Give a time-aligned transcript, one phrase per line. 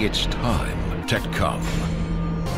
[0.00, 1.60] It's time to come.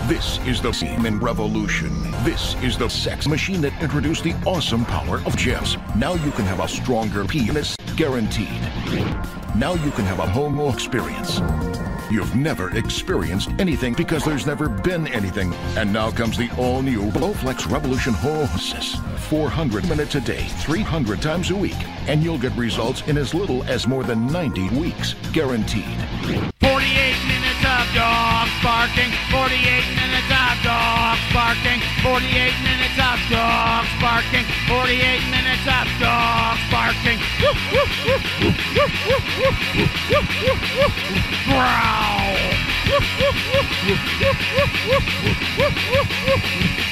[0.06, 1.90] This is the semen revolution.
[2.22, 5.78] This is the sex machine that introduced the awesome power of gems.
[5.96, 8.60] Now you can have a stronger penis, guaranteed.
[9.56, 11.40] Now you can have a homo experience.
[12.10, 15.54] You've never experienced anything because there's never been anything.
[15.78, 19.00] And now comes the all-new Blowflex Revolution Hoosis.
[19.18, 23.64] 400 minutes a day, 300 times a week, and you'll get results in as little
[23.64, 25.96] as more than 90 weeks, guaranteed
[28.62, 36.60] barking, 48 minutes of dogs barking, 48 minutes of dogs barking, 48 minutes of dogs
[36.70, 37.18] barking.
[41.48, 42.36] Growl.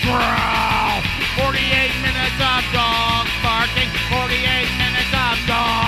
[0.04, 1.02] Growl.
[1.36, 5.87] 48 minutes of dogs barking, 48 minutes of dogs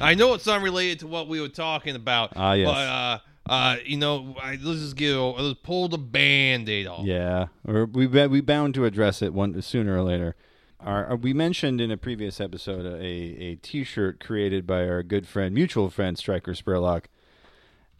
[0.00, 2.32] I know it's unrelated to what we were talking about.
[2.34, 2.68] Ah, yes.
[2.68, 7.04] But, uh, uh, you know, I, let's just get, let's pull the band-aid off.
[7.06, 10.34] Yeah, or we we bound to address it one sooner or later.
[10.80, 15.28] Our, uh, we mentioned in a previous episode a, a T-shirt created by our good
[15.28, 17.04] friend, mutual friend Striker Spurlock.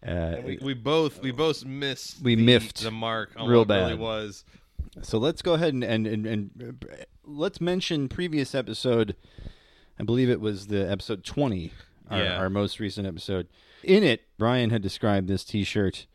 [0.06, 3.70] Uh, We, we both we both missed We the, miffed the mark on real what
[3.70, 3.98] it really bad.
[4.00, 4.44] was.
[5.02, 6.86] So let's go ahead and, and, and, and
[7.24, 9.16] let's mention previous episode.
[9.98, 11.72] I believe it was the episode 20,
[12.10, 12.36] our, Yeah.
[12.36, 13.48] our most recent episode.
[13.82, 16.06] In it, Brian had described this t shirt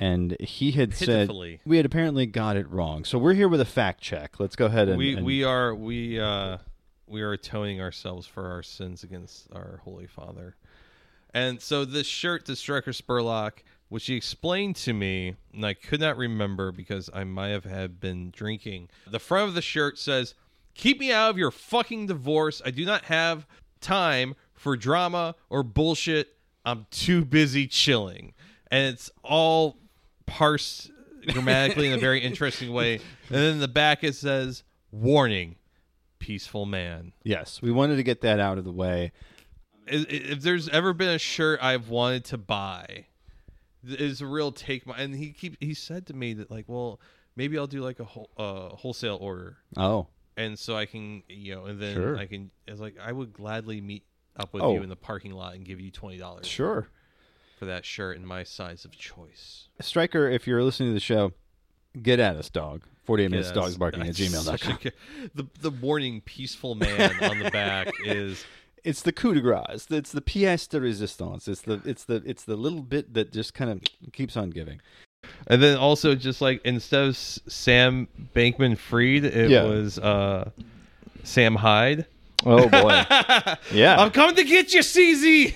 [0.00, 1.56] and he had Pitifully.
[1.56, 3.04] said we had apparently got it wrong.
[3.04, 4.38] So we're here with a fact check.
[4.40, 4.98] Let's go ahead and.
[4.98, 6.58] we and- we are we uh
[7.06, 10.56] we are atoning ourselves for our sins against our holy father
[11.34, 16.00] and so this shirt to striker spurlock which he explained to me and i could
[16.00, 20.34] not remember because i might have had been drinking the front of the shirt says
[20.74, 23.46] keep me out of your fucking divorce i do not have
[23.80, 28.32] time for drama or bullshit i'm too busy chilling
[28.70, 29.76] and it's all
[30.26, 30.90] parsed
[31.28, 32.94] grammatically in a very interesting way.
[32.94, 35.56] And then in the back it says, "Warning,
[36.18, 39.12] peaceful man." Yes, we wanted to get that out of the way.
[39.86, 43.06] If there's ever been a shirt I've wanted to buy,
[43.86, 44.96] is a real take my.
[44.96, 47.00] And he keep he said to me that like, well,
[47.36, 50.06] maybe I'll do like a whole uh, wholesale order, Oh,
[50.36, 52.16] and so I can you know, and then Sure.
[52.16, 52.50] I can.
[52.66, 54.04] It's like I would gladly meet
[54.36, 54.74] up with Oh.
[54.74, 56.88] you in the parking lot and give you twenty dollars sure.
[57.58, 59.68] for that shirt in my size of choice.
[59.80, 61.32] Striker, if you're listening to the show,
[62.00, 62.82] get at us, dog.
[63.04, 64.78] 48 minutes dogs barking at gmail.com.
[64.82, 68.46] a The the warning peaceful man on the back is
[68.84, 69.86] It's the coup de grace.
[69.90, 71.48] It's the pièce de résistance.
[71.48, 73.80] It's the it's the it's the little bit that just kind of
[74.12, 74.80] keeps on giving.
[75.46, 79.62] and then also just like instead of Sam Bankman Fried, it Yeah.
[79.64, 80.50] was uh
[81.22, 82.04] Sam Hyde.
[82.44, 83.04] Oh boy.
[83.72, 83.96] yeah.
[83.98, 85.54] I'm coming to get you, CZ.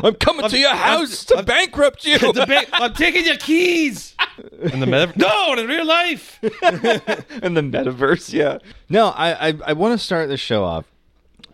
[0.04, 2.18] I'm coming to your house to bankrupt you.
[2.32, 4.16] The ba- I'm taking your keys.
[4.62, 6.40] In the meta- no, in real life.
[6.42, 8.58] in the metaverse, yeah.
[8.88, 10.86] No, I I, I want to start the show off.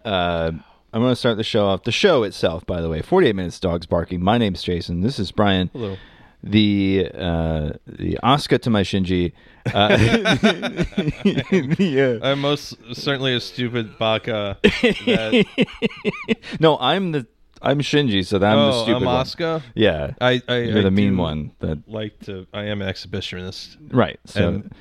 [0.04, 0.52] Uh,
[0.92, 1.84] I want to start the show off.
[1.84, 4.22] The show itself, by the way, 48 minutes dogs barking.
[4.22, 5.02] My name's Jason.
[5.02, 5.70] This is Brian.
[5.72, 5.96] Hello.
[6.42, 9.32] The uh, the Oscar to my Shinji.
[9.74, 10.34] Uh,
[11.78, 12.18] yeah.
[12.22, 14.56] I'm most certainly a stupid baka.
[14.62, 15.44] That,
[16.60, 17.26] No, I'm the
[17.60, 19.14] I'm Shinji, so I'm the oh, stupid I'm one.
[19.16, 19.62] Oscar.
[19.74, 21.52] Yeah, I, I you're I the mean do one.
[21.60, 23.76] That Like to, I am an exhibitionist.
[23.92, 24.18] right.
[24.24, 24.74] So And-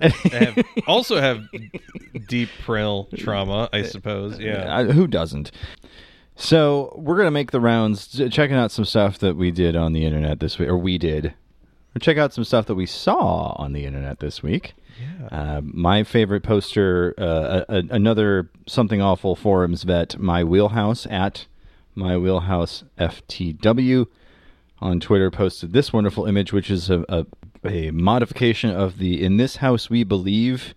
[0.00, 1.46] have, also have
[2.28, 4.38] deep parental trauma, I suppose.
[4.38, 4.74] Yeah.
[4.76, 5.50] I- who doesn't?
[6.36, 10.04] So we're gonna make the rounds, checking out some stuff that we did on the
[10.04, 11.34] internet this week, or we did.
[12.00, 14.74] Check out some stuff that we saw on the internet this week.
[15.00, 15.26] Yeah.
[15.30, 21.46] Uh, my favorite poster, uh, a, a, another something awful forums vet, my wheelhouse at
[21.94, 24.06] my wheelhouse FTW
[24.80, 27.26] on Twitter posted this wonderful image, which is a, a,
[27.64, 30.74] a modification of the "In this house we believe"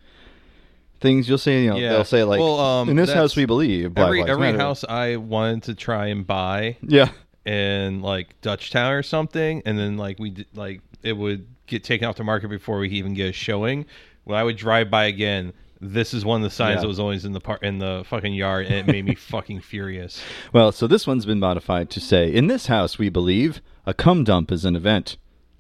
[1.00, 1.28] things.
[1.28, 1.90] You'll say, you know, Yeah.
[1.94, 4.48] they'll say like, Well, um, "In this that's- house we believe." Black every Lives every
[4.48, 7.10] Matter." house I wanted to try and buy yeah,
[7.46, 11.84] in like Dutch Town or something, and then like we did, like it would get
[11.84, 13.86] taken off the market before we even get a showing.
[14.24, 16.82] When I would drive by again, this is one of the signs Yeah.
[16.82, 19.60] that was always in the par- in the fucking yard, and it made me fucking
[19.62, 20.22] furious.
[20.54, 24.24] Well, so this one's been modified to say, "In this house we believe a cum
[24.24, 25.18] dump is an event.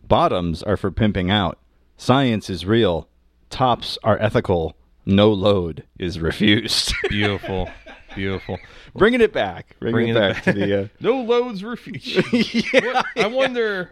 [0.07, 1.57] Bottoms are for pimping out.
[1.97, 3.07] Science is real.
[3.49, 4.75] Tops are ethical.
[5.05, 7.69] No load is refused." Beautiful,
[8.15, 8.57] beautiful.
[8.95, 9.75] Bringing it back.
[9.79, 10.81] Bringing, Bringing it it back, to the.
[10.83, 12.15] Uh, No loads refused.
[12.73, 13.91] What- I wonder.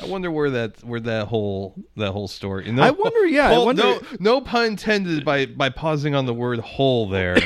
[0.00, 2.64] I wonder where that where that whole that whole story.
[2.70, 6.60] I wonder, yeah, I wonder- No, no pun intended by by pausing on the word
[6.60, 7.36] hole there.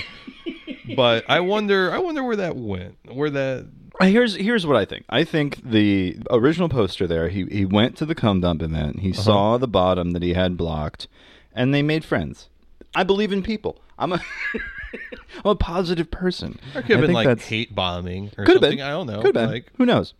[0.95, 2.97] but I wonder, I wonder where that went.
[3.11, 3.67] Where that
[4.01, 5.05] Here's here's what I think.
[5.09, 7.29] I think the original poster there.
[7.29, 8.97] He he went to the cum dump event.
[8.97, 9.03] Uh-huh.
[9.03, 11.07] He saw the bottom that he had blocked,
[11.55, 12.49] and they made friends.
[12.95, 13.81] I believe in people.
[13.99, 14.21] I'm a
[15.45, 16.59] I'm a positive person.
[16.73, 18.79] There could have I been like that's- hate bombing or Could have something.
[18.79, 18.87] been.
[18.87, 19.17] I don't know.
[19.23, 19.51] Could have been.
[19.51, 20.15] Like, Who knows?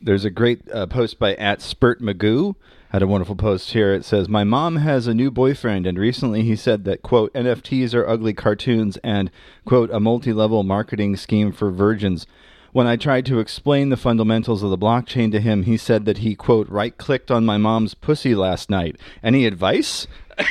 [0.00, 2.54] There's a great uh, post by at Spurt Magoo.
[2.90, 3.92] Had a wonderful post here.
[3.92, 7.92] It says, "My mom has a new boyfriend, and recently he said that quote NFTs
[7.94, 9.30] are ugly cartoons and
[9.64, 12.26] quote a multi-level marketing scheme for virgins."
[12.72, 16.18] When I tried to explain the fundamentals of the blockchain to him, he said that
[16.18, 18.96] he quote right-clicked on my mom's pussy last night.
[19.22, 20.06] Any advice?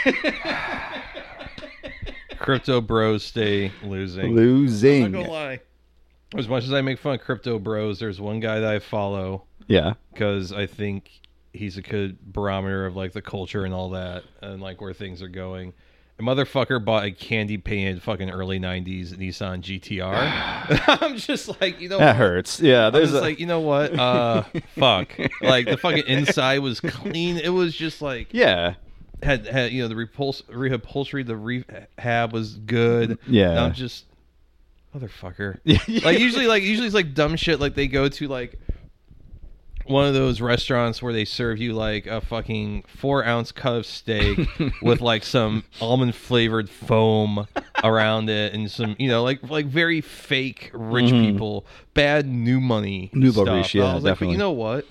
[2.38, 4.26] crypto bros stay losing.
[4.26, 5.12] I'm Losing.
[5.12, 5.60] not gonna lie.
[6.38, 9.44] As much as I make fun of crypto bros, there's one guy that I follow
[9.68, 9.94] Yeah.
[10.14, 11.12] because I think
[11.54, 15.22] he's a good barometer of like the culture and all that and like where things
[15.22, 15.74] are going.
[16.20, 21.00] A motherfucker bought a candy painted fucking early '90s Nissan GTR.
[21.02, 22.04] I'm just like, you know, what?
[22.04, 22.16] That what?
[22.18, 22.60] hurts.
[22.60, 22.88] Yeah.
[22.88, 23.94] I There's was a, like, you know what?
[24.00, 24.44] Uh,
[24.76, 25.18] fuck.
[25.42, 27.38] Like the fucking inside was clean.
[27.38, 28.76] It was just like yeah.
[29.22, 33.18] had had you know the repuls- reupholstery, the rehab was good.
[33.28, 33.52] Yeah.
[33.52, 34.06] And I'm just
[34.96, 35.60] motherfucker.
[36.04, 37.60] like usually, like usually it's like dumb shit.
[37.60, 38.60] Like they go to like
[39.90, 43.86] one of those restaurants where they serve you like a fucking four ounce cut of
[43.86, 44.40] steak
[44.82, 47.48] with like some almond flavored foam
[47.84, 53.08] around it and some you know like like very fake rich people bad new money
[53.08, 53.20] Mm-hmm.
[53.20, 53.56] Nouveau stuff.
[53.56, 54.86] riche, yeah, I was like, but you know what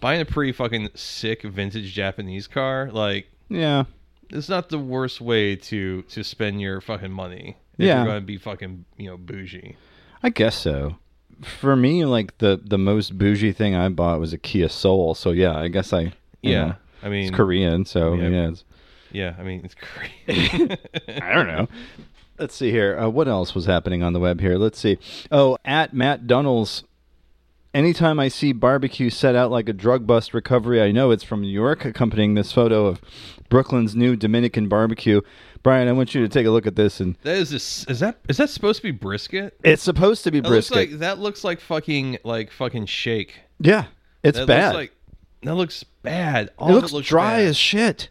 [0.00, 3.84] buying a pretty fucking sick vintage Japanese car like Yeah.
[4.30, 7.96] it's not the worst way to to spend your fucking money if Yeah.
[7.98, 9.76] you're going to be fucking you know bougie
[10.22, 10.96] I guess so.
[11.60, 15.14] For me, like the the most bougie thing I bought was a Kia Soul.
[15.14, 17.84] So yeah, I guess I yeah know, i mean it's Korean.
[17.84, 18.28] So Yeah.
[18.28, 18.64] yeah, it's,
[19.12, 20.78] yeah i mean it's great
[21.22, 21.68] I don't know.
[22.38, 22.98] Let's see here.
[22.98, 24.56] Uh, what else was happening on the web here?
[24.58, 24.98] Let's see.
[25.30, 26.82] Oh, at Matt Dunnels.
[27.72, 31.42] Anytime I see barbecue set out like a drug bust recovery, I know it's from
[31.42, 31.84] New York.
[31.84, 33.00] Accompanying this photo of
[33.48, 35.20] Brooklyn's new Dominican barbecue.
[35.64, 37.98] Brian, I want you to take a look at this, and that is this is
[38.00, 40.90] that is that supposed to be brisket it's supposed to be that looks brisket.
[40.92, 43.86] like that looks like fucking like fucking shake yeah,
[44.22, 44.66] it's that bad.
[44.66, 44.92] looks like
[45.42, 47.46] that looks bad All it looks, looks dry bad.
[47.48, 48.10] as shit.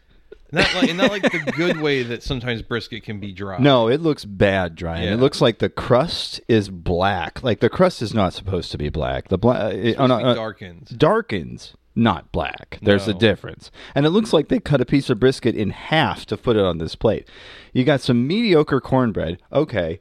[0.52, 4.02] not like not like the good way that sometimes brisket can be dry No, it
[4.02, 5.04] looks bad dry.
[5.04, 5.14] Yeah.
[5.14, 7.44] It looks like the crust is black.
[7.44, 9.28] Like the crust is not supposed to be black.
[9.28, 12.80] The black oh, no, uh, darkened darkens, not black.
[12.82, 13.70] There's a difference.
[13.94, 16.64] And it looks like they cut a piece of brisket in half to put it
[16.64, 17.28] on this plate.
[17.72, 19.40] You got some mediocre cornbread.
[19.52, 20.00] Okay.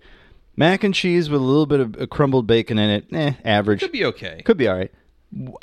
[0.56, 3.06] Mac and cheese with a little bit of uh, crumbled bacon in it.
[3.12, 3.81] Eh, average.
[3.81, 4.93] could be okay Could be all right.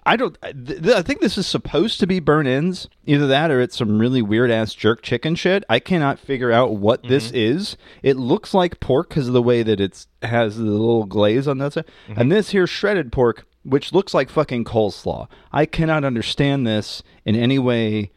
[0.04, 0.36] I don't.
[0.42, 2.90] I- th- th- I think this is supposed to be burnt ends.
[3.06, 5.64] Either that or it's some really weird ass jerk chicken shit.
[5.70, 7.10] I cannot figure out what Mm-hmm.
[7.10, 7.78] this is.
[8.02, 11.60] It looks like pork because of the way that it's has the little glaze on
[11.60, 11.86] that side.
[12.08, 12.20] Mm-hmm.
[12.20, 15.28] And this here shredded pork, which looks like fucking coleslaw.
[15.52, 18.12] I cannot understand this in any way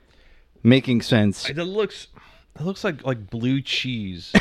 [0.63, 1.49] making sense.
[1.49, 2.09] it looks
[2.59, 4.33] it looks like like blue cheese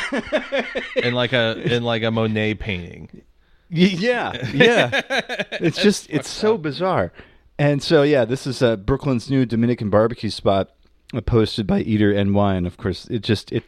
[0.96, 3.22] in like a in like a monet painting
[3.70, 5.00] Yeah, yeah.
[5.52, 7.12] it's just it's so bizarre.
[7.58, 10.70] And so yeah, this is uh, Brooklyn's new Dominican barbecue spot,
[11.14, 13.64] uh, posted by Eater NY, and of course it just it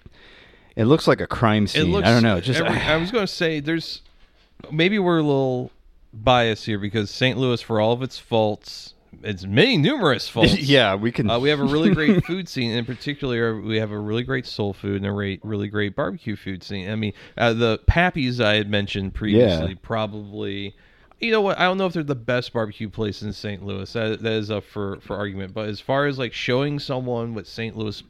[0.77, 1.93] it looks like a crime scene.
[1.93, 2.07] looks.
[2.07, 2.41] I don't know.
[2.41, 4.03] Just every- I was going to say there's
[4.71, 5.71] maybe we're a little
[6.23, 7.37] biased here because St.
[7.39, 10.59] Louis, for all of its faults, its many numerous faults.
[10.59, 11.29] yeah, we can.
[11.31, 12.71] Uh, we have a really great food scene.
[12.73, 16.37] In particular, we have a really great soul food and a re- really great barbecue
[16.37, 16.91] food scene.
[16.91, 19.79] I mean, uh, the Pappy's I had mentioned previously, Yeah.
[19.83, 20.75] probably.
[21.21, 21.59] You know what?
[21.59, 23.65] I don't know if they're the best barbecue place in St.
[23.65, 23.91] Louis.
[23.93, 25.55] That, that is up for, for argument.
[25.55, 27.77] But as far as like showing someone what St.
[27.77, 28.03] Louis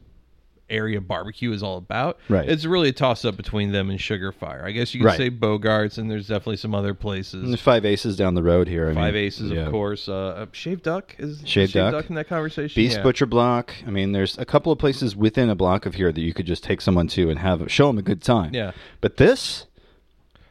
[0.74, 2.48] area barbecue is all about, Right.
[2.48, 4.64] It's really a toss up between them and Sugar Fire.
[4.66, 5.16] I guess you could Right.
[5.16, 7.48] say Bogarts, and there's definitely some other places.
[7.48, 8.90] There's five aces down the road here.
[8.90, 9.62] I Five mean, Aces, yeah.
[9.66, 10.08] of course.
[10.08, 12.08] Uh, uh, Shaved Duck is is Shaved Duck.
[12.08, 12.74] in that conversation.
[12.80, 13.02] Beast Yeah.
[13.02, 13.72] Butcher Block.
[13.86, 16.46] I mean, there's a couple of places within a block of here that you could
[16.46, 18.52] just take someone to and have show them a good time.
[18.54, 18.72] Yeah.
[19.00, 19.66] But this,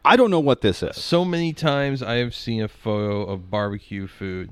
[0.05, 0.97] I don't know what this is.
[0.97, 4.51] So many times I have seen a photo of barbecue food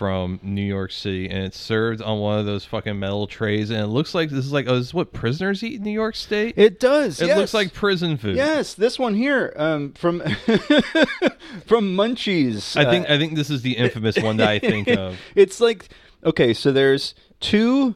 [0.00, 3.78] from New York City, and it's served on one of those fucking metal trays, and
[3.80, 6.16] it looks like this is like oh, this is what prisoners eat in New York
[6.16, 6.54] State.
[6.56, 7.20] It does.
[7.20, 7.36] It yes.
[7.36, 8.34] looks like prison food.
[8.34, 10.20] Yes, this one here um, from
[11.66, 12.78] from Munchies.
[12.78, 15.18] I think Uh, I think this is the infamous one that I think of.
[15.34, 15.90] it's like
[16.24, 17.94] okay, so there's two.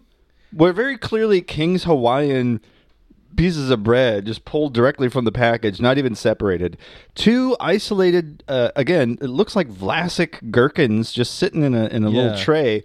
[0.52, 2.60] We're very clearly King's Hawaiian
[3.36, 6.76] pieces of bread just pulled directly from the package, not even separated.
[7.14, 8.42] Two isolated.
[8.48, 12.16] Uh, again, it looks like Vlasic gherkins just sitting in a in a Yeah.
[12.22, 12.82] little tray.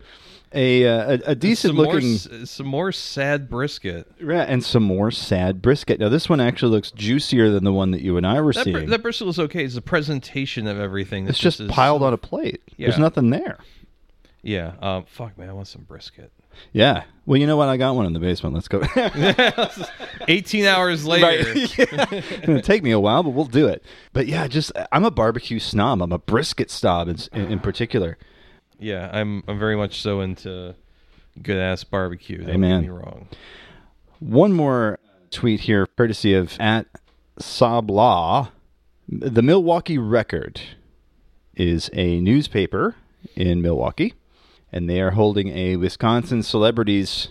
[0.52, 4.08] a uh, a, a decent some looking more, some more sad brisket.
[4.20, 6.00] yeah, and some more sad brisket.
[6.00, 8.64] Now this one actually looks juicier than the one that you and I were That,
[8.64, 8.90] seeing.
[8.90, 9.64] that brisket was okay.
[9.64, 11.28] It's the presentation of everything.
[11.28, 12.62] it's just is- piled on a plate.
[12.80, 13.60] There's nothing there.
[14.42, 14.74] Yeah.
[14.82, 15.06] Um.
[15.06, 15.50] Fuck, man.
[15.50, 16.32] I want some brisket.
[16.74, 17.04] Yeah.
[17.26, 17.70] Well, you know what?
[17.70, 18.56] I got one in the basement.
[18.56, 18.82] Let's go.
[20.28, 21.54] 18 hours later.
[21.56, 23.84] It's gonna take me a while, but we'll do it.
[24.14, 26.02] But yeah, just I'm a barbecue snob.
[26.02, 28.18] I'm a brisket snob in, in, in particular.
[28.80, 30.76] Yeah, I'm I'm very much so into
[31.42, 32.40] good ass barbecue.
[32.40, 32.82] Don't Amen.
[32.82, 33.28] get me wrong.
[34.20, 35.00] One more
[35.32, 36.88] tweet here, courtesy of at
[37.40, 38.50] Sabla.
[39.08, 40.62] The Milwaukee Record
[41.56, 42.96] is a newspaper
[43.36, 44.14] in Milwaukee,
[44.72, 47.30] and they are holding a Wisconsin celebrities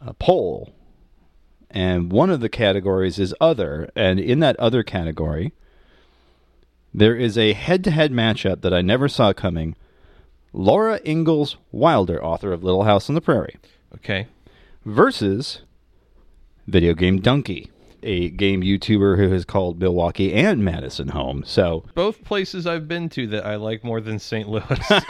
[0.00, 0.72] uh, poll.
[1.70, 5.52] And one of the categories is other, and in that other category,
[6.92, 9.74] there is a head-to-head matchup that I never saw coming.
[10.52, 13.56] Laura Ingalls Wilder, author of Little House on the Prairie,
[13.92, 14.28] Okay.
[14.84, 15.62] versus
[16.68, 17.70] Video Game Dunkey,
[18.04, 21.42] a game YouTuber who has called Milwaukee and Madison home.
[21.46, 24.48] So, Both places I've been to that I like more than St.
[24.48, 24.90] Louis.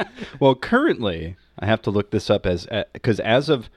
[0.40, 3.68] well, currently, I have to look this up as uh, because as of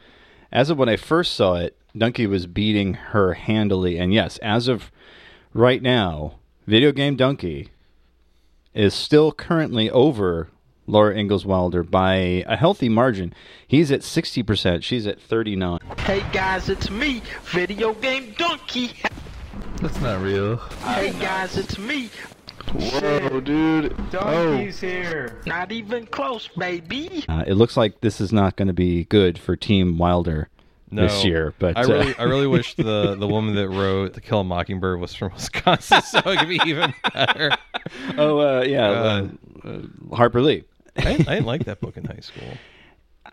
[0.51, 4.67] as of when I first saw it, Dunkey was beating her handily, and yes, as
[4.67, 4.91] of
[5.53, 6.35] right now,
[6.65, 7.69] Video Game Dunkey
[8.73, 10.49] is still currently over
[10.89, 13.33] Laura Ingalls Wilder by a healthy margin.
[13.67, 14.83] He's at sixty percent.
[14.83, 15.79] She's at thirty nine.
[15.99, 18.93] Hey guys, it's me, Video Game Dunkey.
[19.81, 20.57] That's not real.
[20.57, 22.09] Hey guys, it's me.
[22.73, 23.95] Whoa, dude.
[24.11, 25.41] Dunkey's here.
[25.45, 27.23] Not even close, baby.
[27.29, 30.49] Uh, it looks like this is not going to be good for Team Wilder
[30.89, 31.53] no, this year.
[31.59, 34.43] But I uh, really, I really wish the the woman that wrote "To Kill a
[34.43, 37.51] Mockingbird" was from Wisconsin, so it could be even better.
[38.17, 39.27] oh uh, yeah, uh,
[39.63, 40.63] uh, Harper Lee.
[41.05, 42.47] I, didn't- I didn't like that book in high school.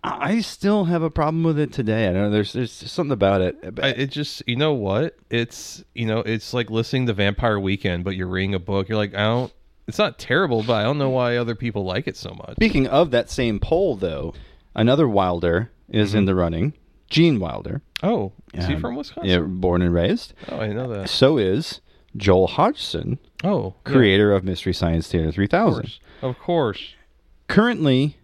[0.04, 2.06] I still have a problem with it today.
[2.08, 2.30] I don't know.
[2.30, 3.56] There's there's something about it.
[3.82, 5.16] I, it just, you know what?
[5.30, 8.88] It's, you know, it's like listening to Vampire Weekend, but you're reading a book.
[8.88, 9.52] You're like, I don't.
[9.88, 12.54] It's not terrible, but I don't know why other people like it so much.
[12.56, 14.34] Speaking of that same poll, though,
[14.74, 16.74] another Wilder is in the running.
[17.08, 19.30] Gene Wilder, Oh, is he Um, from Wisconsin?
[19.30, 20.34] yeah, born and raised.
[20.50, 21.08] Oh, I know that.
[21.08, 21.80] So is
[22.16, 25.82] Joel Hodgson, Oh, yeah, creator of Mystery Science Theater of 3000.
[25.82, 26.00] course.
[26.20, 26.94] Of course.
[27.48, 28.16] Currently,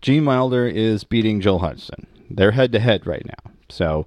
[0.00, 2.06] Gene Wilder is beating Joel Hodgson.
[2.30, 3.52] They're head to head right now.
[3.68, 4.06] So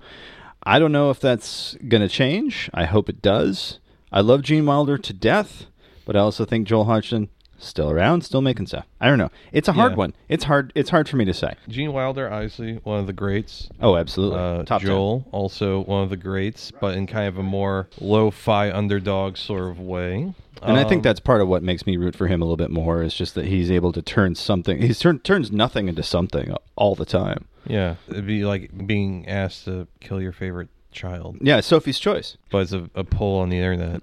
[0.63, 2.70] I don't know if that's going to change.
[2.74, 3.80] I hope it does.
[4.12, 5.65] I love Gene Wilder to death,
[6.06, 8.86] but I also think Joel Hodgson still around, still making stuff.
[9.00, 9.29] I don't know.
[9.51, 9.98] It's a hard Yeah.
[9.98, 10.13] one.
[10.29, 10.72] It's hard.
[10.75, 11.53] It's hard for me to say.
[11.69, 13.69] Gene Wilder, obviously one of the greats.
[13.81, 14.39] Oh, absolutely.
[14.39, 14.88] Uh, Top ten.
[14.89, 19.69] Joel, also one of the greats, but in kind of a more lo-fi underdog sort
[19.69, 20.33] of way.
[20.62, 22.55] And I think Um, that's part of what makes me root for him a little
[22.57, 24.81] bit more is just that he's able to turn something.
[24.81, 27.45] He turn, turns nothing into something all the time.
[27.67, 32.38] yeah, it'd be like being asked to kill your favorite child, Yeah, Sophie's choice.
[32.51, 34.01] but it's a, a poll on the internet.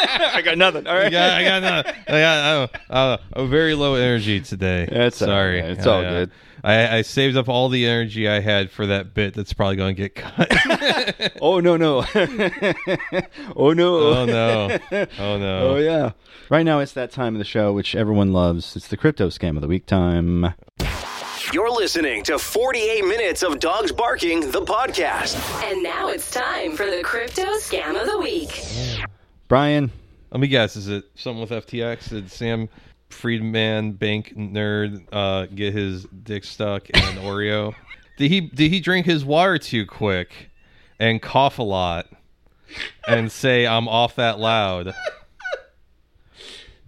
[0.34, 0.86] I got nothing.
[0.86, 1.12] All right.
[1.12, 2.02] Yeah, I got nothing.
[2.08, 4.88] I got uh, uh, a very low energy today.
[4.90, 5.60] It's all sorry.
[5.60, 5.70] right.
[5.70, 6.30] It's all I, uh, good.
[6.62, 9.96] I, I saved up all the energy I had for that bit that's probably going
[9.96, 10.50] to get cut.
[11.42, 12.04] Oh no no.
[13.56, 13.96] oh no.
[13.98, 14.78] oh no!
[15.18, 15.68] Oh no!
[15.70, 16.12] Oh yeah.
[16.48, 18.76] Right now it's that time of the show which everyone loves.
[18.76, 20.54] It's the crypto scam of the week time.
[21.52, 25.36] You're listening to 48 Minutes of Dogs Barking, the podcast.
[25.70, 28.62] And now it's time for the crypto scam of the week.
[29.50, 29.90] Brian,
[30.30, 30.76] Let me guess.
[30.76, 32.10] Is it something with FTX?
[32.10, 32.68] Did Sam
[33.08, 37.74] Friedman, bank nerd, uh, get his dick stuck in an Oreo?
[38.16, 40.50] Did he did he drink his water too quick
[41.00, 42.06] and cough a lot
[43.08, 44.94] and say I'm off that loud?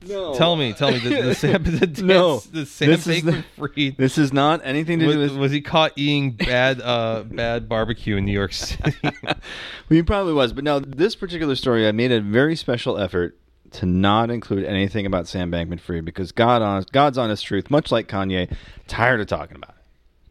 [0.06, 0.34] No.
[0.34, 2.40] Tell me, tell me, the Sam, did, No.
[2.52, 5.52] did Sam This is Bankman Fried This is not anything to do was, with was
[5.52, 8.94] he caught eating bad uh bad barbecue in New York City?
[9.22, 9.34] Well,
[9.88, 13.38] he probably was, but no, this particular story, I made a very special effort
[13.72, 17.90] to not include anything about Sam Bankman Fried because God honest, God's honest truth, much
[17.90, 18.54] like Kanye,
[18.86, 19.76] tired of talking about it.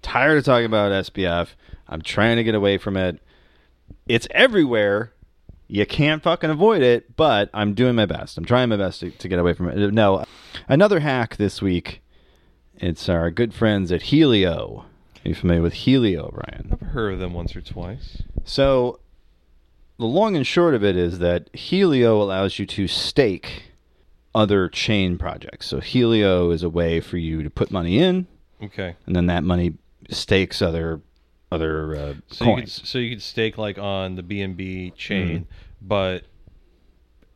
[0.02, 1.50] Tired of talking about SBF.
[1.88, 3.20] I'm trying to get away from it.
[4.08, 5.14] It's everywhere.
[5.72, 8.38] You can't fucking avoid it, but I'm doing my best.
[8.38, 9.94] I'm trying my best to, to get away from it.
[9.94, 10.26] No,
[10.68, 12.02] another hack this week.
[12.76, 14.84] It's our good friends at Helio.
[15.24, 16.72] Are you familiar with Helio, Brian?
[16.74, 18.22] I've heard of them once or twice.
[18.44, 19.00] So,
[19.98, 23.72] the long and short of it is that Helio allows you to stake
[24.36, 25.68] other chain projects.
[25.68, 28.28] So, Helio is a way for you to put money in,
[28.62, 28.98] Okay.
[29.06, 29.76] and then that money
[30.10, 31.00] stakes other
[31.52, 32.82] other uh, So you could coins.
[32.84, 35.44] so you could stake like on the BNB chain, Mm-hmm.
[35.88, 36.24] but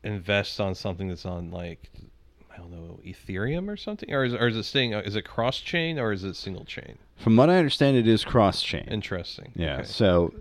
[0.04, 1.90] invest on something that's on like
[2.54, 4.94] I don't know Ethereum or something, or is, or is it staying?
[4.94, 6.98] Is it cross chain or is it single chain?
[7.18, 8.86] From what I understand, it is cross chain.
[8.90, 9.52] Interesting.
[9.56, 9.78] Yeah.
[9.80, 9.84] Okay.
[9.86, 10.34] So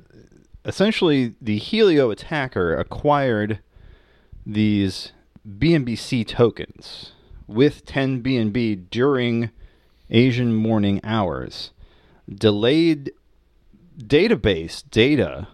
[0.64, 3.58] essentially, the Helio attacker acquired
[4.46, 5.12] these
[5.48, 7.12] BNBC tokens
[7.46, 9.50] with 10 BNB during
[10.10, 11.70] Asian morning hours,
[12.32, 13.12] delayed
[13.98, 15.48] database data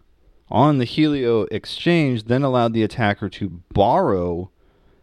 [0.51, 4.51] on the Helio exchange, then allowed the attacker to borrow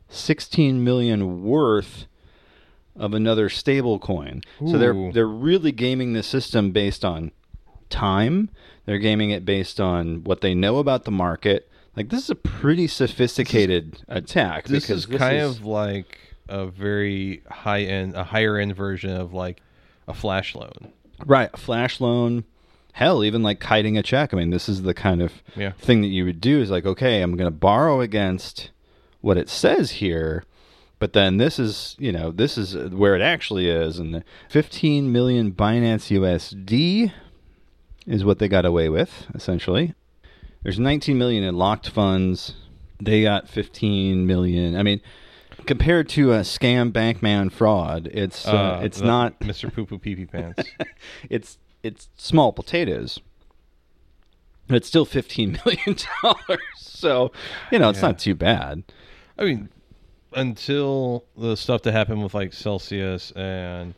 [0.10, 2.06] 16 million worth
[2.96, 4.42] of another stable coin.
[4.60, 7.32] So they're they're really gaming the system based on
[7.90, 8.50] time.
[8.86, 11.70] They're gaming it based on what they know about the market.
[11.96, 14.66] Like this is a pretty sophisticated attack.
[14.66, 16.18] This because is kind of like
[16.50, 19.62] a very high end, a higher end version of like
[20.08, 20.92] a flash loan.
[21.26, 22.46] right a flash loan.
[22.98, 24.34] Hell, even like kiting a check.
[24.34, 25.74] I mean, this is the kind of Yeah.
[25.78, 26.60] thing that you would do.
[26.60, 28.72] Is like, okay, I'm going to borrow against
[29.22, 30.44] what it says here,
[30.98, 35.52] but then this is, you know, this is where it actually is, and 15 million
[35.52, 37.12] Binance USD
[38.08, 39.94] is what they got away with essentially.
[40.64, 42.56] There's 19 million in locked funds.
[43.00, 44.76] They got 15 million.
[44.76, 45.02] I mean,
[45.68, 49.72] compared to a scam bankman fraud, it's uh, it's not Mr.
[49.72, 50.64] Poo Poo Pee Pee Pants.
[51.30, 53.20] it's it's small potatoes.
[54.68, 56.60] But it's still 15 million dollars.
[56.78, 57.32] So,
[57.72, 58.08] you know, it's Yeah.
[58.08, 58.84] not too bad.
[59.38, 59.70] I mean,
[60.34, 63.94] until the stuff that happened with like Celsius and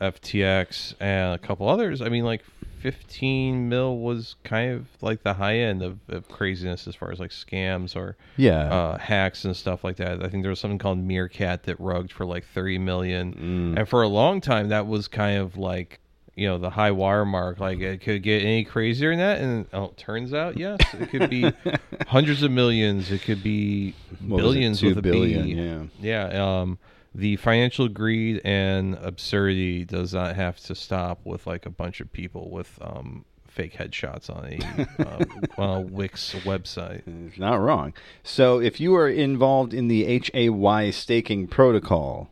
[0.00, 2.44] FTX and a couple others, I mean, like
[2.80, 7.18] 15 mil was kind of like the high end of, of craziness as far as
[7.20, 8.72] like scams or Yeah.
[8.72, 10.22] uh, hacks and stuff like that.
[10.24, 13.78] I think there was something called Meerkat that rugged for like 30 million, Mm.
[13.78, 16.00] and for a long time that was kind of like
[16.34, 17.60] you know the high watermark.
[17.60, 21.10] Like it could get any crazier than that, and oh, it turns out yes, it
[21.10, 21.52] could be
[22.06, 23.10] hundreds of millions.
[23.10, 23.94] It could be
[24.26, 25.10] What billions with a B.
[25.10, 26.28] billion, yeah.
[26.30, 26.60] yeah.
[26.60, 26.78] Um,
[27.14, 32.10] the financial greed and absurdity does not have to stop with like a bunch of
[32.10, 37.02] people with um, fake headshots on a on a Wix website.
[37.26, 37.92] It's not wrong.
[38.22, 42.30] So, if you are involved in the HAY staking protocol,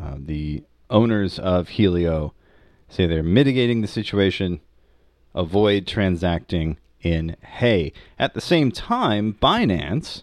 [0.00, 2.34] uh, the owners of Helio
[2.92, 4.60] say they're mitigating the situation,
[5.34, 7.92] avoid transacting in Hay.
[8.18, 10.22] At the same time, Binance,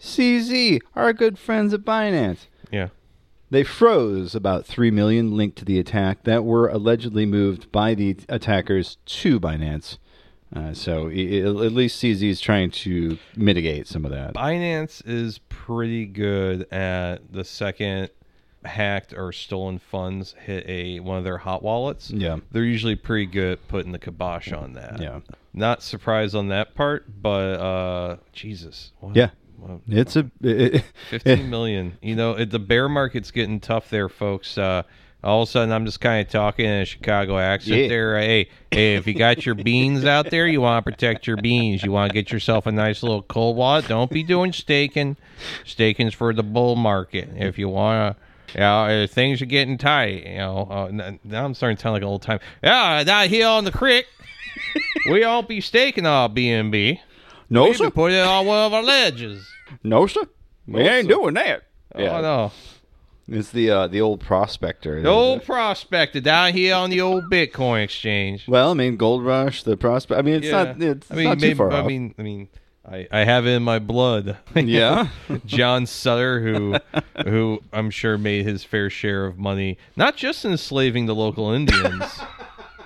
[0.00, 2.88] CZ, our good friends at Binance, Yeah.
[3.50, 8.16] they froze about 3 million linked to the attack that were allegedly moved by the
[8.28, 9.98] attackers to Binance.
[10.54, 14.34] Uh, so i i at least CZ is trying to mitigate some of that.
[14.34, 18.08] Binance is pretty good at the second
[18.64, 22.10] hacked or stolen funds hit a one of their hot wallets.
[22.10, 22.38] Yeah.
[22.50, 25.00] They're usually pretty good putting the kibosh on that.
[25.00, 25.20] Yeah.
[25.54, 28.92] Not surprised on that part, but uh Jesus.
[29.00, 29.30] What- Yeah.
[29.88, 31.98] It's a it, 15 million.
[32.00, 34.56] You know, it, the bear market's getting tough there, folks.
[34.56, 34.84] Uh,
[35.24, 37.88] all of a sudden, I'm just kind of talking in a Chicago accent Yeah.
[37.88, 38.18] there.
[38.20, 41.82] Hey, hey, if you got your beans out there, you want to protect your beans.
[41.82, 43.88] You want to get yourself a nice little cold wallet.
[43.88, 45.16] Don't be doing staking.
[45.64, 47.28] Staking's for the bull market.
[47.34, 48.22] If you want to.
[48.54, 50.26] Yeah, uh, things are getting tight.
[50.26, 52.40] You know, uh, now I'm starting to sound like an old time.
[52.62, 54.06] Yeah, down here on the creek,
[55.10, 56.98] we all be staking our BNB.
[57.50, 59.46] no We sir, put it on one of our ledges.
[59.82, 60.22] no sir,
[60.66, 61.62] we ain't doing that.
[61.94, 62.52] Oh no.
[63.30, 65.02] It's the uh, the old prospector.
[65.02, 68.48] The old prospector down here on the old Bitcoin exchange.
[68.48, 70.18] well, I mean, Gold Rush, the prospect.
[70.18, 70.80] I mean, it's not.
[70.80, 71.86] It's I mean, not too maybe, far I off.
[71.86, 72.48] mean, I mean,
[72.90, 74.38] I, I have it in my blood.
[74.54, 75.08] Yeah?
[75.46, 76.76] John Sutter, who
[77.24, 82.20] who I'm sure made his fair share of money, not just enslaving the local Indians,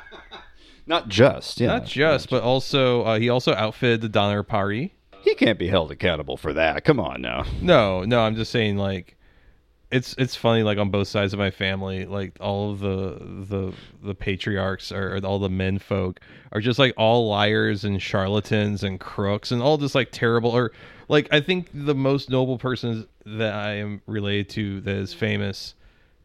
[0.86, 1.60] not just.
[1.60, 4.92] Yeah, not just, but also uh, he also outfitted the Donner Party.
[5.22, 6.84] he can't be held accountable for that.
[6.84, 7.44] Come on now.
[7.60, 9.16] No, no, I'm just saying like
[9.92, 13.72] it's it's funny like on both sides of my family like all of the the
[14.02, 16.18] the patriarchs or, all the men folk
[16.50, 20.72] are just like all liars and charlatans and crooks and all just like terrible or
[21.08, 25.74] like I think the most noble person that I am related to that is famous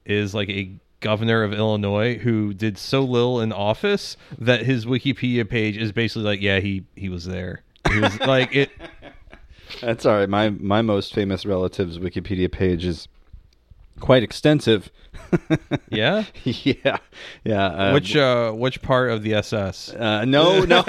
[0.05, 5.47] is like a governor of Illinois who did so little in office that his Wikipedia
[5.47, 8.71] page is basically like yeah he he was there he was like it
[9.81, 10.29] That's all right.
[10.29, 13.07] My my most famous relative's Wikipedia page is
[13.99, 14.91] quite extensive.
[15.89, 16.97] yeah yeah,
[17.43, 17.65] yeah.
[17.65, 20.83] Uh, which uh which part of the SS Uh, no, no,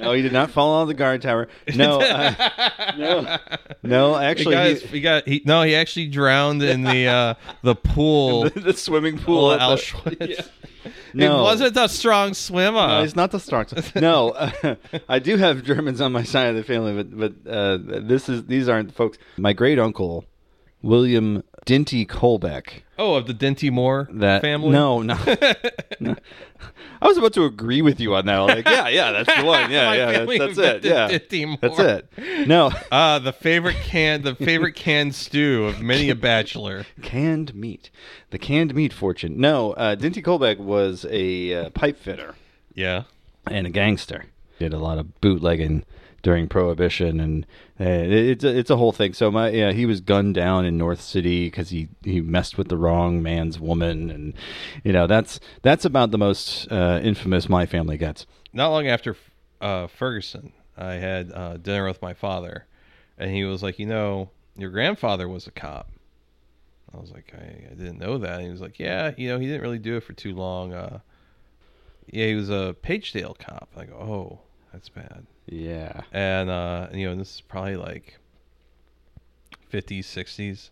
[0.00, 0.12] no.
[0.12, 1.48] He did not fall on the guard tower.
[1.74, 3.36] No, uh, no,
[3.82, 4.16] no.
[4.16, 7.34] Actually, he got, he- his- he got he no he actually drowned in the uh
[7.62, 9.52] the pool the, the swimming pool.
[9.52, 10.48] at at the- Auschwitz.
[11.12, 11.36] No.
[11.36, 12.86] He wasn't a strong swimmer.
[12.86, 13.66] No, he's not the strong.
[13.96, 14.76] no, uh,
[15.08, 18.46] I do have Germans on my side of the family, but but uh, this is
[18.46, 19.18] these aren't the folks.
[19.36, 20.24] My great uncle
[20.82, 22.82] William Dinty Colbeck.
[22.98, 24.70] Oh, of the Dinty Moore That family.
[24.70, 25.14] No, no.
[26.00, 26.16] no.
[27.02, 28.36] I was about to agree with you on that.
[28.38, 29.70] Like, yeah, yeah, that's the one.
[29.70, 30.84] Yeah, yeah, that's, that's it.
[30.84, 32.46] Yeah, Dinty that's it.
[32.46, 36.84] No, Ah, the favorite can, the favorite canned stew of many a bachelor.
[37.02, 37.90] canned meat.
[38.30, 39.40] The canned meat fortune.
[39.40, 42.34] No, uh, Dinty Colbeck was a uh, pipe fitter.
[42.74, 43.04] Yeah.
[43.46, 44.26] and a gangster.
[44.58, 45.84] Did a lot of bootlegging
[46.22, 47.46] during Prohibition, and uh,
[47.82, 49.14] it's a, it's a whole thing.
[49.14, 52.68] So my yeah, he was gunned down in North City because he he messed with
[52.68, 54.34] the wrong man's woman, and
[54.84, 58.26] you know that's that's about the most uh, infamous my family gets.
[58.52, 59.16] Not long after
[59.60, 62.66] uh, Ferguson, I had uh, dinner with my father,
[63.16, 65.90] and he was like, "You know, your grandfather was a cop."
[66.92, 69.38] I was like, "I, I didn't know that." And he was like, "Yeah, you know,
[69.38, 70.74] he didn't really do it for too long.
[70.74, 70.98] Uh,
[72.06, 74.38] yeah, he was a Pagedale cop." I go, "Oh,
[74.72, 78.18] that's bad." Yeah, and uh you know this is probably like
[79.72, 80.70] 50s 60s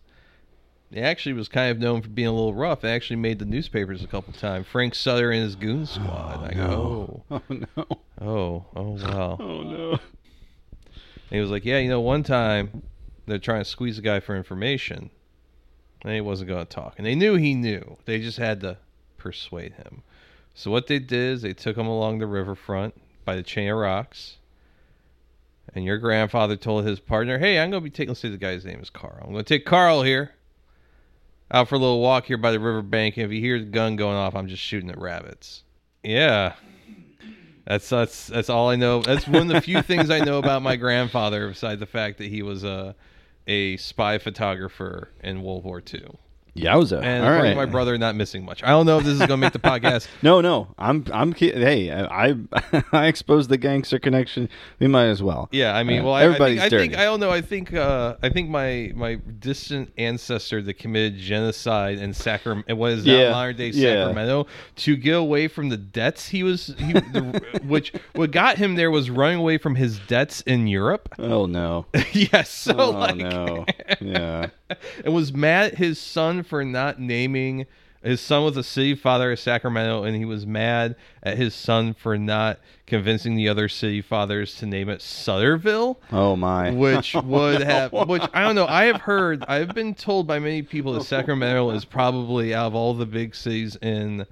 [0.91, 2.83] he actually was kind of known for being a little rough.
[2.83, 4.65] It actually made the newspapers a couple times.
[4.65, 6.43] Frank Sutter and his goon squad.
[6.43, 9.37] I go, oh oh no, oh, oh, oh, wow.
[9.39, 9.91] oh no.
[9.91, 12.81] And he was like, yeah, you know, one time
[13.27, 15.11] they're trying to squeeze a guy for information,
[16.01, 16.95] and he wasn't going to talk.
[16.97, 17.97] And they knew he knew.
[18.05, 18.77] They just had to
[19.17, 20.01] persuade him.
[20.55, 23.77] So what they did is they took him along the riverfront by the chain of
[23.77, 24.37] rocks.
[25.75, 28.09] And your grandfather told his partner, "Hey, I'm going to be taking.
[28.09, 29.19] Let's say the guy's name is Carl.
[29.21, 30.31] I'm going to take Carl here
[31.51, 33.17] out for a little walk here by the riverbank.
[33.17, 35.63] If you hear the gun going off, I'm just shooting at rabbits."
[36.03, 36.53] Yeah,
[37.65, 39.01] that's that's that's all I know.
[39.01, 42.27] That's one of the few things I know about my grandfather, besides the fact that
[42.27, 42.95] he was a
[43.47, 46.17] a spy photographer in World War II.
[46.55, 47.01] Yowza!
[47.03, 48.63] And All to my brother, not missing much.
[48.63, 50.07] I don't know if this is going to make the podcast.
[50.21, 54.49] No, no, I'm I'm hey, I I, I exposed the gangster connection.
[54.79, 55.47] We might as well.
[55.51, 57.29] Yeah, I mean, Uh, well, I, I everybody's think, I think I don't know.
[57.31, 63.05] I think uh, I think my my distant ancestor that committed genocide in Sacramento, was
[63.05, 64.05] that Yeah, modern day yeah.
[64.05, 68.75] Sacramento, to get away from the debts he was, he, the, which what got him
[68.75, 71.13] there was running away from his debts in Europe.
[71.17, 71.85] oh no.
[72.11, 73.65] yes, so oh like, no.
[74.01, 74.47] Yeah.
[75.05, 77.65] and was mad at his son for not naming
[78.01, 81.93] his son was a city father of Sacramento, and he was mad at his son
[81.93, 86.71] for not convincing the other city fathers to name it Sutterville Oh my.
[86.71, 88.67] which would have which I don't know.
[88.67, 92.75] I have heard I've been told by many people that Sacramento is probably out of
[92.75, 94.25] all the big cities in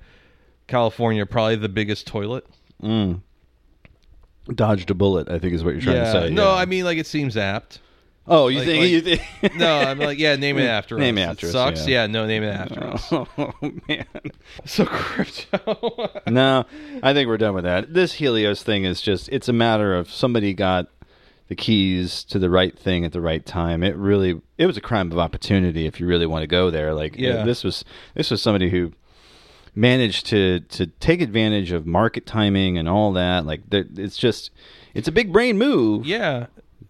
[0.68, 2.46] California, probably the biggest toilet.
[2.82, 3.22] Mm.
[4.56, 6.14] Dodged a bullet, I think is what you're trying yeah.
[6.14, 6.30] to say.
[6.30, 6.62] no, yeah.
[6.62, 7.80] I mean like it seems apt.
[8.28, 11.00] Oh, you like- think like- you think No, I'm like, yeah, name it after us.
[11.00, 11.22] Name us.
[11.22, 11.88] it after it us, sucks.
[11.88, 12.02] yeah.
[12.02, 12.08] Yeah.
[12.08, 13.08] no, name it after us.
[13.12, 13.54] Oh
[13.88, 14.06] man.
[14.66, 16.10] So crypto.
[16.28, 16.66] no,
[17.04, 17.94] I think we're done with that.
[17.94, 20.88] This Helios thing is just it's a matter of somebody got
[21.48, 23.82] the keys to the right thing at the right time.
[23.84, 26.94] It really it was a crime of opportunity if you really want to go there.
[26.94, 27.44] Like uh, Yeah.
[27.46, 27.86] this was
[28.16, 28.92] this was somebody who
[29.76, 33.46] managed to to take advantage of market timing and all that.
[33.46, 34.52] Like it's just
[34.94, 36.06] it's a big brain move.
[36.06, 36.48] yeah.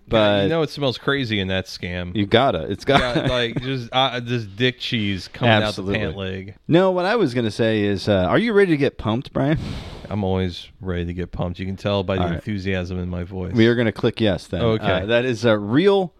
[0.07, 2.15] But- you know it smells crazy in that scam.
[2.15, 2.63] You gotta.
[2.71, 5.95] It's got got like just uh, this dick cheese coming Absolutely.
[5.95, 6.55] out the pant leg.
[6.67, 9.57] No, what I was gonna say is, uh, are you ready to get pumped, Brian?
[10.09, 11.59] I'm always ready to get pumped.
[11.59, 12.35] You can tell by the All right.
[12.35, 13.53] enthusiasm in my voice.
[13.53, 14.61] We are gonna click yes then.
[14.61, 15.01] Okay.
[15.01, 16.13] Uh, that is a real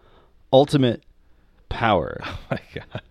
[0.52, 1.02] ultimate
[1.68, 2.20] power.
[2.26, 3.02] Oh my god.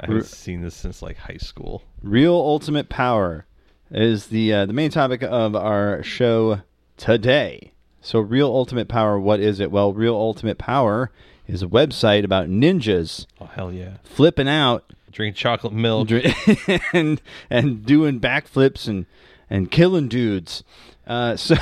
[0.00, 1.82] I haven't seen this since like high school.
[2.02, 3.46] Real ultimate power
[3.90, 6.60] is the uh, the main topic of our show
[6.96, 7.72] today.
[8.00, 9.70] So, real ultimate power, what is it?
[9.70, 11.10] Well, real ultimate power
[11.46, 13.94] is a website about ninjas Oh hell yeah.
[14.04, 16.08] flipping out drinking chocolate milk.
[16.92, 19.06] and and doing backflips and
[19.50, 20.62] and killing dudes.
[21.06, 21.56] Uh, so,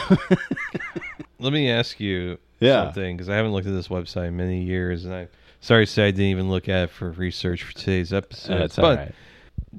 [1.38, 2.84] Let me ask you Yeah.
[2.84, 5.28] something because I haven't looked at this website in many years, and I
[5.60, 8.58] sorry to say I didn't even look at it for research for today's episode.
[8.58, 9.14] That's but right.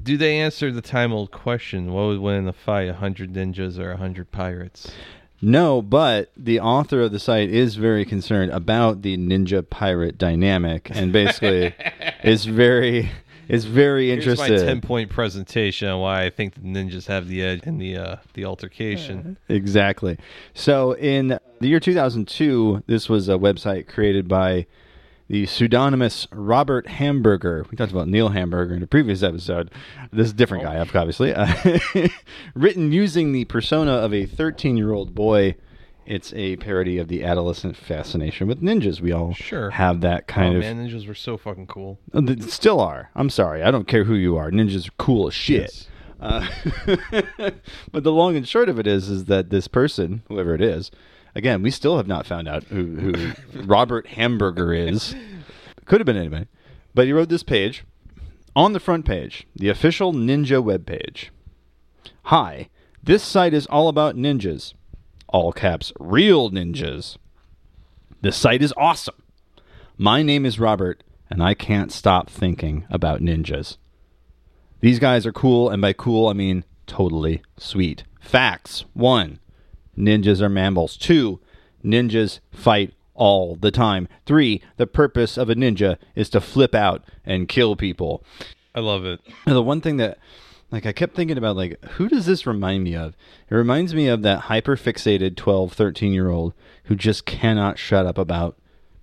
[0.03, 1.91] do they answer the time old question?
[1.93, 4.91] What would win in a fight, hundred ninjas or hundred pirates?
[5.41, 10.89] No, but the author of the site is very concerned about the ninja pirate dynamic,
[10.91, 11.75] and basically
[12.23, 13.11] is very
[13.47, 14.59] is very Here's interested.
[14.59, 17.97] my ten point presentation on why I think the ninjas have the edge in the
[17.97, 19.37] uh, the altercation.
[19.47, 20.17] Exactly.
[20.53, 24.65] So in the year 2002, this was a website created by
[25.27, 27.65] the pseudonymous Robert Hamburger.
[27.69, 29.71] We talked about Neil Hamburger in a previous episode.
[30.11, 31.33] This is a different guy, obviously.
[31.33, 31.53] Uh,
[32.55, 35.55] written using the persona of a 13 year old boy.
[36.05, 39.01] It's a parody of the adolescent fascination with ninjas.
[39.01, 39.71] We all Sure.
[39.71, 40.63] have that kind oh of.
[40.63, 41.99] man, ninjas were so fucking cool.
[42.13, 43.09] Uh, They still are.
[43.13, 43.61] I'm sorry.
[43.61, 44.49] I don't care who you are.
[44.49, 45.61] Ninjas are cool as shit.
[45.63, 45.87] Yes.
[46.21, 46.47] Uh,
[47.91, 50.89] but the long and short of it is, is that this person, whoever it is,
[51.37, 55.15] again, we still have not found out who, who Robert Hamburger is.
[55.85, 56.47] Could have been anybody,
[56.93, 57.85] But he wrote this page
[58.55, 61.29] on the front page, the official Ninja webpage.
[62.23, 62.69] Hi,
[63.03, 64.73] this site is all about ninjas.
[65.27, 67.17] All caps, real ninjas.
[68.21, 69.21] The site is awesome.
[69.97, 73.77] My name is Robert, and I can't stop thinking about ninjas.
[74.79, 78.03] These guys are cool, and by cool, I mean totally sweet.
[78.19, 78.85] Facts.
[78.93, 79.39] One,
[79.97, 80.95] ninjas are mammals.
[80.97, 81.39] Two,
[81.83, 84.07] ninjas fight all the time.
[84.25, 88.23] Three, the purpose of a ninja is to flip out and kill people.
[88.75, 89.19] I love it.
[89.45, 90.19] And the one thing that
[90.69, 93.15] like I kept thinking about like who does this remind me of?
[93.49, 96.53] It reminds me of that hyper fixated 12, 13 year old
[96.85, 98.57] who just cannot shut up about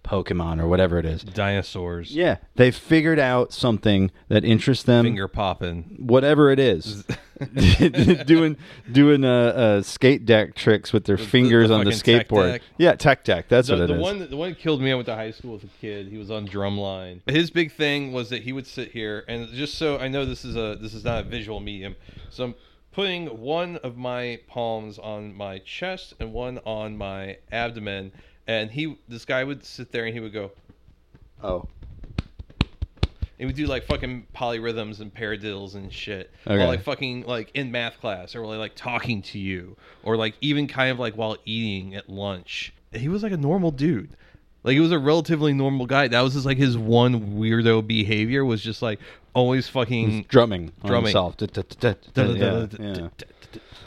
[0.05, 1.25] Pokemon or whatever it is.
[1.25, 2.15] Dinosaurs.
[2.15, 5.05] Yeah, they figured out something that interests them.
[5.05, 5.97] Finger popping.
[5.99, 7.05] Whatever it is,
[8.27, 8.57] doing
[8.91, 12.53] doing uh, uh, skate deck tricks with their fingers the on the fucking skateboard.
[12.53, 12.63] deck.
[12.79, 13.49] Yeah, tech deck.
[13.49, 14.01] That's the, what it the is.
[14.03, 14.93] one the one that killed me.
[14.93, 16.09] I went to high school with a kid.
[16.09, 17.21] He was on drumline.
[17.29, 20.45] His big thing was that he would sit here and just so I know this
[20.45, 21.97] is a this is not a visual medium.
[22.31, 22.55] So I'm
[22.93, 28.13] putting one of my palms on my chest and one on my abdomen,
[28.47, 30.51] and he this guy would sit there and he would go.
[31.43, 31.69] Oh.
[33.39, 36.31] He would do like fucking polyrhythms and paradiddles and shit.
[36.47, 36.57] Okay.
[36.57, 39.77] While like fucking like in math class or like, like talking to you.
[40.03, 42.73] Or like even kind of like while eating at lunch.
[42.93, 44.17] He was like a normal dude.
[44.63, 46.09] Like he was a relatively normal guy.
[46.09, 49.01] That was just like his one weirdo behavior was just like
[49.35, 51.07] always fucking drumming drumming.
[51.07, 51.37] himself.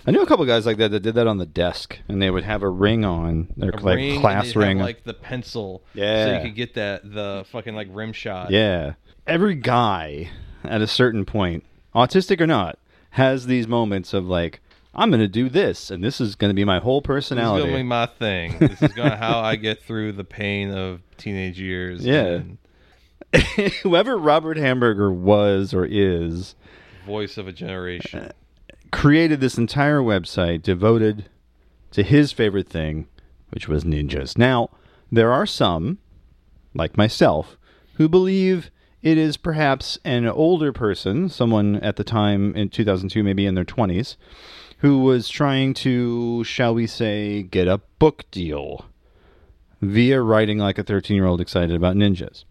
[0.05, 2.29] I knew a couple guys like that that did that on the desk, and they
[2.29, 4.79] would have a ring on their A like ring, class they'd have, ring.
[4.79, 5.83] like the pencil.
[5.93, 8.51] Yeah, so you could get that the fucking like rim shot.
[8.51, 8.93] yeah,
[9.25, 10.29] every guy
[10.63, 11.63] at a certain point,
[11.95, 12.79] autistic or not,
[13.11, 14.61] has these moments of like,
[14.95, 17.63] I'm going to do this, and this is going to be my whole personality.
[17.69, 18.17] This is personality.
[18.19, 18.69] gonna be my thing.
[18.79, 22.05] This is gonna how I get through the pain of teenage years.
[22.05, 22.41] Yeah.
[22.41, 22.57] and
[23.83, 26.55] Whoever Robert Hamburger was or is,
[27.05, 28.19] voice of a generation.
[28.19, 28.31] Uh,
[28.91, 31.29] created this entire website devoted
[31.91, 33.07] to his favorite thing,
[33.51, 34.37] which was ninjas.
[34.37, 34.69] Now,
[35.11, 35.99] there are some,
[36.73, 37.57] like myself,
[37.95, 38.69] who believe
[39.01, 43.65] it is perhaps an older person, someone at the time in 2002, maybe in their
[43.65, 44.15] 20s,
[44.79, 48.85] who was trying to, shall we say, get a book deal
[49.81, 52.43] via writing like a 13 year old excited about ninjas.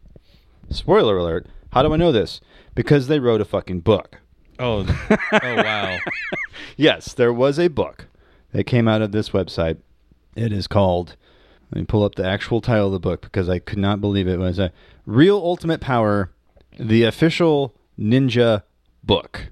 [0.71, 2.41] Spoiler alert, how do I know this?
[2.75, 4.21] Because they wrote a fucking book.
[4.59, 4.87] Oh,
[5.33, 5.99] oh wow.
[6.77, 8.07] Yes, there was a book
[8.53, 9.79] that came out of this website.
[10.35, 11.17] It is called.
[11.73, 14.29] Let me pull up the actual title of the book because I could not believe
[14.29, 14.73] it was a
[15.07, 16.33] Real Ultimate Power,
[16.79, 18.63] the official ninja
[19.03, 19.49] book.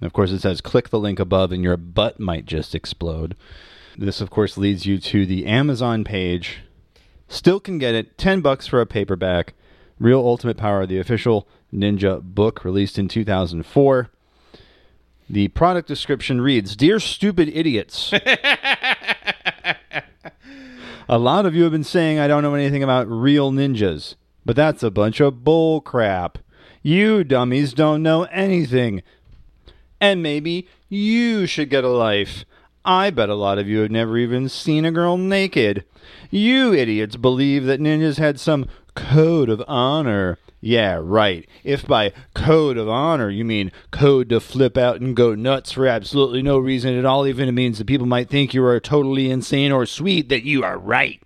[0.00, 3.36] And of course, it says click the link above and your butt might just explode.
[3.98, 6.60] This, of course, leads you to the Amazon page.
[7.28, 8.16] Still can get it.
[8.18, 9.54] 10 bucks for a paperback.
[9.98, 14.10] Real Ultimate Power, the official ninja book released in 2004.
[15.32, 18.12] The product description reads Dear stupid idiots.
[21.08, 24.56] a lot of you have been saying I don't know anything about real ninjas, but
[24.56, 26.36] that's a bunch of bull crap.
[26.82, 29.02] You dummies don't know anything.
[30.02, 32.44] And maybe you should get a life.
[32.84, 35.86] I bet a lot of you have never even seen a girl naked.
[36.30, 40.36] You idiots believe that ninjas had some code of honor.
[40.64, 41.48] Yeah, right.
[41.64, 45.88] If by code of honor you mean code to flip out and go nuts for
[45.88, 49.28] absolutely no reason at all, even it means that people might think you are totally
[49.28, 51.20] insane or sweet, that you are right.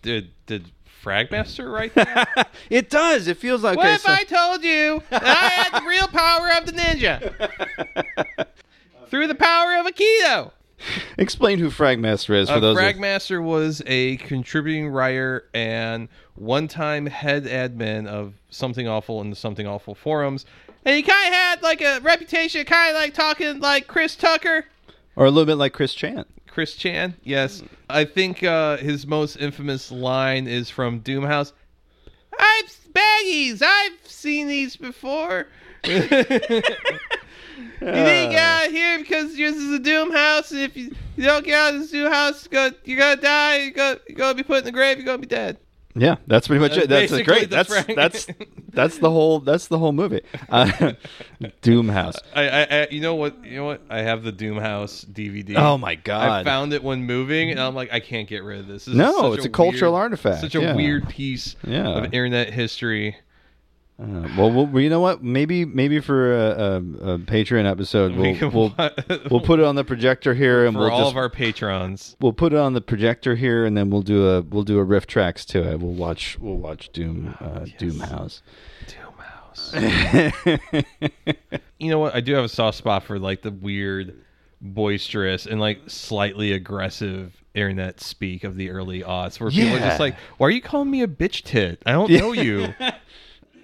[0.00, 0.70] Did did
[1.04, 2.48] Fragmaster write that?
[2.70, 3.28] It does.
[3.28, 6.08] It feels like what okay, if so- I told you that I had the real
[6.08, 8.46] power of the ninja
[9.08, 10.52] through the power of Aikido?
[11.18, 12.76] explain who Fragmaster is for Uh, those.
[12.76, 19.36] that- Fragmaster was a contributing writer and one-time head admin of Something Awful and the
[19.36, 20.44] Something Awful forums,
[20.84, 24.64] and he kind of had like a reputation, kind of like talking like Chris Tucker.
[25.16, 26.24] or a little bit like Chris Chan.
[26.48, 27.62] Chris Chan, yes.
[27.88, 31.52] I think uh, his most infamous line is from Doomhouse.
[32.38, 33.62] I've baggies.
[33.62, 35.46] I've seen these before.
[37.80, 40.94] you didn't get out of here because yours is a doom house, and if you,
[41.16, 43.56] you don't get out of this doom house, you're gonna, you're gonna die.
[43.58, 44.98] You're gonna, you're gonna be put in the grave.
[44.98, 45.58] You're gonna be dead.
[45.94, 46.88] Yeah, that's pretty much That's it.
[46.88, 47.50] That's a great.
[47.50, 48.26] the That's Frank- that's
[48.70, 50.22] that's the whole that's the whole movie.
[50.48, 50.92] Uh,
[51.60, 52.16] Doom House.
[52.34, 53.82] I, I, I, you know what, you know what?
[53.90, 55.54] I have the Doom House DVD.
[55.56, 56.30] Oh my god!
[56.30, 58.86] I found it when moving, and I'm like, I can't get rid of this.
[58.86, 60.74] This is No, such it's a cultural weird- artifact, Such a yeah.
[60.74, 61.88] weird piece Yeah.
[61.88, 63.14] of internet history.
[64.00, 65.22] Uh, well, well, you know what?
[65.22, 68.74] Maybe maybe for a, a, a Patreon episode, We we'll can we'll,
[69.30, 72.16] we'll put it on the projector here, and for we'll all just of our patrons.
[72.20, 74.84] we'll put it on the projector here, and then we'll do a we'll do a
[74.84, 75.78] RiffTrax to it.
[75.80, 78.42] We'll watch we'll watch Doom uh, Doom House.
[78.86, 79.72] Doom House.
[81.78, 82.14] you know what?
[82.14, 84.16] I do have a soft spot for like the weird,
[84.60, 90.00] boisterous, and like slightly aggressive internet speak of the early aughts, where people are just
[90.00, 91.82] like, "Why are you calling me a bitch tit?
[91.84, 92.74] I don't know you.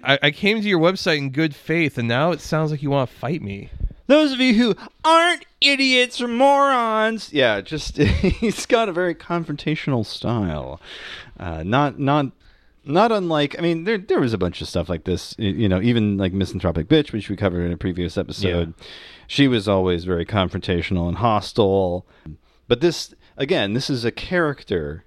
[0.03, 2.89] I, I came to your website in good faith, and now it sounds like you
[2.89, 3.69] want to fight me."
[4.07, 10.05] Those of you who aren't idiots or morons, yeah, just he's got a very confrontational
[10.05, 10.81] style.
[11.39, 12.31] Uh, not not
[12.83, 13.55] not unlike.
[13.59, 15.35] I mean, there there was a bunch of stuff like this.
[15.37, 18.73] You know, even like misanthropic bitch, which we covered in a previous episode.
[19.27, 22.07] She was always very confrontational and hostile.
[22.67, 25.03] But this again, this is a character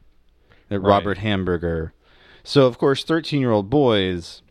[0.69, 0.89] that Right.
[0.89, 1.93] Robert Hamburger.
[2.45, 4.42] So of course, thirteen year old boys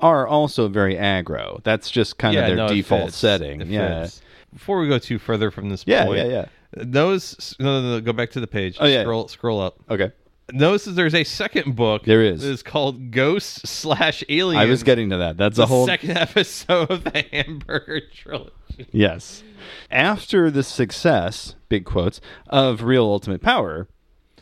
[0.00, 1.62] are also very aggro.
[1.64, 3.16] That's just kind of their no, default fits.
[3.16, 3.60] setting.
[3.60, 4.02] It yeah.
[4.02, 4.22] fits.
[4.52, 6.44] Before we go too further from this Yeah, point, yeah, yeah.
[6.72, 8.76] Those no, no, no, go back to the page.
[8.80, 9.02] Oh, yeah.
[9.02, 9.76] Scroll scroll up.
[9.90, 10.12] Okay.
[10.52, 12.04] Notice there's a second book.
[12.04, 12.44] There is.
[12.44, 14.60] It's called Ghosts slash Aliens.
[14.60, 15.36] I was getting to that.
[15.36, 18.88] That's the a whole second episode of the Hamburger trilogy.
[18.90, 19.44] Yes.
[19.92, 23.86] After the success, big quotes, of Real Ultimate Power,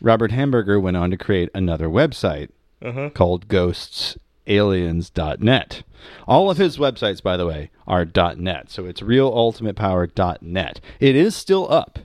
[0.01, 2.49] Robert Hamburger went on to create another website
[2.81, 3.11] Uh-huh.
[3.11, 3.49] called
[4.49, 5.83] ghostsaliens.net.
[6.27, 8.07] All of his websites, by the way, are
[8.37, 8.71] .net.
[8.71, 10.81] So it's realultimatepower.net.
[11.01, 11.99] It is still up.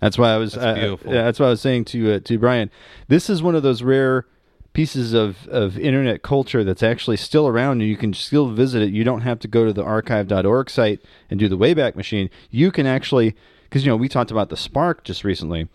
[0.00, 0.52] That's why I was.
[0.52, 1.10] That's uh, beautiful.
[1.10, 2.70] uh, that's what I was saying to uh, to Brian.
[3.08, 4.26] This is one of those rare
[4.74, 8.92] pieces of, of internet culture that's actually still around and you can still visit it.
[8.92, 12.28] You don't have to go to the archive.org site and do the Wayback Machine.
[12.50, 15.68] You can actually, because, you know, we talked about the Spark just recently.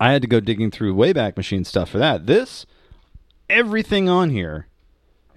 [0.00, 2.24] I had to go digging through Wayback Machine stuff for that.
[2.24, 2.64] This,
[3.50, 4.66] everything on here,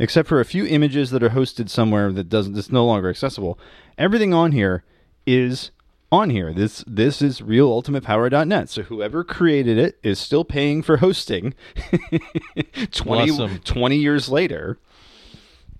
[0.01, 3.57] except for a few images that are hosted somewhere that doesn't, that's no longer accessible,
[3.97, 4.83] everything on here
[5.25, 5.71] is
[6.11, 6.53] on here.
[6.53, 8.69] This this is realultimatepower.net.
[8.69, 11.53] So whoever created it is still paying for hosting
[12.91, 13.59] 20, Bless 'em.
[13.59, 14.77] 20 years later.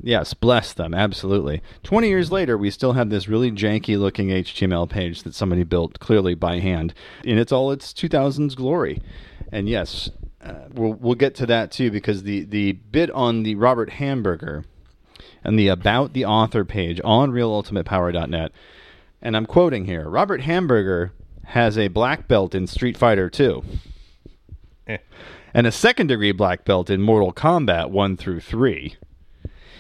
[0.04, 1.62] Yes, bless them, absolutely.
[1.84, 6.00] 20 years later, we still have this really janky looking HTML page that somebody built
[6.00, 9.00] clearly by hand in its all its 2000s glory.
[9.52, 10.10] And yes,
[10.44, 14.64] uh, we'll, we'll get to that too because the, the bit on the Robert Hamburger
[15.44, 18.52] and the About the Author page on realultimatepower.net.
[19.22, 21.14] And I'm quoting here Robert Hamburger
[21.46, 23.64] has a black belt in Street Fighter 2
[24.88, 24.98] Eh.
[25.54, 28.96] and a second degree black belt in Mortal Kombat 1 through 3.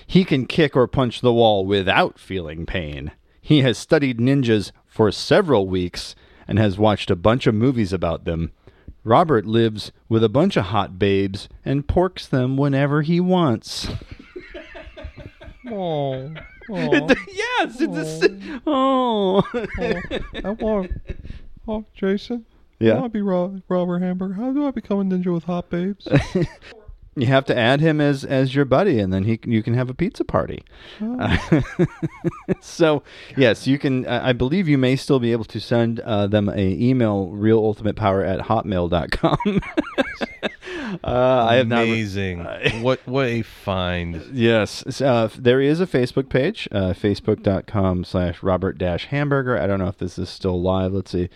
[0.05, 3.11] He can kick or punch the wall without feeling pain.
[3.41, 6.15] He has studied ninjas for several weeks
[6.47, 8.51] and has watched a bunch of movies about them.
[9.03, 13.87] Robert lives with a bunch of hot babes and porks them whenever he wants.
[15.69, 16.33] Oh,
[16.71, 17.15] oh.
[17.27, 19.41] yes, it's a, oh.
[19.53, 19.67] Oh.
[19.79, 20.01] oh.
[20.43, 20.91] I want.
[21.67, 22.45] Oh, Jason.
[22.79, 22.93] Yeah.
[22.93, 24.33] I want to be Ro- Robert Hamburger.
[24.33, 26.07] How do I become a ninja with hot babes?
[27.15, 29.89] You have to add him as as your buddy, and then he you can have
[29.89, 30.63] a pizza party.
[31.01, 31.37] Uh,
[32.61, 33.03] so
[33.35, 34.05] yes, you can.
[34.07, 38.25] Uh, I believe you may still be able to send uh, them a email realultimatepower
[38.25, 39.37] at hotmail.com.
[41.03, 41.83] uh, I have not.
[41.83, 42.45] Amazing.
[42.81, 44.23] what what a find.
[44.31, 49.57] Yes, uh, there is a Facebook page, uh, facebook.com slash Robert dash Hamburger.
[49.59, 50.93] I don't know if this is still live.
[50.93, 51.27] Let's see.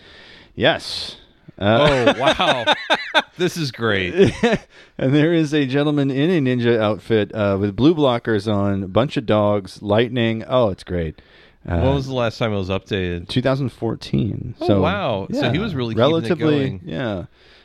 [0.54, 1.16] Yes.
[1.58, 2.74] Uh, Oh wow,
[3.38, 4.12] this is great.
[4.98, 8.88] and there is a gentleman in a ninja outfit uh, with blue blockers on, a
[8.88, 10.44] bunch of dogs, lightning.
[10.46, 11.20] Oh, it's great.
[11.68, 13.28] Uh, When was the last time it was updated?
[13.28, 14.54] 2014.
[14.60, 15.26] Oh, so wow.
[15.32, 16.80] So he was really relatively, going.
[16.84, 17.24] yeah.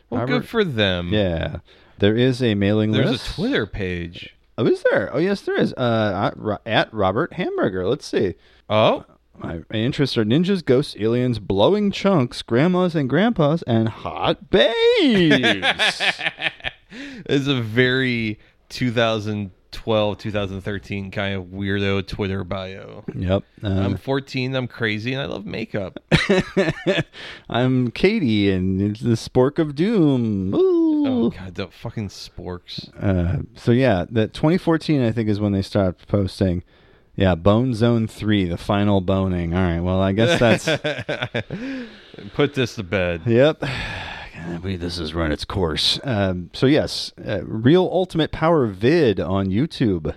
[0.10, 1.10] Well, Robert- good for them.
[1.13, 1.58] Yeah,
[2.00, 3.24] there is a mailing There's list.
[3.26, 4.36] There's a Twitter page.
[4.58, 5.10] Oh, is there?
[5.13, 5.74] Oh, yes, there is.
[5.74, 7.88] Uh, at Robert Hamburger.
[7.88, 8.36] Let's see.
[8.70, 9.06] Oh,
[9.42, 16.02] My, interests are ninjas, ghosts, aliens, blowing chunks, grandmas and grandpas, and hot babes.
[16.92, 18.38] it's a very
[18.70, 23.04] 2012, 2013 kind of weirdo Twitter bio.
[23.16, 23.44] yep.
[23.64, 24.56] I'm Uh, 14.
[24.56, 25.98] I'm crazy, and I love makeup.
[27.50, 30.54] I'm Katie, and it's the Spork of Doom.
[30.54, 30.92] Ooh.
[31.08, 32.92] Oh god, the fucking sporks.
[33.02, 36.64] Uh, so yeah, that 2014 I think is when they stopped posting.
[37.22, 39.54] Yeah, Bone Zone Three, the final boning.
[39.54, 40.66] All right, well I guess that's
[42.34, 43.22] Put this to bed.
[43.28, 43.62] yep.
[43.64, 46.00] I believe this has run its course.
[46.04, 50.16] Um, so yes, uh, Real Ultimate Power Vid on YouTube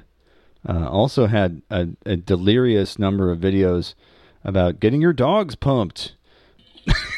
[0.67, 3.93] uh, also had a, a delirious number of videos
[4.43, 6.15] about getting your dogs pumped.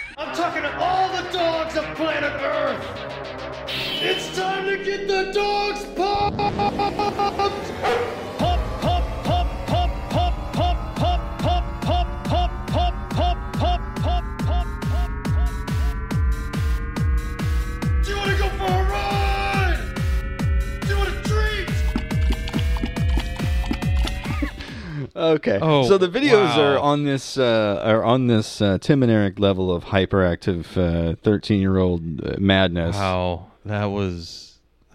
[25.17, 25.59] Okay.
[25.62, 26.62] Oh, so the videos wow.
[26.62, 31.61] are on this uh, are on this uh, Tim and Eric level of hyperactive thirteen
[31.61, 32.97] year old uh, madness.
[32.97, 34.47] Wow, that was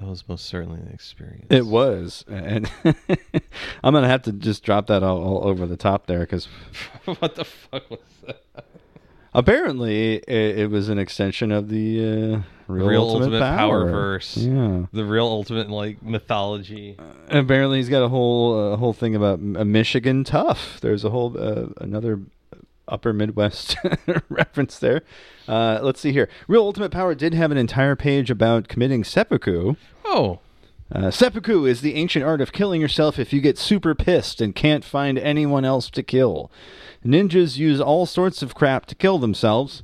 [0.02, 1.46] that was most certainly an experience.
[1.50, 2.70] It was, and
[3.84, 6.46] I'm gonna have to just drop that all, all over the top there because
[7.06, 8.66] what the fuck was that?
[9.34, 13.86] Apparently it, it was an extension of the uh, real, Real ultimate, Ultimate power.
[13.90, 14.38] verse.
[14.38, 14.86] Yeah.
[14.92, 16.98] The real ultimate like mythology.
[17.30, 20.80] And apparently he's got a whole uh, whole thing about a Michigan tough.
[20.82, 22.20] There's a whole uh, another
[22.88, 23.76] upper Midwest
[24.30, 25.02] reference there.
[25.48, 26.28] Uh, let's see here.
[26.48, 29.76] Real Ultimate Power did have an entire page about committing seppuku.
[30.06, 30.40] Oh,
[30.94, 34.56] Uh, seppuku is the ancient art of killing yourself if you get super pissed and
[34.56, 36.52] can't find anyone else to kill.
[37.06, 39.84] Ninjas use all sorts of crap to kill themselves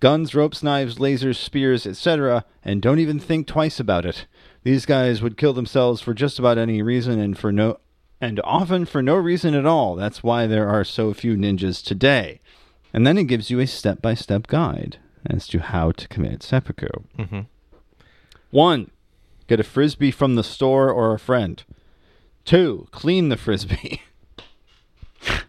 [0.00, 4.26] guns, ropes, knives, lasers, spears, etc., and don't even think twice about it.
[4.64, 7.78] These guys would kill themselves for just about any reason and for no
[8.20, 9.94] and often for no reason at all.
[9.94, 12.40] That's why there are so few ninjas today.
[12.92, 16.88] And then it gives you a step-by-step guide as to how to commit seppuku.
[17.18, 17.46] Mhm.
[18.50, 18.90] 1.
[19.46, 21.62] Get a frisbee from the store or a friend.
[22.44, 22.88] 2.
[22.90, 24.02] Clean the frisbee.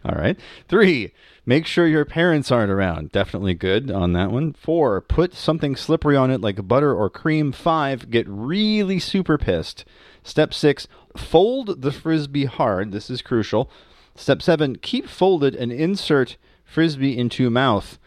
[0.06, 0.38] All right.
[0.68, 1.14] Three,
[1.46, 3.12] make sure your parents aren't around.
[3.12, 4.54] Definitely good on that one.
[4.54, 7.52] Four, put something slippery on it like butter or cream.
[7.52, 9.86] Five, get really super pissed.
[10.24, 10.88] Step six,
[11.18, 12.92] fold the frisbee hard.
[12.92, 13.70] This is crucial.
[14.16, 17.98] Step seven, keep folded and insert frisbee into mouth.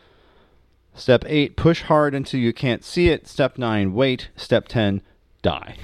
[0.94, 3.26] Step eight, push hard until you can't see it.
[3.26, 4.30] Step nine, wait.
[4.36, 5.02] Step ten,
[5.46, 5.76] die.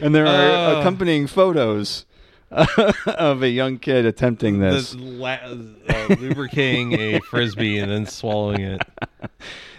[0.00, 0.80] and there are Uh.
[0.80, 2.04] accompanying photos
[3.06, 4.92] of a young kid attempting this.
[4.92, 8.82] This la- uh, lubricating a frisbee and then swallowing it.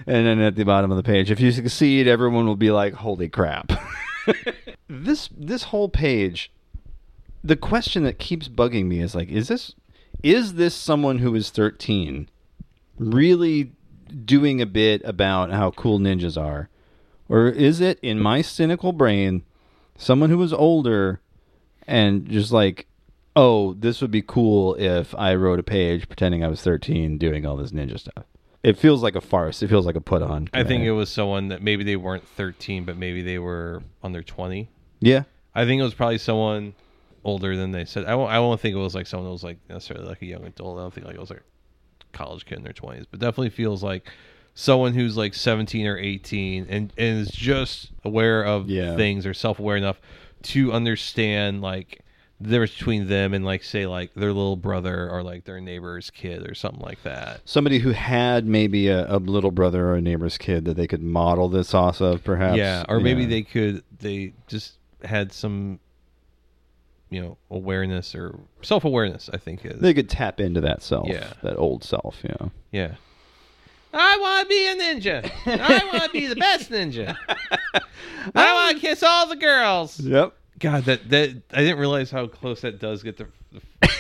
[0.07, 2.93] And then at the bottom of the page, if you succeed, everyone will be like,
[2.93, 3.71] "Holy crap!"
[4.89, 6.51] this this whole page,
[7.43, 9.75] the question that keeps bugging me is like, is this
[10.23, 12.27] is this someone who is thirteen
[12.97, 13.71] really
[14.25, 16.69] doing a bit about how cool ninjas are,
[17.29, 19.43] or is it in my cynical brain
[19.97, 21.21] someone who was older
[21.87, 22.87] and just like,
[23.35, 27.45] oh, this would be cool if I wrote a page pretending I was thirteen doing
[27.45, 28.25] all this ninja stuff.
[28.63, 29.61] It feels like a farce.
[29.61, 30.47] It feels like a put on.
[30.53, 34.23] I think it was someone that maybe they weren't 13, but maybe they were under
[34.23, 34.69] 20.
[35.01, 35.23] Yeah.
[35.53, 36.73] I think it was probably someone
[37.25, 38.05] older than they said.
[38.05, 40.25] I won't, I won't think it was like someone that was like necessarily like a
[40.25, 40.77] young adult.
[40.77, 41.43] I don't think like it was like
[42.13, 44.09] college kid in their 20s, but definitely feels like
[44.55, 48.95] someone who's like 17 or 18 and, and is just aware of Yeah.
[48.95, 49.99] things or self aware enough
[50.43, 51.99] to understand like
[52.41, 56.09] the difference between them and like say like their little brother or like their neighbor's
[56.09, 57.41] kid or something like that.
[57.45, 61.01] Somebody who had maybe a, a little brother or a neighbor's kid that they could
[61.01, 62.57] model this off of, perhaps.
[62.57, 63.27] yeah, or maybe Yeah.
[63.29, 64.73] they could they just
[65.05, 65.79] had some
[67.13, 69.29] you know awareness or self awareness.
[69.31, 71.33] I think is they could tap into that self, Yeah.
[71.43, 72.17] that old self.
[72.23, 72.47] Yeah.
[72.71, 72.95] yeah.
[73.93, 75.31] I want to be a ninja.
[75.45, 77.15] I want to be the best ninja.
[78.35, 79.99] I um, want to kiss all the girls.
[79.99, 80.33] Yep.
[80.59, 83.27] God, that that I didn't realize how close that does get to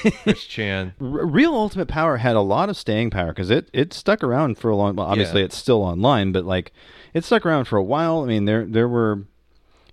[0.03, 0.93] to Chris Chan.
[0.99, 4.69] Real Ultimate Power had a lot of staying power because it, it stuck around for
[4.71, 4.95] a long.
[4.95, 5.45] Well, obviously Yeah.
[5.45, 6.71] it's still online, but like
[7.13, 8.21] it stuck around for a while.
[8.23, 9.23] I mean, there there were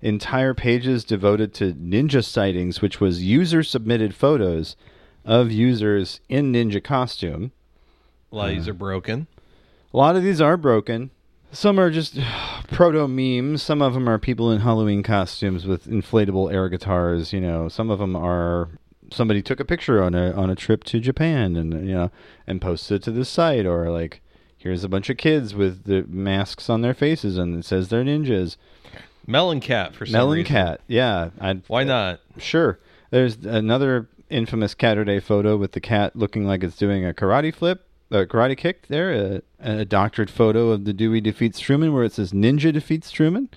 [0.03, 4.77] entire pages devoted to ninja sightings, which was user submitted photos
[5.25, 7.53] of users in ninja costume.
[8.33, 9.27] A lot of these are broken.
[9.93, 11.11] A lot of these are broken.
[11.53, 12.19] Some are just
[12.71, 13.63] proto memes.
[13.63, 17.33] Some of them are people in Halloween costumes with inflatable air guitars.
[17.33, 18.69] You know, some of them are
[19.13, 22.11] somebody took a picture on a on a trip to Japan and you know
[22.47, 24.23] and posted it to the site, or like
[24.57, 28.05] here's a bunch of kids with the masks on their faces and it says they're
[28.05, 28.57] ninjas.
[29.27, 30.53] Melon Cat for some Melon reason.
[30.53, 32.21] Cat, yeah, I'd, Why uh, not?
[32.39, 32.79] Sure.
[33.11, 37.87] There's another infamous Caturday photo with the cat looking like it's doing a karate flip,
[38.11, 39.13] a karate kick there.
[39.13, 39.43] A,
[39.81, 43.49] a doctored photo of the Dewey defeats Truman where it says Ninja defeats Truman.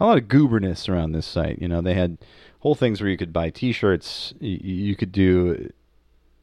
[0.00, 1.60] A lot of gooberness around this site.
[1.60, 2.18] You know, they had
[2.60, 4.34] whole things where you could buy T-shirts.
[4.40, 5.70] You, you could do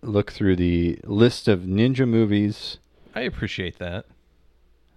[0.01, 2.77] look through the list of ninja movies.
[3.15, 4.05] I appreciate that.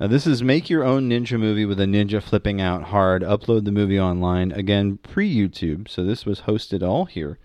[0.03, 3.23] Now, this is make your own ninja movie with a ninja flipping out hard.
[3.23, 5.89] Upload the movie online again pre YouTube.
[5.89, 7.39] So this was hosted all here.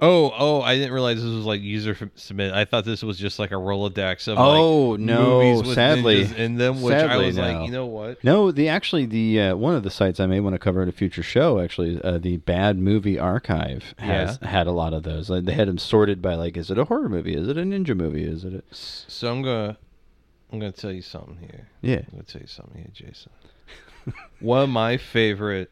[0.00, 0.62] Oh, oh!
[0.62, 2.54] I didn't realize this was like user submit.
[2.54, 5.42] I thought this was just like a Rolodex of Oh like, no!
[5.42, 8.24] movies with sadly, and then them, which I Sadly, was like, you know what?
[8.24, 10.88] No, the actually the uh, one of the sites I may want to cover in
[10.88, 11.60] a future show.
[11.60, 15.28] Actually, uh, the Bad Movie Archive has had a lot of those.
[15.28, 17.34] Like, they had them sorted by like, is it a horror movie?
[17.34, 18.24] Is it a ninja movie?
[18.24, 18.54] Is it?
[18.54, 18.62] A...
[18.70, 19.76] So I'm gonna,
[20.52, 21.68] I'm gonna tell you something here.
[21.80, 21.96] Yeah.
[21.98, 23.32] I'm gonna tell you something here, Jason.
[24.40, 25.70] One of my favorite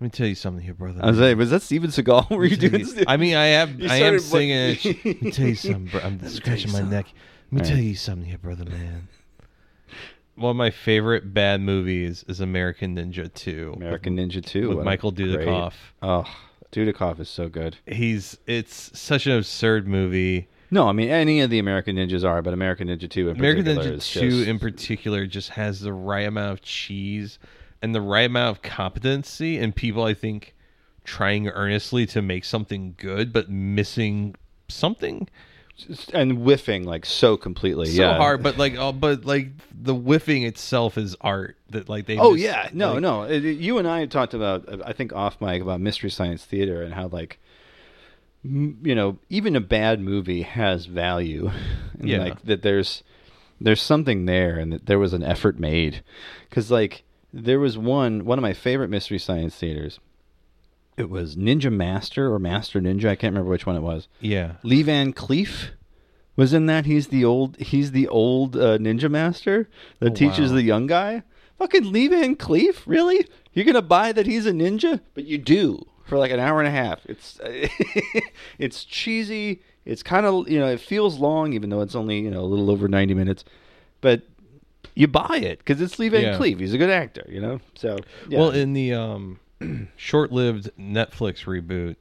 [0.00, 1.00] Let me tell you something here, brother.
[1.02, 2.30] I was like, was that Steven Seagal?
[2.36, 2.86] Were you doing?
[3.06, 4.84] I mean, I have, You I am singing it.
[5.04, 6.00] Let me tell you something, bro.
[6.00, 7.06] I'm scratching my neck.
[7.50, 7.84] Let me All tell right.
[7.84, 9.08] you something here, brother man.
[10.36, 13.74] One of my favorite bad movies is American Ninja 2.
[13.76, 15.72] American Ninja Two with what Michael great- Dudikoff.
[16.00, 16.24] Oh,
[16.72, 17.76] Dudikoff is so good.
[17.86, 20.48] He's it's such an absurd movie.
[20.70, 23.64] No, I mean any of the American Ninjas are, but American Ninja Two in American
[23.64, 27.38] particular Ninja 2 just- in particular just has the right amount of cheese
[27.82, 30.54] and the right amount of competency and people I think
[31.04, 34.34] trying earnestly to make something good but missing
[34.68, 35.28] something
[36.12, 37.86] and whiffing like so completely.
[37.86, 42.04] so yeah, hard but like oh, but like the whiffing itself is art that like
[42.06, 43.22] they Oh miss- yeah, no, like- no.
[43.22, 46.82] It- it- you and I talked about, I think, off mic about Mystery Science Theater
[46.82, 47.38] and how like,
[48.42, 51.50] you know, even a bad movie has value,
[51.98, 52.18] and Yeah.
[52.18, 53.02] like that there's
[53.60, 56.02] there's something there, and that there was an effort made,
[56.48, 60.00] because like there was one one of my favorite Mystery Science Theaters.
[60.96, 63.06] It was Ninja Master or Master Ninja.
[63.06, 64.08] I can't remember which one it was.
[64.20, 64.54] Yeah.
[64.62, 65.70] Lee Van Cleef
[66.36, 66.84] was in that.
[66.86, 67.56] He's the old.
[67.58, 69.68] He's the old uh, ninja master
[70.00, 70.56] that Oh, teaches wow.
[70.56, 71.22] the young guy.
[71.58, 73.26] Fucking Lee Van Cleef, really?
[73.52, 75.00] You're gonna buy that he's a ninja?
[75.14, 77.00] But you do for like an hour and a half.
[77.06, 77.40] It's
[78.58, 79.62] it's cheesy.
[79.86, 82.44] It's kind of you know it feels long, even though it's only you know a
[82.50, 83.44] little over ninety minutes.
[84.02, 84.22] But
[84.94, 86.38] you buy it because it's Lee Van Yeah.
[86.38, 86.58] Cleef.
[86.60, 87.60] He's a good actor, you know.
[87.76, 87.98] So
[88.28, 88.38] yeah.
[88.40, 89.38] Well, in the um,
[89.96, 91.96] short-lived Netflix reboot,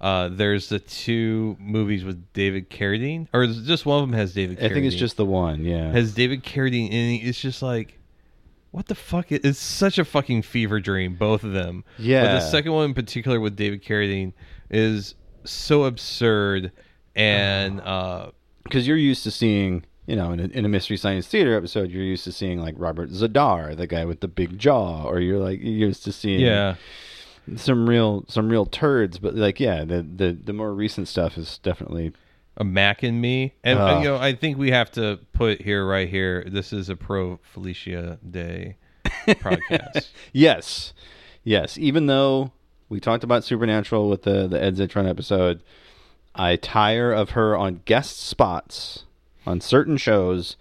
[0.00, 4.58] uh, there's the two movies with David Carradine, or just one of them has David.
[4.58, 4.64] Carradine?
[4.70, 5.64] I think it's just the one.
[5.64, 5.92] Yeah.
[5.92, 7.98] has David Carradine, and it's just like,
[8.74, 9.30] what the fuck?
[9.30, 11.84] Is, it's such a fucking fever dream, both of them.
[11.96, 12.34] but Yeah.
[12.34, 14.32] the second one in particular with David Carradine
[14.70, 15.14] is
[15.44, 16.72] so absurd,
[17.14, 18.30] and uh,
[18.64, 21.90] because you're used to seeing, you know, in a, in a mystery science theater episode,
[21.90, 25.38] you're used to seeing like Robert Z'Dar, the guy with the big jaw, or you're
[25.38, 26.74] like you're used to seeing, Yeah.
[27.56, 29.18] some real some real turds.
[29.18, 32.12] But like, yeah, the the the more recent stuff is definitely
[32.56, 33.96] a Mac and me, and Ah.
[33.96, 36.44] uh, you know, I think we have to put here, right here.
[36.46, 38.76] This is a pro Felicia Day
[39.26, 40.08] podcast.
[40.32, 40.92] yes,
[41.42, 41.76] yes.
[41.78, 42.52] Even though
[42.88, 45.62] we talked about Supernatural with the the Ed Zitron episode,
[46.34, 49.04] I tire of her on guest spots
[49.46, 50.56] on certain shows.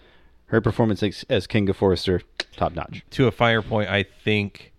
[0.48, 2.22] Her performance as, as Kinga Forrester,
[2.56, 3.04] top notch.
[3.12, 4.72] to a fire point, I think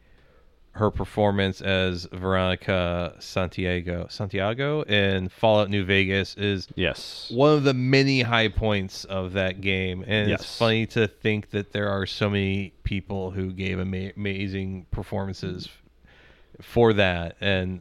[0.74, 7.74] her performance as Veronica Santiago Santiago in Fallout New Vegas is yes one of the
[7.74, 12.28] many high points of that game, and it's funny to think that there are so
[12.28, 15.68] many people who gave ama- amazing performances
[16.60, 17.80] for that, and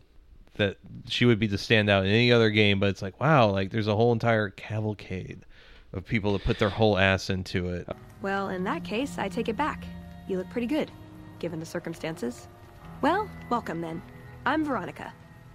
[0.58, 0.78] that
[1.08, 2.80] she would be the standout in any other game.
[2.80, 5.46] But it's like, wow, like there's a whole entire cavalcade
[5.94, 7.88] of people that put their whole ass into it.
[8.22, 9.84] Well, in that case, I take it back.
[10.28, 10.92] You look pretty good,
[11.40, 12.48] given the circumstances.
[13.04, 14.02] Well, welcome then.
[14.46, 15.14] I'm Veronica.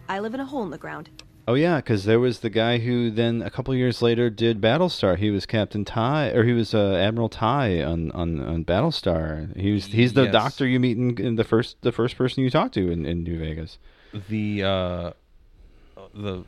[0.08, 1.08] I live in a hole in the ground.
[1.46, 5.16] Oh yeah, because there was the guy who then a couple years later did Battlestar.
[5.16, 9.56] He was Captain Tigh, or he was uh, Admiral Tigh on, on, on Battlestar.
[9.56, 10.32] He was he's the Yes.
[10.32, 13.22] doctor you meet in, in the first the first person you talk to in, in
[13.24, 13.78] New Vegas.
[14.28, 15.10] the uh
[16.14, 16.44] the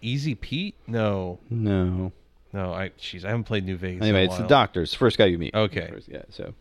[0.00, 0.76] Easy Pete?
[0.86, 2.12] No, No,
[2.52, 2.72] no.
[2.72, 3.98] I jeez, I haven't played New Vegas.
[4.02, 5.52] in anyway, a it's the doctor's first guy you meet.
[5.54, 6.22] Okay, First- yeah.
[6.30, 6.54] So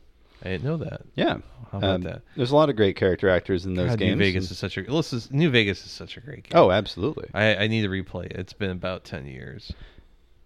[0.44, 1.02] I didn't know that.
[1.16, 1.38] yeah,
[1.72, 2.22] How about Um, that?
[2.36, 4.12] There's a lot of great character actors in those God, games.
[4.20, 6.52] New Vegas and- is such a this is, New Vegas is such a great game.
[6.60, 7.30] oh, absolutely.
[7.34, 8.34] I, I need to replay it.
[8.34, 9.72] It's been about ten years.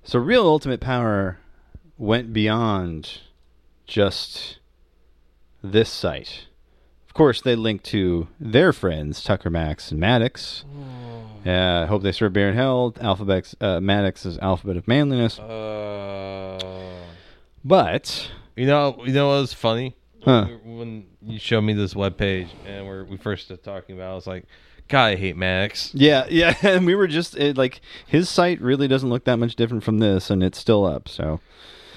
[0.03, 1.39] So Real Ultimate Power
[1.97, 3.19] went beyond
[3.87, 4.59] just
[5.63, 6.45] this site.
[7.07, 10.63] Of course, they linked to their friends Tucker Max and Maddox.
[11.43, 12.93] Yeah, I hope they serve beer in hell.
[13.01, 15.39] Alphabet uh, Maddox is alphabet of manliness.
[15.39, 16.59] Uh,
[17.65, 20.47] But you know, you know what was funny Huh.
[20.65, 24.09] when you showed me this web page and we're, we first started talking about.
[24.09, 24.45] it, I was like,
[24.89, 25.91] God, I hate Max.
[25.93, 29.55] yeah, yeah, and we were just it, like his site really doesn't look that much
[29.55, 31.07] different from this, and it's still up.
[31.07, 31.39] So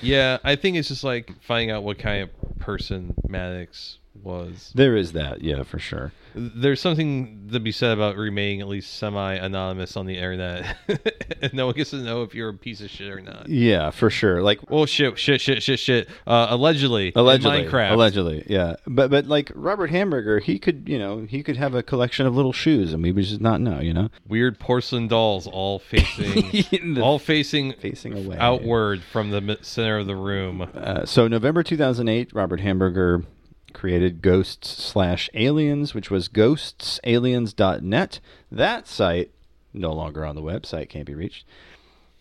[0.03, 4.73] Yeah, I think it's just like finding out what kind of person Maddox was.
[4.75, 6.13] there is that, yeah, for sure.
[6.35, 10.77] There's something to be said about remaining at least semi-anonymous on the internet,
[11.43, 13.49] and no one gets to know if you're a piece of shit or not.
[13.49, 14.41] Yeah, for sure.
[14.43, 15.19] Like Oh shit!
[15.19, 15.41] Shit!
[15.41, 15.63] Shit!
[15.63, 15.81] Shit!
[15.81, 16.09] Shit!
[16.27, 17.91] Uh, allegedly, allegedly Minecraft.
[17.93, 21.83] allegedly yeah but but like robert hamburger he could you know he could have a
[21.83, 25.47] collection of little shoes and we would just not know you know Weird porcelain dolls,
[25.47, 28.37] all facing, all facing, facing away.
[28.39, 30.69] outward from the center of the room.
[30.75, 33.25] uh, so november 2008 robert hamburger
[33.73, 39.31] created ghosts slash aliens which was ghostsaliens.net that site
[39.73, 41.45] no longer on the website can't be reached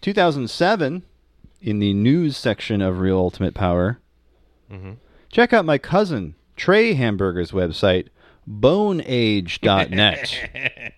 [0.02, 1.04] 2007
[1.62, 4.00] in the news section of real ultimate power
[4.72, 4.98] Mhm.
[5.32, 8.08] check out my cousin trey hamburger's website
[8.48, 10.34] boneage.net.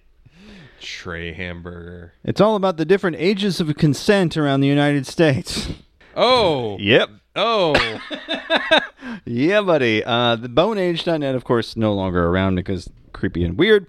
[0.79, 2.13] Trey Hamburger.
[2.23, 5.69] It's all about the different ages of consent around the United States.
[6.15, 6.77] Oh.
[6.81, 7.09] Yep.
[7.35, 7.73] Oh.
[9.25, 10.03] yeah, buddy.
[10.03, 13.87] Uh, the boneage.net, of course, no longer around because creepy and weird.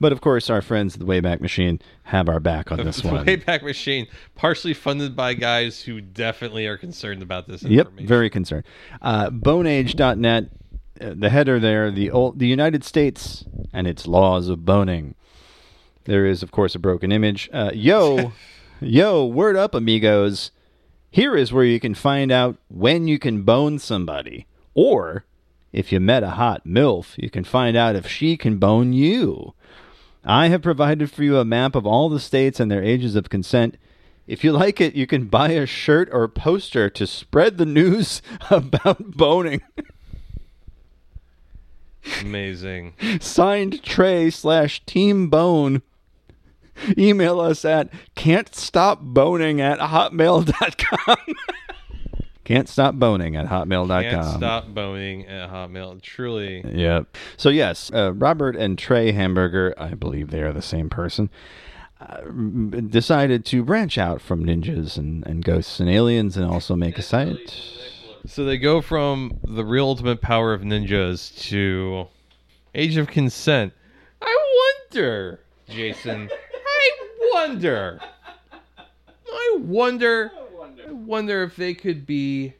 [0.00, 3.08] But of course, our friends at the Wayback Machine have our back on this the
[3.08, 3.26] one.
[3.26, 7.62] Wayback Machine, partially funded by guys who definitely are concerned about this.
[7.62, 8.64] Yep, very concerned.
[9.02, 10.44] Uh, boneage.net,
[11.00, 15.14] uh, the header there, the old, the United States and its laws of boning.
[16.04, 17.50] There is, of course, a broken image.
[17.52, 18.32] Uh, yo,
[18.80, 20.50] yo, word up, amigos.
[21.10, 24.46] Here is where you can find out when you can bone somebody.
[24.74, 25.24] Or,
[25.72, 29.54] if you met a hot MILF, you can find out if she can bone you.
[30.24, 33.28] I have provided for you a map of all the states and their ages of
[33.28, 33.76] consent.
[34.28, 38.22] If you like it, you can buy a shirt or poster to spread the news
[38.50, 39.62] about boning.
[42.20, 42.94] Amazing.
[43.20, 45.82] Signed Trey slash Team Bone.
[46.96, 51.16] Email us at can't stop boning at hotmail.com.
[52.44, 54.02] can't stop boning at hotmail.com.
[54.02, 56.00] Can't stop boning at Hotmail.
[56.02, 56.64] Truly.
[56.66, 57.16] Yep.
[57.36, 61.30] So yes, uh, Robert and Trey Hamburger, I believe they are the same person,
[62.00, 62.22] uh,
[62.88, 67.02] decided to branch out from ninjas and, and ghosts and aliens and also make a
[67.02, 67.54] site.
[68.26, 72.08] So they go from the real ultimate power of ninjas to
[72.74, 73.72] Age of Consent.
[74.20, 74.36] I
[74.90, 76.28] wonder, Jason.
[77.34, 78.00] I wonder.
[79.32, 80.32] I wonder.
[80.88, 82.54] I wonder if they could be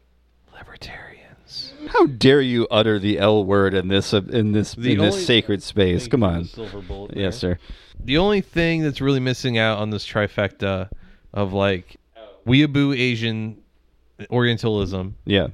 [0.52, 1.72] libertarians.
[1.88, 5.26] How dare you utter the L word in this uh, in this The in this
[5.26, 6.06] sacred space?
[6.06, 6.44] Come on.
[6.44, 7.58] silver bullet Yes, sir.
[8.02, 10.88] The only thing that's really missing out on this trifecta
[11.34, 11.96] of like
[12.46, 13.58] weeaboo Asian
[14.30, 15.48] Orientalism Yeah.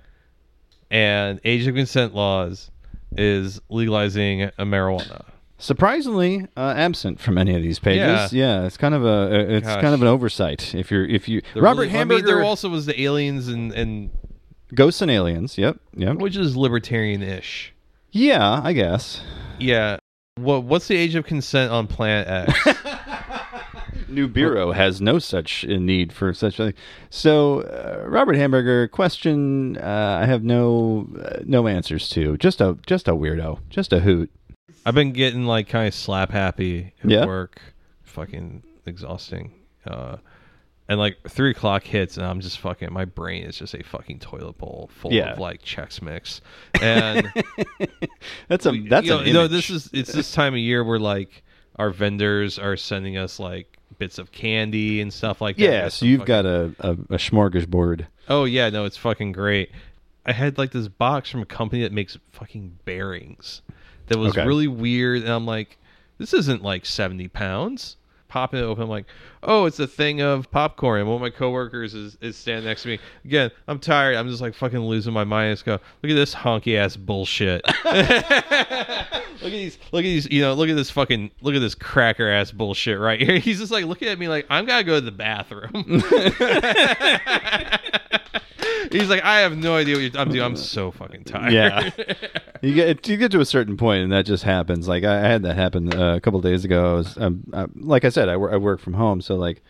[0.91, 2.71] and age of consent laws
[3.17, 5.25] is legalizing a marijuana.
[5.59, 8.33] Surprisingly uh, absent from any of these pages.
[8.33, 8.65] Yeah.
[8.65, 9.81] it's kind of a it's Gosh.
[9.81, 10.75] kind of an oversight.
[10.75, 13.49] If you're if you There Robert really- I mean, Hamburger there also was the aliens
[13.49, 14.11] and and
[14.75, 15.57] Ghosts and Aliens.
[15.57, 16.17] Yep, yep.
[16.17, 17.73] which is libertarian-ish.
[18.11, 19.23] Yeah, I guess.
[19.59, 19.99] Yeah.
[20.37, 22.79] What what's the age of consent on Planet X?
[24.11, 26.75] Nibiru has no such uh, need for such a thing.
[27.11, 32.37] So, uh, Robert Hamburger, question uh, I have no uh, no answers to.
[32.37, 33.61] Just a just a weirdo.
[33.71, 34.31] Just a hoot.
[34.87, 37.27] I've been getting like kind of slap happy at Yeah?
[37.27, 37.61] work.
[38.05, 39.53] Fucking exhausting.
[39.87, 40.17] Uh,
[40.89, 42.93] and like three o'clock hits, and I'm just fucking.
[42.93, 45.33] My brain is just a fucking toilet bowl full Yeah.
[45.33, 46.41] of like checks Mix,
[46.81, 47.27] and
[48.49, 51.01] That's a that's you know, you know, this is it's this time of year where
[51.01, 51.43] like
[51.77, 55.63] our vendors are sending us like bits of candy and stuff like that.
[55.63, 58.07] Yeah, so you've fucking- got a, a, a smorgasbord.
[58.29, 59.71] Oh yeah, no, it's fucking great.
[60.25, 63.63] I had like this box from a company that makes fucking bearings
[64.09, 64.47] that was Okay.
[64.47, 65.79] really weird, and I'm like,
[66.19, 67.97] this isn't like seventy pounds.
[68.29, 69.07] Popping it open, I'm like,
[69.45, 70.99] oh, it's a thing of popcorn.
[71.01, 72.99] And one of my coworkers is, is standing next to me.
[73.25, 74.17] Again, I'm tired.
[74.17, 75.51] I'm just like fucking losing my mind.
[75.51, 77.63] I just go, look at this honky ass bullshit.
[77.85, 81.77] look at these, look at these, you know, look at this fucking, look at this
[81.77, 83.39] cracker ass bullshit right here.
[83.41, 85.71] He's just like looking at me like, I'm gotta go to the bathroom.
[88.93, 90.21] He's like, I have no idea what you're.
[90.21, 90.43] I'm doing.
[90.45, 91.53] I'm so fucking tired.
[91.53, 91.91] Yeah.
[92.67, 94.89] You get you get to a certain point and that just happens.
[94.89, 96.93] Like I, I had that happen uh, a couple days ago.
[96.93, 99.63] I was um, uh, like I said, I, wor- I work from home, so like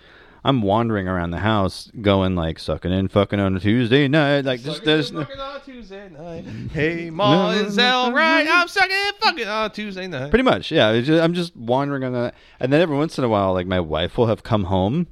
[0.44, 4.60] I'm wandering around the house, going like sucking in, fucking on a Tuesday night, like
[4.62, 6.44] just there's no, Fucking on Tuesday night.
[6.72, 8.46] Hey, Ma, is that all right?
[8.48, 10.30] I'm sucking and fucking on Tuesday night.
[10.30, 11.00] pretty much, yeah.
[11.00, 13.80] just- I'm just wandering on that, and then every once in a while, like my
[13.80, 15.08] wife will have come home,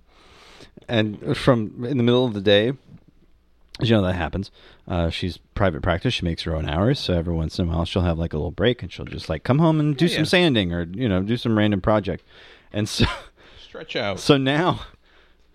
[0.89, 2.73] and from in the middle of the day.
[3.81, 4.53] You know that happens.
[4.87, 6.13] Uh, she's private practice.
[6.15, 8.37] She makes her own hours, so every once in a while she'll have like a
[8.37, 10.29] little break, and she'll just like come home and do Yeah, some yeah.
[10.29, 12.23] sanding or you know do some random project.
[12.73, 13.07] And so,
[13.67, 14.21] Stretch out.
[14.21, 14.81] so now,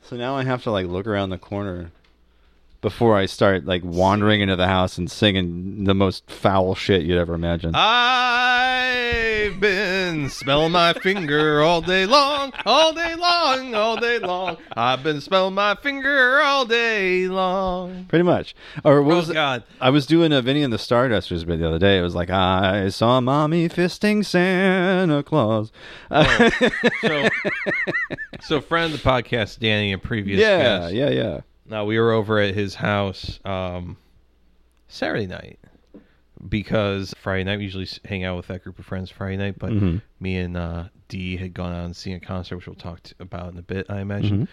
[0.01, 1.91] so now I have to like look around the corner
[2.81, 7.17] before I start like wandering into the house and singing the most foul shit you'd
[7.19, 7.75] ever imagine.
[7.75, 9.88] I've been
[10.27, 14.57] smelling my finger all day long, all day long, all day long.
[14.75, 18.05] I've been smelling my finger all day long.
[18.09, 18.55] Pretty much.
[18.83, 19.31] Or what Oh, was?
[19.31, 19.63] God.
[19.79, 21.97] I was doing a Vinny and the Stardusters bit the other day.
[21.99, 25.71] It was like I saw mommy fisting Santa Claus.
[26.11, 26.49] Oh,
[27.01, 27.29] So,
[28.41, 30.93] so friend of the podcast, Danny, a previous yeah, guest.
[30.95, 31.39] yeah, yeah.
[31.67, 33.95] Now we were over at his house um,
[34.87, 35.59] Saturday night
[36.47, 39.71] because Friday night we usually hang out with that group of friends Friday night, but
[39.71, 40.01] Mhm.
[40.19, 43.13] me and uh, Dee had gone out and seen a concert, which we'll talk t-
[43.19, 44.47] about in a bit, I imagine.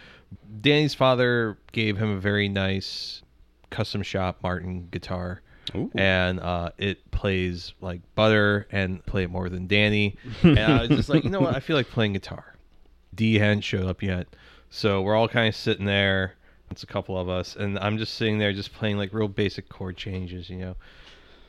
[0.60, 3.22] Danny's father gave him a very nice
[3.70, 5.42] custom shop Martin guitar
[5.94, 10.16] and uh, it plays like butter and play it more than Danny.
[10.42, 11.54] and I was just like, you know what?
[11.54, 12.54] I feel like playing guitar.
[13.14, 14.26] D hadn't showed up yet,
[14.70, 16.34] so we're all kind of sitting there.
[16.70, 19.68] It's a couple of us, and I'm just sitting there, just playing like real basic
[19.68, 20.76] chord changes, you know.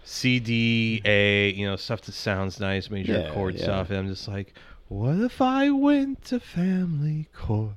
[0.10, 3.64] C D A, you know, stuff that sounds nice, major Yeah, chord yeah.
[3.64, 4.54] stuff, and I'm just like,
[4.88, 7.74] what if I went to Family Court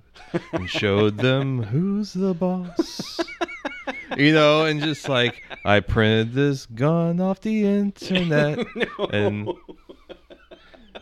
[0.53, 3.19] and showed them who's the boss?
[4.17, 8.61] you know, and just like I printed this gun off the internet,
[9.13, 9.49] and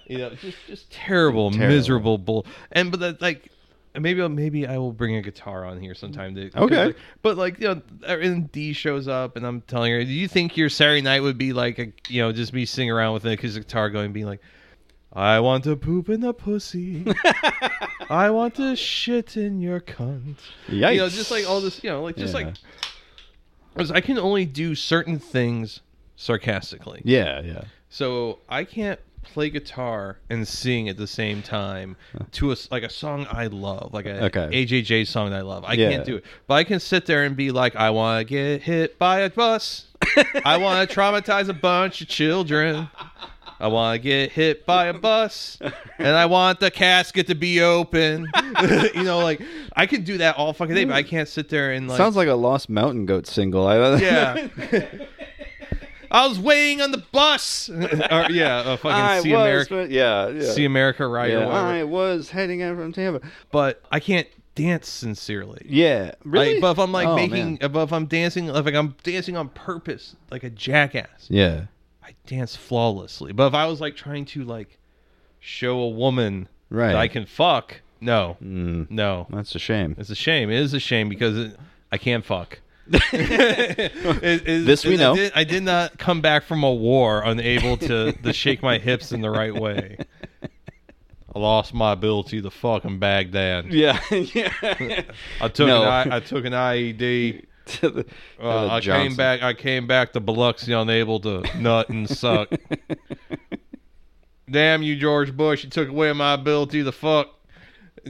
[0.07, 1.68] you know, just just terrible, Terrible.
[1.68, 2.47] miserable bull.
[2.72, 3.51] And but that like.
[3.99, 6.34] Maybe maybe I will bring a guitar on here sometime.
[6.34, 6.84] To, Okay.
[6.86, 10.11] like- but like you know, uh, and D shows up, and I'm telling her, do
[10.12, 13.14] you think your Saturday night would be like a you know just me sitting around
[13.14, 14.40] with an acoustic guitar going, being like,
[15.12, 17.05] I want to poop in the pussy.
[18.11, 20.36] I want to shit in your cunt.
[20.68, 22.53] You know, just like all this, you know, like just Yeah.
[23.76, 25.80] like I can only do certain things
[26.16, 27.01] sarcastically.
[27.05, 27.62] Yeah, yeah.
[27.90, 28.99] So I can't
[29.33, 31.97] play guitar and sing at the same time
[32.33, 34.64] to a like a song I love, like a Okay.
[34.64, 35.64] AJJ song that I love.
[35.66, 35.91] I Yeah.
[35.91, 38.62] can't do it, but I can sit there and be like, I want to get
[38.62, 39.87] hit by a bus.
[40.45, 42.89] I want to traumatize a bunch of children.
[43.61, 45.59] I want to get hit by a bus,
[45.99, 48.29] and I want the casket to be open.
[48.95, 49.43] you know, like
[49.74, 52.14] I can do that all fucking day, but I can't sit there and like Sounds
[52.14, 53.68] like a Lost Mountain Goat single.
[53.99, 54.47] Yeah.
[56.11, 57.68] I was waiting on the bus.
[57.70, 59.86] or, yeah, uh, fucking I see was, America.
[59.92, 60.52] yeah, yeah.
[60.52, 61.46] See America right yeah.
[61.48, 63.26] I was heading out from Tampa.
[63.50, 65.64] But I can't dance sincerely.
[65.68, 66.54] Yeah, really?
[66.54, 67.70] Like, but if I'm like Oh, making, man.
[67.72, 71.66] but if I'm dancing, like I'm dancing on purpose, like a jackass, Yeah.
[72.02, 73.32] I dance flawlessly.
[73.32, 74.78] But if I was like trying to like
[75.40, 76.88] show a woman Right.
[76.88, 79.94] that I can fuck, no, Mm, no, that's a shame.
[79.98, 80.50] it's a shame.
[80.50, 81.56] It is a shame because it,
[81.92, 82.59] I can't fuck.
[82.91, 85.12] It- it- This we know.
[85.12, 88.78] I did, I did not come back from a war unable to, to shake my
[88.78, 89.99] hips in the right way.
[91.34, 93.66] I lost my ability to fucking Baghdad.
[93.72, 94.53] Yeah, yeah.
[95.41, 95.82] I took No.
[95.82, 97.45] an I, I took an IED.
[97.68, 98.07] To the-
[98.43, 99.09] Uh, uh, I Johnson.
[99.09, 99.43] came back.
[99.43, 102.49] I came back to Biloxi unable to nut and suck.
[104.51, 105.64] Damn you, George Bush!
[105.64, 107.28] You took away my ability to fuck.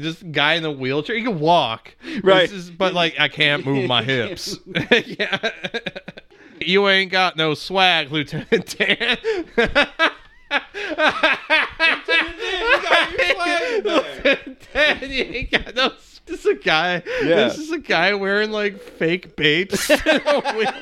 [0.04, 1.16] A guy in the wheelchair.
[1.16, 2.50] He can walk, Right.
[2.50, 4.58] Is- but like I can't move my hips.
[4.90, 5.50] yeah.
[6.60, 9.16] You ain't got no swag, Lieutenant Dan.
[13.84, 15.92] Lieutenant Dan, you ain't got no.
[16.26, 17.02] This is a guy.
[17.22, 17.48] Yeah.
[17.48, 19.88] This is a guy wearing like fake babes.
[19.88, 20.74] Lieutenant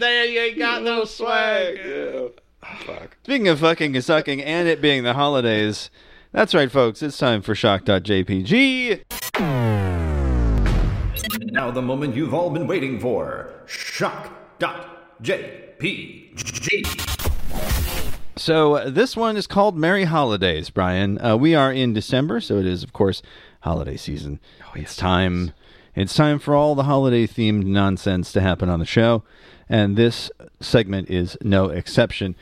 [0.00, 1.78] Dan, you ain't got no swag.
[2.86, 3.16] Fuck.
[3.24, 5.90] Speaking of fucking and sucking and it being the holidays,
[6.34, 7.02] that's right, folks.
[7.02, 9.00] It's time for Shock.jpg.
[11.52, 13.54] Now the moment you've all been waiting for.
[13.66, 14.44] Shock.jpg.
[18.36, 21.24] So uh, this one is called Merry Holidays, Brian.
[21.24, 23.22] Uh, we are in December, so it is, of course,
[23.60, 24.40] holiday season.
[24.66, 25.52] Oh, it's time.
[25.94, 29.22] It's time for all the holiday themed nonsense to happen on the show,
[29.68, 32.34] and this segment is no exception.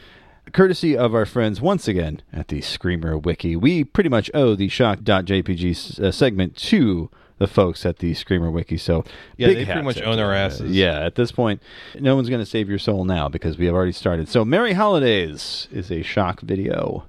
[0.52, 4.68] Courtesy of our friends once again at the Screamer Wiki, we pretty much owe the
[4.68, 8.76] Shock.jpg uh, segment to the folks at the Screamer Wiki.
[8.76, 9.04] So
[9.36, 10.70] Yeah, big they pretty much own our asses.
[10.70, 11.62] Yeah, at this point,
[11.98, 14.28] no one's going to save your soul now because we have already started.
[14.28, 17.04] So, Merry Holidays is a shock video.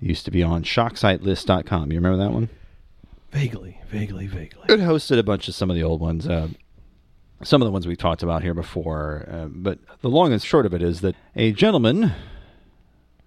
[0.00, 1.90] Used to be on shocksitelist.com.
[1.90, 2.50] You remember that one?
[3.32, 4.64] Vaguely, vaguely, vaguely.
[4.68, 6.28] It hosted a bunch of some of the old ones.
[6.28, 6.48] Uh,
[7.42, 9.26] some of the ones we've talked about here before.
[9.30, 12.12] Uh, but the long and short of it is that a gentleman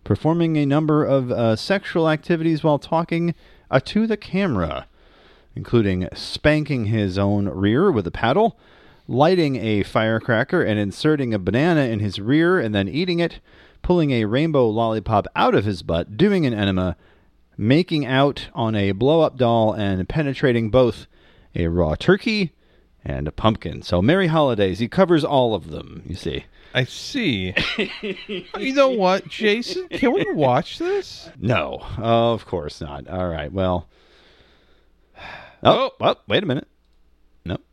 [0.08, 3.36] performing a number of uh, sexual activities while talking
[3.70, 4.88] uh, to the camera,
[5.54, 8.58] including spanking his own rear with a paddle,
[9.06, 13.42] lighting a firecracker and inserting a banana in his rear and then eating it,
[13.82, 16.96] pulling a rainbow lollipop out of his butt, doing an enema,
[17.58, 21.06] making out on a blow up doll, and penetrating both
[21.54, 22.54] a raw turkey
[23.04, 23.82] and a pumpkin.
[23.82, 24.80] So, Merry Holidays.
[24.80, 26.46] He covers all of them, you see.
[26.74, 27.54] I see.
[28.58, 29.88] you know what, Jason?
[29.90, 31.30] Can we watch this?
[31.40, 33.08] No, of course not.
[33.08, 33.88] All right, well.
[35.64, 36.68] Oh, oh, wait a minute.
[37.46, 37.64] Nope.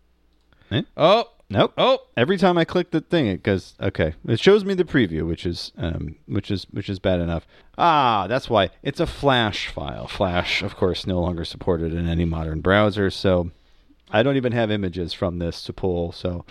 [0.70, 0.82] Eh?
[0.96, 1.74] Oh, Nope.
[1.76, 1.98] oh.
[2.16, 4.14] Every time I click the thing, it goes okay.
[4.26, 7.46] It shows me the preview, which is um, which is which is bad enough.
[7.76, 10.06] Ah, that's why it's a Flash file.
[10.08, 13.50] Flash, of course, no longer supported in any modern browser, so
[14.10, 16.12] I don't even have images from this to pull.
[16.12, 16.46] So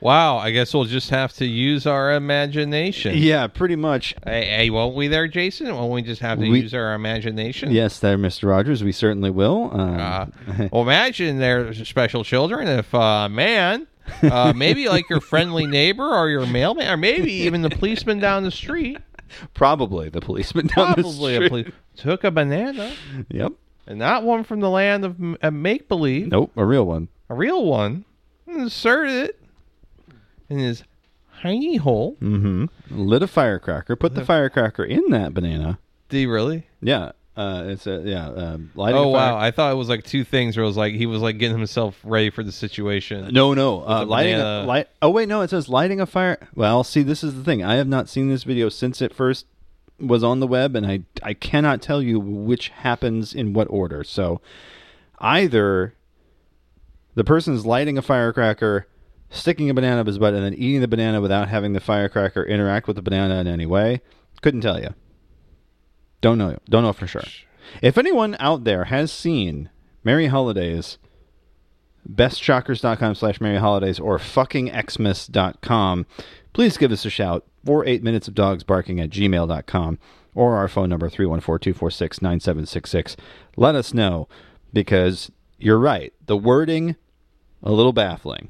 [0.00, 3.16] Wow, I guess we'll just have to use our imagination.
[3.16, 4.14] yeah, pretty much.
[4.26, 5.74] Hey, hey, won't we there, Jason?
[5.74, 7.70] Won't we just have to We- use our imagination?
[7.72, 8.48] Yes, there, Mr.
[8.48, 8.84] Rogers.
[8.84, 9.70] We certainly will.
[9.72, 10.26] Um, Uh,
[10.72, 13.86] well, imagine there's special children if uh, a man
[14.22, 18.42] Uh, maybe like your friendly neighbor or your mailman, or maybe even the policeman down
[18.44, 18.98] the street.
[19.54, 21.48] Probably the policeman down Probably the a street.
[21.48, 22.92] police took a banana,
[23.30, 23.52] Yep.
[23.86, 26.52] and not one from the land of uh, make believe, Nope.
[26.54, 27.08] A real one.
[27.30, 28.04] a real one,
[28.46, 29.40] inserted it
[30.48, 30.84] in his
[31.42, 32.16] tiny hole.
[32.20, 32.66] Mm-hmm.
[32.90, 33.96] Lit a firecracker.
[33.96, 35.78] Put the firecracker in that banana.
[36.08, 36.66] Did he really?
[36.80, 37.12] Yeah.
[37.36, 38.28] Uh, it's a yeah.
[38.28, 39.36] Um, lighting Oh a fire- wow!
[39.36, 40.56] I thought it was like two things.
[40.56, 43.28] Where it was like he was like getting himself ready for the situation.
[43.34, 43.80] No, no.
[43.82, 44.66] Uh, the lighting a banana.
[44.68, 44.88] light.
[45.02, 45.40] Oh wait, no.
[45.40, 46.38] It says lighting a fire.
[46.54, 47.64] Well, see, this is the thing.
[47.64, 49.46] I have not seen this video since it first
[49.98, 54.04] was on the web, and I I cannot tell you which happens in what order.
[54.04, 54.40] So
[55.18, 55.94] either
[57.16, 58.86] the person's lighting a firecracker,
[59.34, 62.44] sticking a banana up his butt, and then eating the banana without having the firecracker
[62.44, 64.00] interact with the banana in any way.
[64.42, 64.94] Couldn't tell you.
[66.20, 66.58] Don't know.
[66.68, 67.22] Don't know for sure.
[67.82, 69.70] If anyone out there has seen
[70.02, 70.98] Merry Holidays
[72.10, 76.04] bestshockers.com slash merry holidays or fuckingxmas.com
[76.52, 79.98] please give us a shout for 8 minutes of dogs barking at gmail.com
[80.34, 83.16] or our phone number 314-246-9766
[83.56, 84.28] let us know
[84.72, 86.94] because you're right the wording
[87.62, 88.48] a little baffling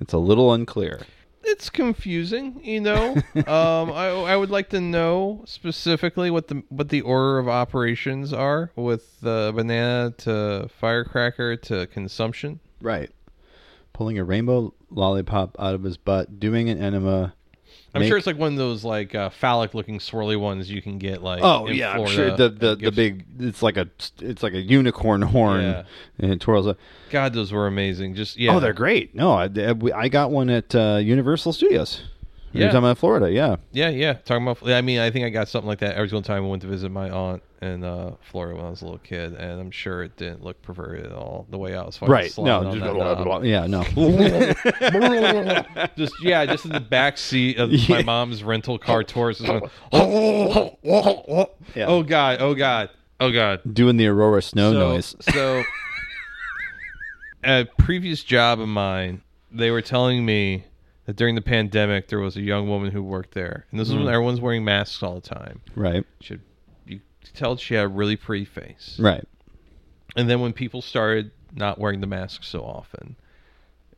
[0.00, 1.00] it's a little unclear
[1.42, 3.14] it's confusing, you know.
[3.34, 8.32] um, I I would like to know specifically what the what the order of operations
[8.32, 12.60] are with the banana to firecracker to consumption.
[12.80, 13.10] right
[13.92, 17.34] pulling a rainbow lollipop out of his butt doing an enema
[17.94, 20.80] I'm make- sure it's like one of those like uh, phallic looking swirly ones you
[20.80, 21.40] can get like.
[21.42, 23.88] Oh yeah, I'm sure the the, the big it's like a
[24.20, 25.82] it's like a unicorn horn Yeah.
[26.18, 26.78] and it twirls up.
[27.10, 28.14] God, those were amazing.
[28.14, 28.54] Just yeah.
[28.54, 29.14] Oh, they're great.
[29.14, 29.48] No, I,
[29.94, 32.02] I got one at uh, Universal Studios.
[32.52, 32.68] You're Yeah.
[32.72, 33.56] talking about Florida, yeah.
[33.70, 34.14] Yeah, yeah.
[34.14, 36.48] Talking about, I mean, I think I got something like that every single time I
[36.48, 39.60] went to visit my aunt in uh, Florida when I was a little kid, and
[39.60, 42.36] I'm sure it didn't look perverted at all the way I was fucking Right.
[42.38, 43.40] No, just blah, blah, blah.
[43.42, 43.84] Yeah, no.
[45.96, 47.98] just yeah, just in the back seat of Yeah.
[47.98, 50.76] my mom's rental car going, oh,
[51.76, 51.86] Yeah.
[51.86, 52.90] oh god, oh god,
[53.20, 53.60] oh god.
[53.72, 55.14] Doing the Aurora snow so, noise.
[55.20, 55.62] so,
[57.44, 59.22] a previous job of mine,
[59.52, 60.64] they were telling me
[61.06, 63.94] that during the pandemic there was a young woman who worked there, and this is
[63.94, 64.04] Mm.
[64.04, 65.60] when everyone's wearing masks all the time.
[65.74, 66.04] Right.
[66.20, 66.40] She had,
[66.86, 68.96] you could tell she had a really pretty face.
[69.00, 69.24] Right.
[70.16, 73.16] And then when people started not wearing the mask so often,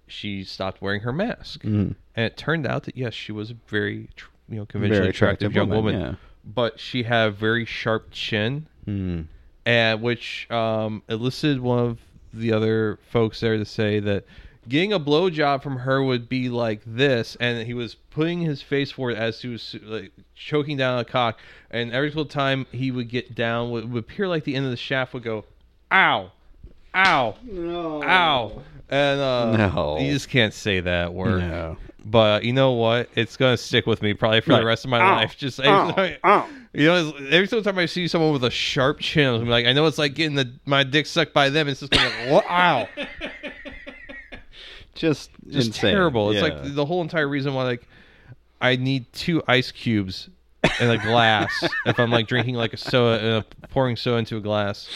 [0.07, 1.62] she stopped wearing her mask.
[1.62, 1.94] Mhm.
[2.14, 4.09] And it turned out that yes, she was a very
[4.48, 6.14] you know conventionally attractive attractive, young woman, woman, yeah.
[6.44, 9.26] but she had a very sharp chin, Mm.
[9.64, 12.00] and which um, elicited one of
[12.34, 14.24] the other folks there to say that
[14.69, 18.91] getting a blowjob from her would be like this, and he was putting his face
[18.93, 21.39] forward as he was like choking down a cock,
[21.71, 24.71] and every single time he would get down, would, would appear like the end of
[24.71, 25.45] the shaft would go,
[25.91, 26.31] "Ow,
[26.95, 28.03] ow, no.
[28.05, 29.99] ow," and uh, No.
[29.99, 31.41] you just can't say that word.
[31.41, 31.77] No.
[32.05, 33.09] But you know what?
[33.15, 34.59] It's gonna stick with me probably for Right.
[34.61, 35.37] the rest of my Ow, life.
[35.39, 36.49] Just ow, every, ow.
[36.73, 39.73] you know, every single time I see someone with a sharp chin, I'm like, I
[39.73, 41.69] know it's like getting the my dick sucked by them.
[41.69, 42.89] It's just gonna like, wow,
[44.95, 45.93] Just just insane.
[45.95, 46.30] terrible.
[46.30, 46.55] It's Yeah.
[46.55, 47.88] like the whole entire reason why like
[48.61, 50.28] I need two ice cubes
[50.80, 51.51] in a glass
[51.86, 54.88] if I'm like drinking like a soda, uh, pouring soda into a glass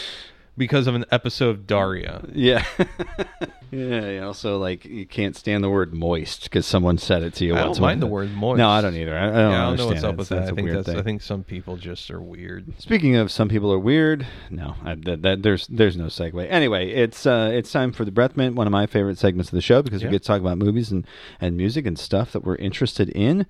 [0.57, 2.23] because of an episode of Daria.
[2.33, 2.65] Yeah.
[3.71, 4.09] yeah.
[4.09, 7.55] you Also, like you can't stand the word moist because someone said it to you.
[7.55, 8.57] I once don't mind the word moist.
[8.57, 9.15] No, I don't either.
[9.17, 10.37] I, I don't, yeah, I don't know what's up with that.
[10.37, 10.89] I that's think that's.
[10.89, 12.65] I think some people just are weird.
[12.79, 16.47] Speaking of some people are weird, no, I, that, that there's there's no segue.
[16.49, 19.55] Anyway, it's uh, it's time for the Breath Mint, one of my favorite segments of
[19.55, 20.07] the show because Yeah.
[20.09, 21.05] we get to talk about movies and,
[21.39, 23.45] and music and stuff that we're interested in.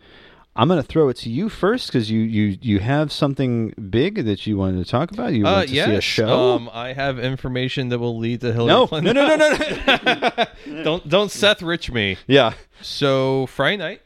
[0.57, 4.25] I'm going to throw it to you first because you, you you have something big
[4.25, 5.33] that you wanted to talk about.
[5.33, 5.87] You Uh, want to yes.
[5.89, 6.27] see a show?
[6.55, 9.15] Um, I have information that will lead to Hillary No, Clinton.
[9.15, 12.17] no, no, no, no, don't don't Seth Rich me.
[12.27, 14.01] yeah, So Friday night,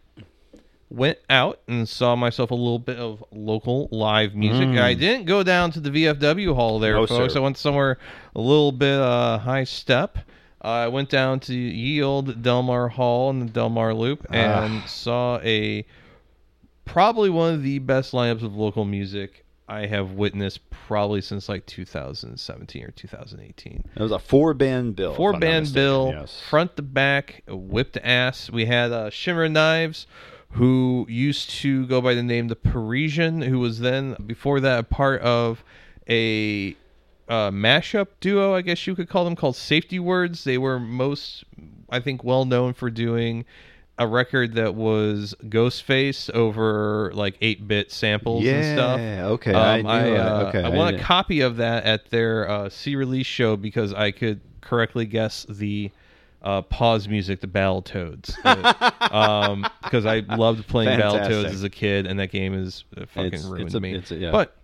[0.89, 4.67] went out and saw myself a little bit of local live music.
[4.67, 4.81] Mm.
[4.81, 7.33] I didn't go down to the VFW hall there, No, folks.
[7.33, 7.39] sir.
[7.39, 7.97] I went somewhere
[8.35, 10.17] a little bit uh, high step.
[10.61, 15.85] I went down to Yield Delmar Hall in the Delmar Loop and saw a
[16.91, 21.65] probably one of the best lineups of local music I have witnessed probably since like
[21.65, 25.15] 2017 or 2018 it was a four band bill.
[25.15, 26.41] four band bill Yes.
[26.49, 30.05] front to back whipped ass we had uh, Shinra Knives
[30.55, 34.83] who used to go by the name the parisian who was then before that a
[34.83, 35.63] part of
[36.09, 36.75] a
[37.29, 41.45] uh, mashup duo i guess you could call them called safety words they were most
[41.89, 43.45] i think well known for doing
[44.01, 48.99] a record that was Ghostface over like eight bit samples and stuff.
[48.99, 51.83] Yeah, okay, I Um, knew I, uh, Okay, I I want a copy of that
[51.85, 55.91] at their uh, C release show because I could correctly guess the
[56.43, 58.33] uh, pause music to Battletoads
[59.13, 61.21] Um because I loved playing Fantastic.
[61.35, 63.93] Battletoads as a kid, and that game is uh, fucking It's- ruined it's a- me.
[63.93, 64.31] it's a- yeah.
[64.31, 64.55] But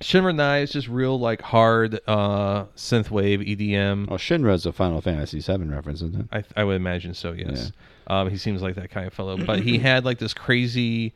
[0.00, 4.08] Shinra Knives is just real like hard uh, synthwave EDM.
[4.08, 6.44] Well, Shinra's a Final Fantasy VII reference, isn't it?
[6.56, 7.32] I, I would imagine so.
[7.32, 7.72] Yes,
[8.08, 9.36] um, he seems like that kind of fellow.
[9.36, 11.14] But he had like this crazy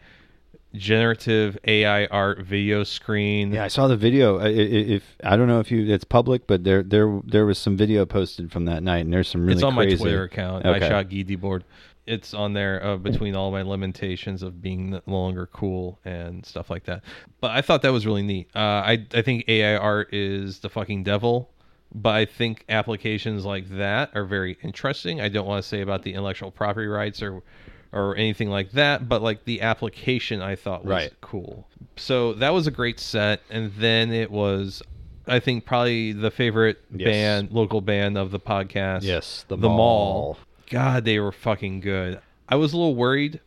[0.74, 3.52] generative AI art video screen.
[3.52, 4.38] Yeah, I saw the video.
[4.38, 4.48] I- I-
[4.96, 8.06] If I don't know if you, it's public, but there, there, there was some video
[8.06, 9.96] posted from that night, and there's some really it's on crazy.
[9.96, 10.64] my Twitter account.
[10.66, 10.84] Okay.
[10.86, 11.64] I shot Geedy board.
[12.04, 16.68] It's on there uh, between all my limitations of being no longer cool and stuff
[16.68, 17.04] like that.
[17.40, 18.48] But I thought that was really neat.
[18.56, 21.48] Uh, I I think AI art is the fucking devil.
[21.94, 25.20] But I think applications like that are very interesting.
[25.20, 27.42] I don't want to say about the intellectual property rights or
[27.94, 31.12] or anything like that, but like the application I thought was Right.
[31.20, 31.68] cool.
[31.96, 34.82] So that was a great set, and then it was,
[35.26, 37.04] I think, probably the favorite Yes.
[37.04, 39.02] band, local band of the podcast.
[39.02, 39.76] Yes, The the Mall.
[39.76, 40.38] mall.
[40.70, 42.18] God, they were fucking good.
[42.48, 43.40] I was a little worried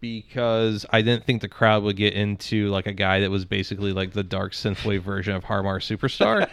[0.00, 3.92] because I didn't think the crowd would get into like a guy that was basically
[3.92, 6.48] like the dark synthwave version of Har Mar Superstar.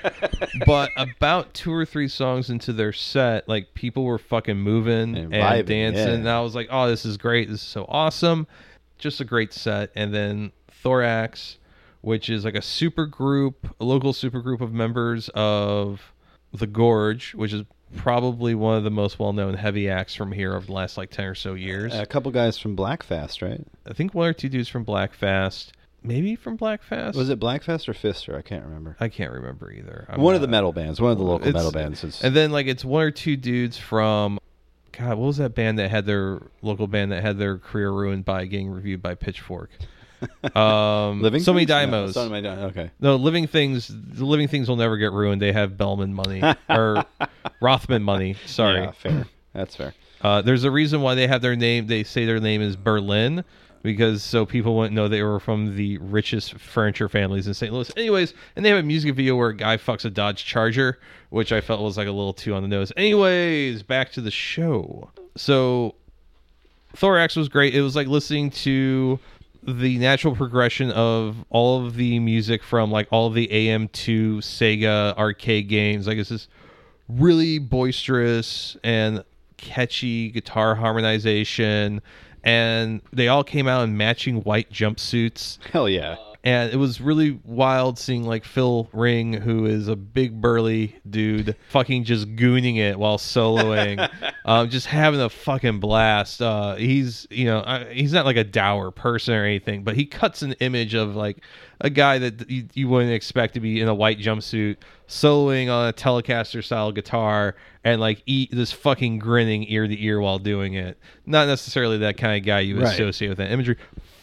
[0.66, 5.32] but about two or three songs into their set, like people were fucking moving and,
[5.32, 6.14] vibing, dancing, yeah.
[6.14, 7.50] and I was like, "Oh, this is great!
[7.50, 8.48] This is so awesome!"
[8.98, 9.92] Just a great set.
[9.96, 11.58] And then Thorax,
[12.02, 16.14] which is like a super group, a local super group of members of
[16.52, 17.64] the Gorge, which is
[17.96, 21.26] probably one of the most well-known heavy acts from here over the last like 10
[21.26, 21.94] or so years.
[21.96, 23.66] A couple guys from Blackfast, right?
[23.86, 25.74] I think one or two dudes from Blackfast,
[26.04, 27.18] maybe from Blackfast.
[27.18, 28.38] Was it Blackfast or Fister?
[28.38, 28.98] I can't remember.
[29.00, 30.06] I can't remember either.
[30.10, 32.04] I'm one of the metal bands, one of the local metal bands.
[32.04, 34.40] Is, And then like it's one or two dudes from
[34.92, 38.26] God, what was that band that had their local band that had their career ruined
[38.26, 39.70] by getting reviewed by Pitchfork?
[40.56, 41.70] Um, Living so many Things?
[41.70, 42.14] No, Dynamos.
[42.14, 42.92] So Many Di- okay.
[43.00, 43.88] No, living things.
[43.88, 45.42] The living things will never get ruined.
[45.42, 47.04] They have Bellman money or
[47.62, 48.36] Rothman money.
[48.46, 49.26] Sorry, Yeah, fair.
[49.54, 49.94] That's fair.
[50.22, 51.88] Uh, there's a reason why they have their name.
[51.88, 53.44] They say their name is Berlin
[53.84, 57.72] because so people wouldn't know they were from the richest furniture families in St.
[57.72, 57.92] Louis.
[57.96, 60.98] Anyways, and they have a music video where a guy fucks a Dodge Charger,
[61.30, 62.92] which I felt was like a little too on the nose.
[62.98, 65.12] Anyways, back to the show.
[65.36, 65.94] So
[66.96, 67.76] Thorax was great.
[67.76, 69.20] It was like listening to
[69.68, 75.68] the natural progression of all of the music from like all the AM2 Sega arcade
[75.68, 76.08] games.
[76.08, 76.48] Like it's this
[77.10, 79.24] really boisterous and
[79.58, 82.02] catchy guitar harmonization
[82.44, 86.16] and they all came out in matching white jumpsuits Hell yeah.
[86.44, 91.56] And it was really wild seeing like Phil Ring, who is a big burly dude,
[91.70, 94.10] fucking just gooning it while soloing,
[94.46, 96.42] um, just having a fucking blast.
[96.42, 100.06] Uh, he's you know uh, he's not like a dour person or anything, but he
[100.06, 101.38] cuts an image of like
[101.82, 104.78] a guy that you, you wouldn't expect to be in a white jumpsuit
[105.08, 110.20] soloing on a Telecaster style guitar and like eat this fucking grinning ear to ear
[110.20, 110.98] while doing it.
[111.26, 112.92] Not necessarily that kind of guy you Right.
[112.94, 113.78] associate with that imagery.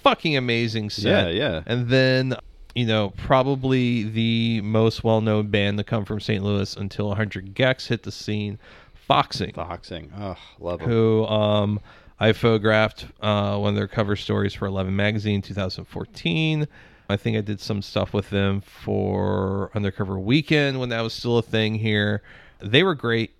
[0.04, 1.34] Fucking amazing set.
[1.34, 1.62] Yeah, yeah.
[1.66, 2.36] And then,
[2.74, 6.44] you know, probably the most well known band to come from St.
[6.44, 8.58] Louis until 100 gecs hit the scene,
[8.94, 9.52] Foxing.
[9.52, 10.12] Foxing.
[10.16, 10.88] Oh, love them.
[10.88, 11.80] Who um,
[12.20, 16.68] I photographed uh, one of their cover stories for 11 Magazine 2014.
[17.08, 21.38] I think I did some stuff with them for Undercover Weekend when that was still
[21.38, 22.22] a thing here.
[22.60, 23.32] They were great.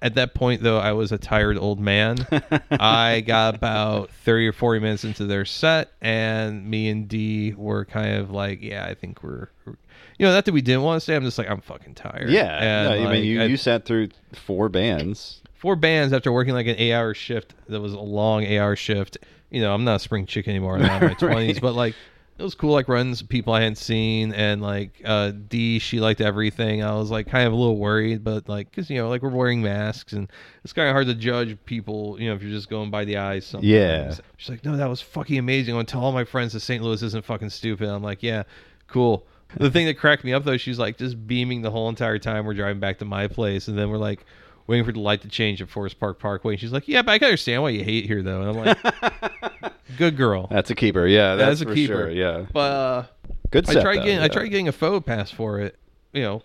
[0.00, 2.18] At that point, though, I was a tired old man.
[2.70, 7.84] I got about 30 or 40 minutes into their set, and me and D were
[7.84, 9.76] kind of like, yeah, I think we're, we're-
[10.18, 11.14] you know, not that we didn't want to stay.
[11.14, 12.30] I'm just like, I'm fucking tired.
[12.30, 12.84] Yeah.
[12.88, 15.40] No, I like, mean, you, I- you sat through four bands.
[15.54, 18.74] four bands after working like an eight hour shift that was a long eight hour
[18.76, 19.18] shift.
[19.50, 20.74] You know, I'm not a spring chicken anymore.
[20.76, 21.62] I'm not in my twenties, Right.
[21.62, 21.94] but like
[22.38, 25.98] it was cool like running some people I hadn't seen and like uh D she
[25.98, 26.82] liked everything.
[26.84, 29.30] I was like kind of a little worried, but like cuz you know, like we're
[29.30, 30.30] wearing masks and
[30.62, 33.16] it's kind of hard to judge people, you know, if you're just going by the
[33.16, 33.68] eyes sometimes.
[33.68, 34.14] Yeah.
[34.36, 35.74] She's like, "No, that was fucking amazing.
[35.74, 36.82] I'm going to tell all my friends that St.
[36.82, 38.44] Louis isn't fucking stupid." I'm like, "Yeah,
[38.86, 39.26] cool."
[39.56, 42.44] The thing that cracked me up though, she's like just beaming the whole entire time
[42.44, 44.24] we're driving back to my place, and then we're like
[44.68, 46.52] waiting for the light to change at Forest Park Parkway.
[46.52, 48.56] And she's like, "Yeah, but I can understand why you hate here, though." And I'm
[48.64, 51.06] like, "Good girl." That's a keeper.
[51.06, 51.94] Yeah, that's, a for keeper.
[51.94, 52.10] sure.
[52.10, 52.46] Yeah.
[52.52, 53.04] But uh,
[53.50, 54.28] Good I set, tried though, getting I yeah.
[54.28, 55.76] tried getting a photo pass for it.
[56.12, 56.42] You know,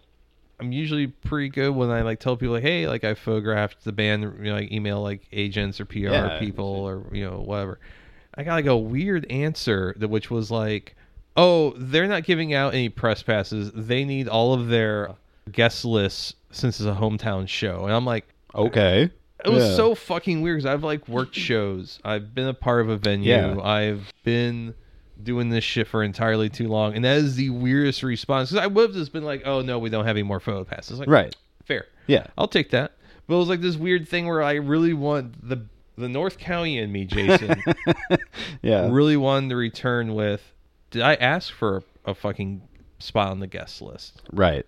[0.59, 3.91] I'm usually pretty good when I like tell people like, "Hey, like I photographed the
[3.91, 6.39] band." You know, like email like agents or PR Yeah.
[6.39, 7.79] people or you know whatever.
[8.35, 10.95] I got like a weird answer that which was like,
[11.37, 13.71] "Oh, they're not giving out any press passes.
[13.73, 15.15] They need all of their
[15.51, 18.25] guest lists since it's a hometown show." And I'm like,
[18.55, 19.09] Okay.
[19.45, 19.75] It was Yeah.
[19.75, 21.99] so fucking weird because I've like worked shows.
[22.03, 23.29] I've been a part of a venue.
[23.29, 23.59] Yeah.
[23.61, 24.73] I've been
[25.21, 28.49] doing this shit for entirely too long, and that is the weirdest response.
[28.51, 30.63] Because I would have just been like, "Oh no, we don't have any more photo
[30.63, 31.35] passes." Like, Right.
[31.65, 31.85] fair.
[32.07, 32.27] Yeah.
[32.37, 32.91] I'll take that.
[33.27, 35.61] But it was like this weird thing where I really want the
[35.97, 37.55] the North County in me, Jason.
[38.61, 38.89] Yeah.
[38.91, 40.41] Really wanted to return with.
[40.91, 42.61] Did I ask for a, a fucking
[42.99, 44.21] spot on the guest list?
[44.31, 44.65] Right.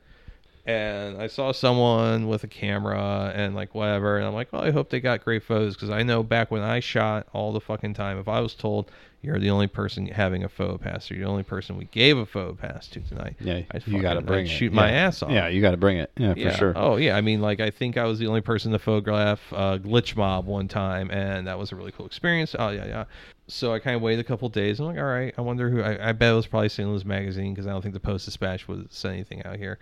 [0.65, 4.71] And I saw someone with a camera and like whatever, and I'm like, well, I
[4.71, 7.93] hope they got great photos because I know back when I shot all the fucking
[7.93, 8.89] time, if I was told
[9.21, 12.15] you're the only person having a photo pass, or you're the only person we gave
[12.15, 13.61] a photo pass to tonight, Yeah.
[13.71, 14.49] I'd you got to bring I'd it.
[14.49, 14.75] shoot Yeah.
[14.75, 15.31] my ass off.
[15.31, 16.11] Yeah, you got to bring it.
[16.15, 16.73] Yeah, for sure.
[16.75, 19.77] Oh yeah, I mean, like I think I was the only person to photograph uh,
[19.79, 22.55] Glitch Mob one time, and that was a really cool experience.
[22.57, 23.05] Oh yeah, yeah.
[23.47, 24.79] So I kind of waited a couple days.
[24.79, 25.81] I'm like, all right, I wonder who.
[25.81, 26.87] I, I bet it was probably St.
[26.87, 29.79] Louis Magazine because I don't think the Post Dispatch would send anything out here.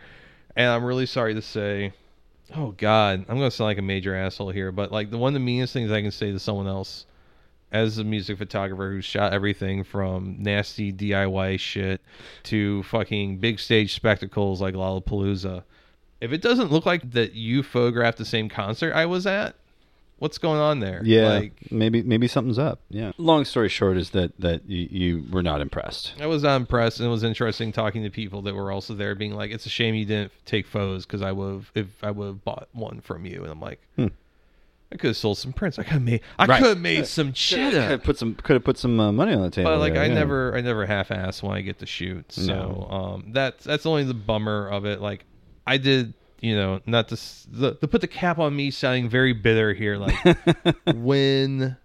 [0.56, 1.94] And I'm really sorry to say,
[2.56, 5.34] oh God, I'm gonna sound like a major asshole here, but like the one of
[5.34, 7.06] the meanest things I can say to someone else
[7.72, 12.02] as a music photographer who shot everything from nasty DIY shit
[12.44, 15.64] to fucking big stage spectacles like Lollapalooza.
[16.22, 19.56] If it doesn't look like that you photographed the same concert I was at,
[20.24, 21.02] what's going on there?
[21.04, 22.80] Yeah, Like maybe maybe something's up.
[22.90, 23.12] Yeah.
[23.18, 26.14] Long story short is that that you, you were not impressed.
[26.20, 29.16] I was not impressed, and it was interesting talking to people that were also there,
[29.16, 32.12] being like, "It's a shame you didn't take photos because I would have if I
[32.12, 34.08] would have bought one from you." And I'm like, Hmm.
[34.92, 35.78] I could have sold some prints.
[35.80, 36.60] I could have made I Right.
[36.62, 39.34] could have made some shit Could have put some could have put some uh, money
[39.34, 39.72] on the table.
[39.72, 40.14] But like there, I yeah.
[40.14, 42.32] never I never half ass when I get to shoot.
[42.32, 42.88] So No.
[42.96, 45.02] um that's that's only the bummer of it.
[45.02, 45.26] Like
[45.68, 46.14] I did
[46.44, 47.16] you know, not to,
[47.50, 49.96] the, to put the cap on me sounding very bitter here.
[49.96, 50.38] Like
[50.94, 51.78] when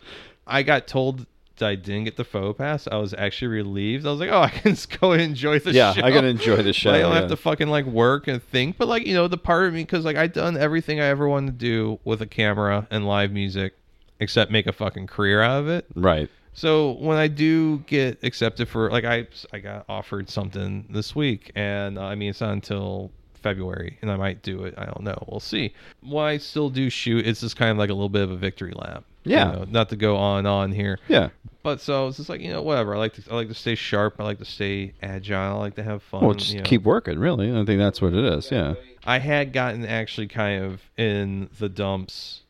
[0.48, 1.26] I got told
[1.59, 4.04] that I didn't get the photo pass, I was actually relieved.
[4.04, 5.78] I was like, oh, I can just go and enjoy the show.
[5.78, 6.02] Yeah, show.
[6.02, 7.20] I can enjoy the show, I don't yeah.
[7.20, 8.78] have to fucking like work and think.
[8.78, 11.28] But like you know, the part of me because like I've done everything I ever
[11.28, 13.74] wanted to do with a camera and live music,
[14.18, 15.86] except make a fucking career out of it.
[15.94, 16.28] Right.
[16.52, 21.52] So when I do get accepted for like I I got offered something this week
[21.54, 24.74] and uh, I mean it's not until February and I might do it.
[24.76, 25.22] I don't know.
[25.28, 25.72] We'll see.
[26.01, 28.36] Why I still do shoot, it's just kind of like a little bit of a
[28.36, 29.05] victory lap.
[29.24, 29.45] you Yeah.
[29.53, 30.99] know, not to go on and on here.
[31.09, 31.28] Yeah.
[31.62, 32.95] But so it's just like, you know, whatever.
[32.95, 34.16] I like to I like to stay sharp.
[34.20, 35.57] I like to stay agile.
[35.57, 36.24] I like to have fun.
[36.24, 36.64] Well, just you know.
[36.64, 37.18] keep working.
[37.18, 38.51] Really, I think that's what it is.
[38.51, 38.74] Yeah.
[39.05, 42.43] I had gotten actually kind of in the dumps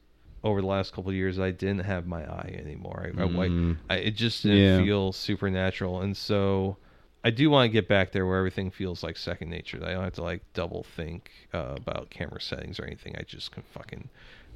[0.45, 1.39] over the last couple of years.
[1.41, 3.07] I didn't have my eye anymore.
[3.16, 3.76] I, I, Mm.
[3.91, 4.78] I it just didn't Yeah.
[4.84, 6.76] feel supernatural, and so
[7.24, 9.78] I do want to get back there where everything feels like second nature.
[9.82, 13.16] I don't have to like double think uh, about camera settings or anything.
[13.18, 14.08] I just can fucking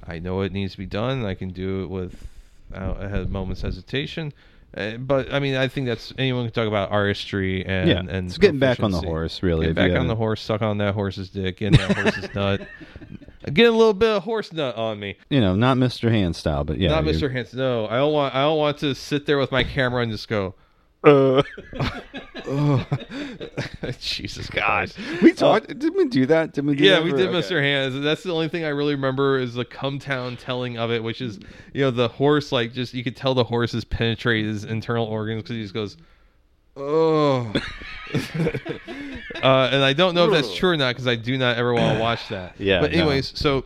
[0.07, 1.25] I know it needs to be done.
[1.25, 2.27] I can do it with
[2.75, 4.33] uh, I had a moment's hesitation.
[4.75, 8.29] Uh, but I mean, I think that's anyone can talk about artistry and Yeah, and
[8.29, 10.95] it's getting back on the horse, really, Get back on the horse, suck on that
[10.95, 12.67] horse's dick, get in that horse's nut,
[13.53, 15.17] get a little bit of horse nut on me.
[15.29, 16.11] You know, not Mr.
[16.11, 16.89] Hand style, but yeah.
[16.89, 17.31] Not Mr.
[17.31, 17.59] Hanson.
[17.59, 18.35] No, I don't want.
[18.35, 20.55] I don't want to sit there with my camera and just go.
[21.05, 21.43] Uh.
[22.47, 22.87] oh.
[24.01, 24.93] Jesus God.
[25.21, 25.67] We talked.
[25.67, 26.53] didn't we do that?
[26.53, 26.77] Didn't we?
[26.77, 27.39] Do Yeah, that we did okay.
[27.39, 27.61] Mr.
[27.61, 27.99] Hands.
[28.01, 31.21] That's the only thing I really remember is the come town telling of it, which
[31.21, 31.41] is,
[31.73, 35.07] you know, the horse, like, just, you could tell the horse has penetrated his internal
[35.07, 35.97] organs because he just goes,
[36.77, 37.53] oh.
[38.15, 41.75] uh, and I don't know if that's true or not because I do not ever
[41.75, 42.55] want to watch that.
[42.59, 42.99] Yeah, But, no.
[42.99, 43.65] anyways, so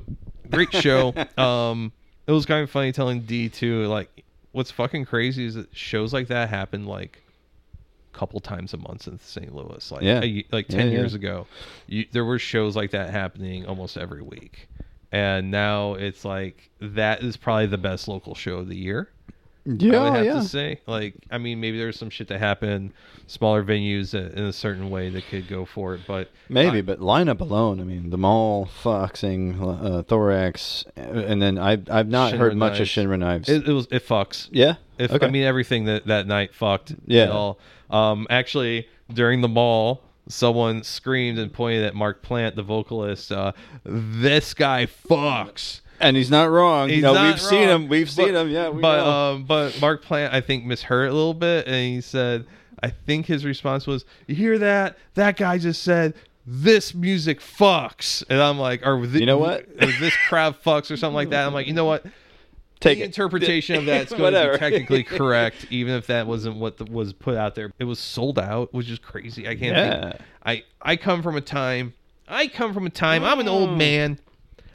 [0.51, 1.12] great show.
[1.37, 1.93] um,
[2.26, 6.14] it was kind of funny telling D, too, like, what's fucking crazy is that shows
[6.14, 7.22] like that happen, like,
[8.17, 9.55] couple times a month in St.
[9.55, 9.91] Louis.
[9.93, 10.21] Like Yeah.
[10.53, 10.99] like ten yeah.
[10.99, 11.47] years ago,
[11.87, 14.69] you, there were shows like that happening almost every week,
[15.12, 19.11] and now it's like that is probably the best local show of the year.
[19.69, 20.35] I Yeah, would have yeah.
[20.35, 20.81] to say.
[20.87, 22.93] Like, I mean, maybe there's some shit that happened,
[23.27, 27.01] smaller venues that- in a certain way that could go for it, but Maybe, but
[27.01, 27.81] lineup alone.
[27.81, 32.78] I mean, the mall, Foxing, uh, Thorax, and then I've I've not Shinra heard much
[32.78, 33.49] of Shinra Knives.
[33.49, 34.49] It, it was it fucks.
[34.53, 34.74] Yeah?
[34.99, 35.27] If Okay.
[35.27, 36.95] I mean everything that that night fucked.
[37.05, 37.31] Yeah.
[37.31, 37.59] All.
[37.91, 38.27] Um.
[38.31, 43.31] Actually, during the mall, someone screamed and pointed at Mark Plant, the vocalist.
[43.33, 43.53] Uh,
[43.85, 45.81] this guy fucks.
[46.01, 46.89] and he's not wrong.
[46.89, 47.89] He's no, not we've seen him.
[47.89, 48.49] We've seen him.
[48.51, 52.01] Yeah, we but um, but Mark Plant, I think, misheard a little bit, and he
[52.01, 52.47] said,
[52.83, 54.99] I think his response was, "You hear that?
[55.15, 56.15] That guy just said."
[56.49, 59.67] This music fucks, and I'm like, or You know what?
[59.81, 61.45] this crowd fucks, or something like that.
[61.45, 62.07] I'm like, you know what?
[62.81, 63.07] Take the it.
[63.07, 67.12] interpretation of that's going to be technically correct, even if that wasn't what the, was
[67.15, 67.73] put out there.
[67.78, 69.48] It was sold out, which is crazy.
[69.48, 69.77] I can't.
[69.77, 70.01] Yeah.
[70.11, 70.23] Think.
[70.44, 71.94] I I come from a time.
[72.28, 73.24] I come from a time.
[73.24, 74.19] I'm an old man.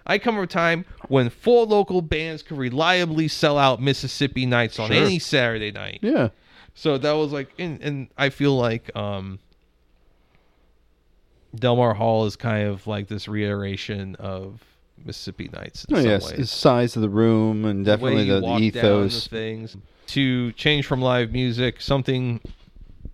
[0.08, 4.80] I come from a time when four local bands could reliably sell out Mississippi nights
[4.80, 5.04] on Sure.
[5.06, 6.00] any Saturday night.
[6.02, 6.30] yeah.
[6.74, 9.40] So that was like, and, and I feel like um,
[11.54, 14.62] Delmar Hall is kind of like this reiteration of
[15.06, 15.86] Mississippi Nights.
[15.86, 19.24] In Oh some yes, the size of the room and definitely the, the down ethos.
[19.26, 19.78] the things.
[20.08, 22.42] To change from live music, something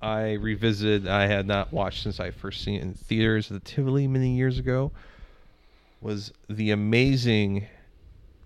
[0.01, 3.69] I revisited I had not watched since I first seen it in theaters at the
[3.69, 4.91] Tivoli many years ago
[6.01, 7.68] was the amazing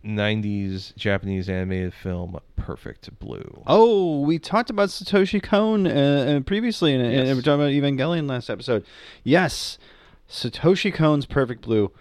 [0.05, 3.63] '90s Japanese animated film Perfect Blue.
[3.67, 7.27] Oh, we talked about Satoshi Kon uh, uh, previously, and Yes.
[7.35, 8.83] we talked about Evangelion last episode.
[9.23, 9.77] Yes,
[10.29, 11.91] Satoshi Kon's Perfect Blue.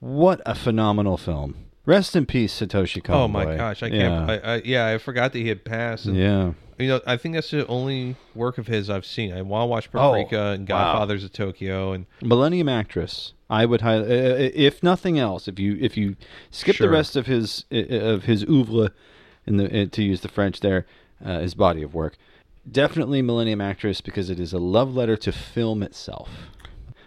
[0.00, 1.56] What a phenomenal film!
[1.86, 3.16] Rest in peace, Satoshi Kon.
[3.16, 4.30] oh my gosh, I can't.
[4.30, 6.06] I, I, yeah, I forgot that he had passed.
[6.06, 6.52] and- Yeah.
[6.78, 9.32] You know, I think that's the only work of his I've seen.
[9.32, 10.92] I want to watch Oh, Paprika and wow.
[10.92, 13.32] Godfathers of Tokyo, and Millennium Actress.
[13.50, 16.14] I would highly, uh, if nothing else, if you if you
[16.52, 16.86] skip Sure.
[16.86, 18.92] the rest of his uh, of his oeuvre,
[19.44, 20.86] in the uh, to use the French there,
[21.24, 22.16] uh, his body of work,
[22.70, 26.28] definitely Millennium Actress because it is a love letter to film itself.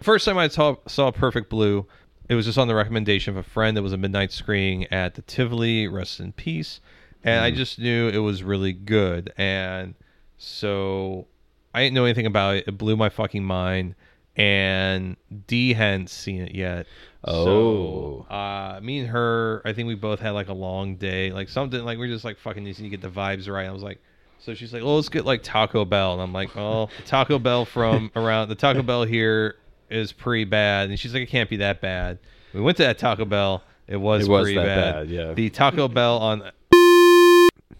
[0.02, 1.86] First time I saw, saw Perfect Blue,
[2.28, 3.76] it was just on the recommendation of a friend.
[3.76, 5.88] It was a midnight screening at the Tivoli.
[5.88, 6.80] Rest in peace.
[7.24, 9.32] And I just knew it was really good.
[9.36, 9.94] And
[10.38, 11.26] so
[11.72, 12.64] I didn't know anything about it.
[12.66, 13.94] It blew my fucking mind.
[14.34, 15.16] And
[15.46, 16.86] D hadn't seen it yet.
[17.24, 18.24] Oh.
[18.28, 21.32] So, uh, me and her, I think we both had like a long day.
[21.32, 23.68] Like something, like we're just like fucking need to get the vibes right.
[23.68, 24.00] I was like,
[24.38, 26.14] so she's like, well, let's get like Taco Bell.
[26.14, 29.56] And I'm like, oh, Taco Bell from around the Taco Bell here
[29.92, 30.88] is pretty bad.
[30.90, 32.18] And she's like, it can't be that bad.
[32.54, 33.62] We went to that Taco Bell.
[33.86, 34.94] It was, It was pretty that bad.
[34.94, 35.32] bad, yeah.
[35.34, 36.50] The Taco Bell on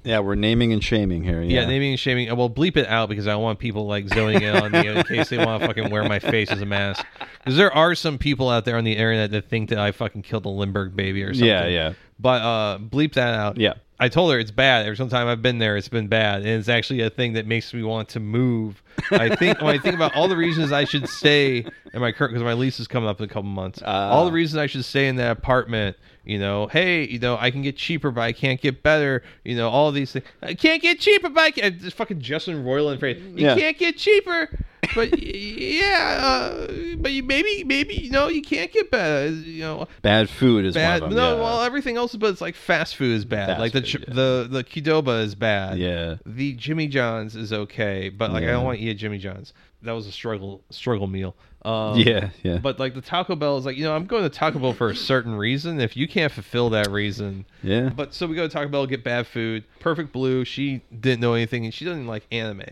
[0.05, 1.43] Yeah, we're naming and shaming here.
[1.43, 2.29] yeah, Yeah, naming and shaming.
[2.31, 4.89] uh, Well, bleep it out because I don't want people like zoning in on me
[4.89, 7.07] in case they want to fucking wear my face as a mask.
[7.39, 10.23] Because there are some people out there on the internet that think that I fucking
[10.23, 11.47] killed a Lindbergh baby or something.
[11.49, 11.93] Yeah, yeah.
[12.19, 13.59] But uh, bleep that out.
[13.59, 13.75] Yeah.
[14.03, 14.85] I told her it's bad.
[14.85, 17.73] Every time I've been there, it's been bad, and it's actually a thing that makes
[17.73, 18.83] me want to move.
[19.13, 21.65] I think when I think about all the reasons I should stay
[21.95, 23.81] in my current because my lease is coming up in a couple months.
[23.85, 24.11] Ah.
[24.11, 25.97] all the reasons I should stay in that apartment.
[26.25, 29.23] You know, hey, you know, I can get cheaper, but I can't get better.
[29.45, 30.25] You know, all these things.
[30.43, 31.79] I can't get cheaper, but I can.
[31.79, 33.23] This fucking Justin Roiland phrase.
[33.23, 33.55] You Yeah.
[33.57, 34.49] can't get cheaper,
[34.95, 39.33] but yeah, uh, but you maybe, maybe you know, you can't get bad.
[39.33, 41.03] You know, bad food is bad.
[41.03, 41.15] them.
[41.15, 41.41] no, yeah.
[41.41, 43.47] well, everything else, but it's like fast food is bad.
[43.49, 44.15] Fast like the food, yeah.
[44.15, 45.79] the the Qdoba is bad.
[45.79, 46.17] Yeah.
[46.27, 49.53] The Jimmy John's is okay, but like I don't want to eat at Jimmy John's.
[49.83, 51.35] That was a struggle struggle meal.
[51.65, 52.59] Um, Yeah, yeah.
[52.59, 54.91] But like the Taco Bell is like you know I'm going to Taco Bell for
[54.91, 55.81] a certain reason.
[55.81, 57.89] If you can't fulfill that reason, Yeah.
[57.89, 59.65] But so we go to Taco Bell get bad food.
[59.79, 60.45] Perfect Blue.
[60.45, 62.63] She didn't know anything and she doesn't like anime.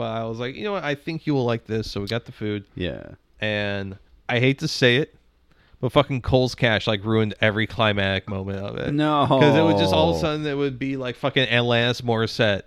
[0.00, 0.82] But I was like, you know what?
[0.82, 1.90] I think you will like this.
[1.90, 3.02] So we got the food yeah.
[3.38, 3.98] and
[4.30, 5.14] I hate to say it,
[5.78, 8.94] but fucking Cole's Cash like ruined every climatic moment of it.
[8.94, 9.26] No.
[9.26, 12.62] because it would just all of a sudden it would be like fucking Alanis Morissette,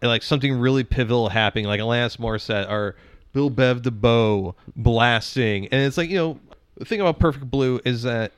[0.00, 2.96] and like something really pivotal happening, like Alanis Morissette or
[3.32, 6.40] Bell Biv DeVoe blasting, and it's like you know
[6.78, 8.32] the thing about Perfect Blue is that.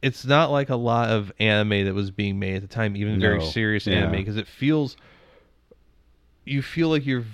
[0.00, 3.20] It's not like a lot of anime that was being made at the time, even
[3.20, 4.96] very serious anime, because it feels
[6.44, 7.24] you feel like you're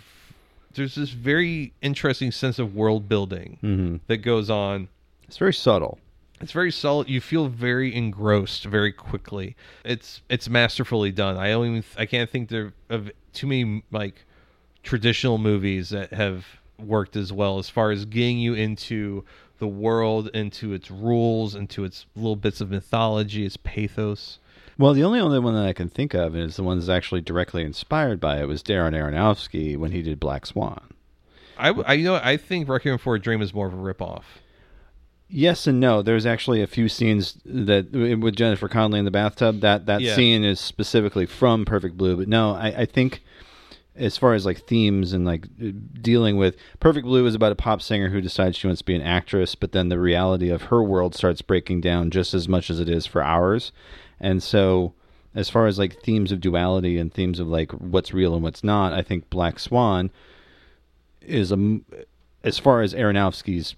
[0.75, 4.01] there's this very interesting sense of world building Mhm.
[4.07, 4.89] that goes on.
[5.27, 5.99] It's very subtle.
[6.41, 7.09] It's very solid.
[7.09, 9.57] You feel very engrossed very quickly.
[9.85, 11.37] It's it's masterfully done.
[11.37, 14.25] I don't even I can't think there of too many like
[14.85, 16.47] traditional movies that have
[16.79, 19.25] worked as well as far as getting you into
[19.59, 24.39] the world, into its rules, into its little bits of mythology, its pathos.
[24.79, 27.21] Well, the only other one that I can think of is the one that's actually
[27.21, 30.93] directly inspired by it was Darren Aronofsky when he did Black Swan.
[31.59, 34.23] I, I you know I think Requiem for a Dream is more of a ripoff.
[35.29, 36.01] Yes and no.
[36.01, 39.61] There's actually a few scenes that with Jennifer Connelly in the bathtub.
[39.61, 40.15] That that Yeah.
[40.15, 42.17] scene is specifically from Perfect Blue.
[42.17, 43.23] But no, I, I think
[43.97, 47.57] as far as like themes and like uh, dealing with Perfect Blue is about a
[47.57, 50.63] pop singer who decides she wants to be an actress, but then the reality of
[50.63, 53.73] her world starts breaking down just as much as it is for ours.
[54.21, 54.95] And so
[55.35, 58.65] as far as like themes of duality and themes of like what's real and what's
[58.65, 60.11] not, I think Black Swan
[61.21, 61.81] is a
[62.45, 63.77] as far as Aronofsky's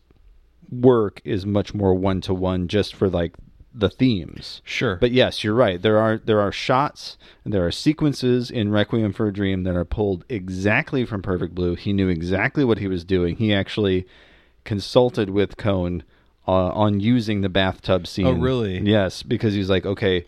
[0.71, 3.35] work is much more one to one just for like
[3.75, 4.63] the themes.
[4.65, 4.97] Sure.
[4.97, 5.81] But yes, you're right.
[5.81, 9.77] There are there are shots and there are sequences in Requiem for a Dream that
[9.77, 11.75] are pulled exactly from Perfect Blue.
[11.75, 13.37] He knew exactly what he was doing.
[13.37, 14.07] He actually
[14.65, 16.03] consulted with Kon
[16.51, 18.27] uh, on using the bathtub scene.
[18.27, 18.81] Oh, really?
[18.81, 20.27] Yes, because he's like, okay,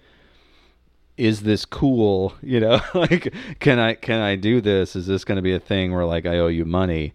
[1.17, 2.35] is this cool?
[2.43, 4.95] You know, like can I can I do this?
[4.95, 7.15] Is this going to be a thing where like I owe you money?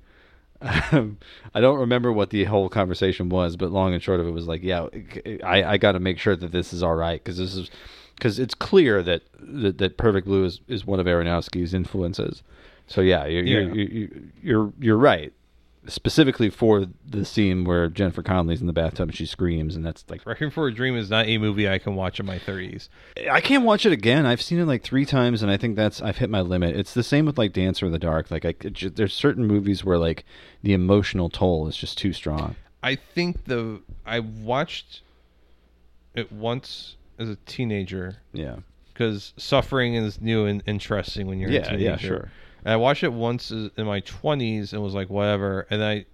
[0.92, 1.20] Um,
[1.54, 4.48] I don't remember what the whole conversation was, but long and short of it was
[4.48, 4.88] like, yeah,
[5.44, 7.70] I, I got to make sure that this is all right because this is
[8.16, 12.42] because it's clear that, that that Perfect Blue is, is one of Aronofsky's influences.
[12.88, 13.60] So yeah, you're Yeah.
[13.60, 14.10] You're, you're
[14.42, 15.32] you're you're right.
[15.88, 20.04] Specifically for the scene where Jennifer Connelly's in the bathtub and she screams, and that's
[20.10, 22.90] like Requiem for a Dream is not a movie I can watch in my 30s.
[23.32, 24.26] I can't watch it again.
[24.26, 26.76] I've seen it like three times, and I think that's I've hit my limit.
[26.76, 28.30] It's the same with like Dancer in the Dark.
[28.30, 30.26] Like I, there's certain movies where like
[30.62, 32.56] the emotional toll is just too strong.
[32.84, 35.02] I think the I watched
[36.16, 38.18] it once as a teenager.
[38.34, 38.58] Yeah.
[38.94, 42.32] Because suffering is new and interesting when you're Yeah, a yeah, sure.
[42.68, 45.66] And I watched it once in my 20s and was like, whatever.
[45.70, 46.06] And I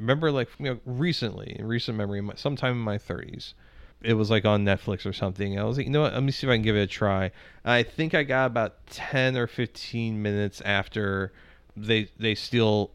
[0.00, 3.54] remember, like, you know, recently, in recent memory, sometime in my 30s,
[4.02, 5.56] it was like on Netflix or something.
[5.56, 6.12] I was like, you know what?
[6.12, 7.30] Let me see if I can give it a try.
[7.64, 11.32] I think I got about 10 or 15 minutes after
[11.76, 12.90] they they steal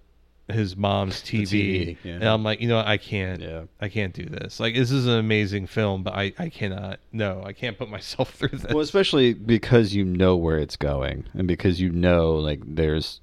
[0.48, 2.14] his mom's TV, TV, yeah.
[2.14, 2.88] and I'm like, you know, what?
[2.88, 3.64] I can't, yeah.
[3.82, 4.60] I can't do this.
[4.60, 7.00] Like, this is an amazing film, but I, I cannot.
[7.12, 8.66] No, I can't put myself through this.
[8.72, 13.22] Well, especially because you know where it's going, and because you know, like there's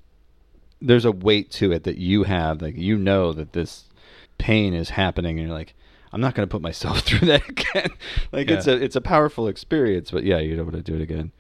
[0.81, 3.85] there's a weight to it that you have, like you know that this
[4.39, 5.75] pain is happening, and you're like,
[6.13, 7.91] I'm not going to put myself through that again.
[8.33, 11.03] like it's a it's a powerful experience, but yeah, you don't want to do it
[11.03, 11.33] again.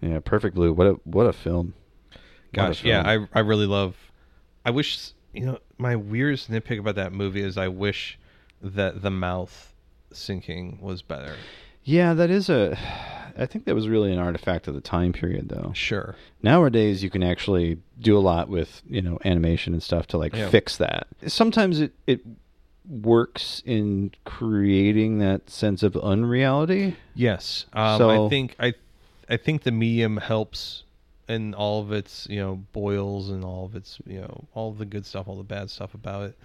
[0.00, 0.72] Yeah, Perfect Blue.
[0.72, 1.74] What a what a film.
[2.54, 3.02] What a Gosh, yeah.
[3.04, 3.94] I I really love.
[4.64, 8.18] I wish you know my weirdest nitpick about that movie is I wish
[8.62, 9.72] that the mouth
[10.12, 11.36] sinking was better.
[11.84, 12.76] Yeah, that is a.
[13.38, 15.70] I think that was really an artifact of the time period, though.
[15.74, 16.16] Sure.
[16.42, 20.34] Nowadays, you can actually do a lot with you know animation and stuff to like
[20.34, 20.50] Yeah.
[20.50, 21.06] fix that.
[21.26, 22.20] Sometimes it it
[22.88, 26.96] works in creating that sense of unreality.
[27.14, 28.74] Yes, um, So- I think I
[29.28, 30.84] I think the medium helps
[31.28, 34.86] in all of its you know boils and all of its you know all the
[34.86, 36.38] good stuff, all the bad stuff about it.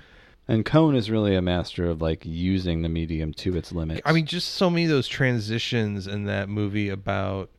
[0.47, 4.01] And Kon is really a master of like using the medium to its limits.
[4.03, 7.49] I mean, just so many of those transitions in that movie about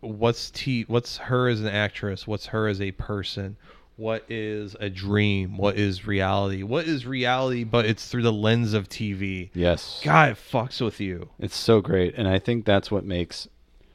[0.00, 3.56] what's T, what's her as an actress, what's her as a person,
[3.96, 8.74] what is a dream, what is reality, what is reality, but it's through the lens
[8.74, 9.50] of TV.
[9.54, 10.00] Yes.
[10.04, 11.30] God, it fucks with you.
[11.38, 13.48] It's so great, and I think that's what makes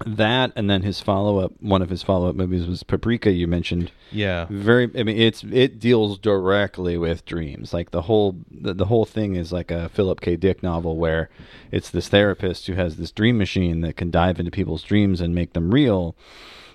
[0.05, 0.51] that.
[0.55, 3.31] And then his follow up, one of his follow up movies was Paprika.
[3.31, 4.45] You mentioned, Yeah.
[4.49, 4.89] very.
[4.97, 7.73] I mean, it's it deals directly with dreams.
[7.73, 10.35] Like the whole the, the whole thing is like a Philip K.
[10.35, 11.29] Dick novel where
[11.71, 15.33] it's this therapist who has this dream machine that can dive into people's dreams and
[15.33, 16.15] make them real,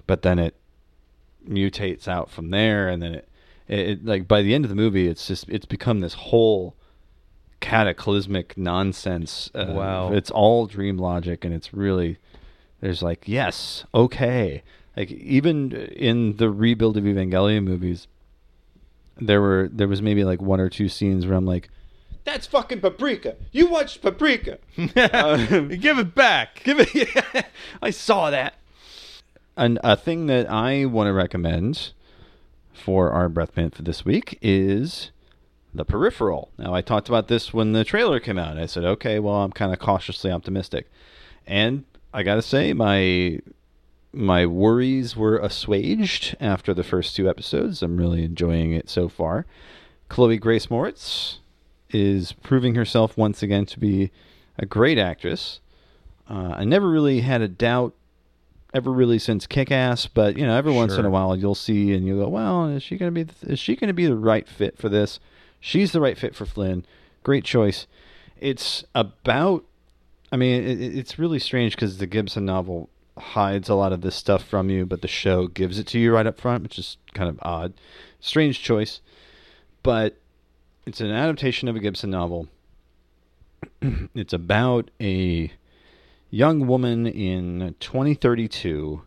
[0.07, 0.55] but then it
[1.49, 3.29] mutates out from there, and then it,
[3.69, 6.77] it, it like by the end of the movie, it's just it's become this whole
[7.61, 9.51] cataclysmic nonsense.
[9.55, 10.13] Uh, Wow.
[10.13, 12.19] It's all dream logic, and it's really
[12.83, 14.63] there's like yes, okay.
[14.95, 18.09] Like even in the rebuild of Evangelion movies,
[19.17, 21.71] there were there was maybe like one or two scenes where I'm like,
[22.25, 23.37] that's fucking paprika.
[23.53, 24.59] You watched paprika.
[24.97, 26.61] Uh, give it back.
[26.65, 27.47] Give it.
[27.83, 28.55] I saw that.
[29.57, 31.93] And a thing that I want to recommend
[32.73, 35.13] for our breath mint for this week is
[35.73, 36.51] the peripheral.
[36.59, 38.59] Now I talked about this when the trailer came out.
[38.59, 40.91] I said, okay, well I'm kind of cautiously optimistic,
[41.47, 43.41] and I gotta say my
[44.13, 47.83] my worries were assuaged after the first two episodes.
[47.83, 49.47] I'm really enjoying it so far.
[50.09, 51.39] Chloe Grace Moretz
[51.91, 54.11] is proving herself once again to be
[54.59, 55.61] a great actress.
[56.29, 57.95] Uh, I never really had a doubt
[58.75, 61.93] ever really since Kick Ass, but you know, every once in a while you'll see
[61.93, 64.17] and you go, well, is she going to be is she going to be the
[64.17, 65.21] right fit for this?
[65.61, 66.85] She's the right fit for Flynn.
[67.23, 67.87] Great choice.
[68.41, 69.65] It's about
[70.33, 72.89] I mean, it, it- it's really strange because the Gibson novel
[73.19, 76.13] hides a lot of this stuff from you, but the show gives it to you
[76.15, 77.75] right up front, which is kind of odd.
[78.21, 79.01] Strange choice,
[79.83, 80.17] but
[80.87, 82.49] it's an adaptation of a Gibson novel.
[84.15, 85.53] it's about a
[86.31, 89.03] young woman in 2032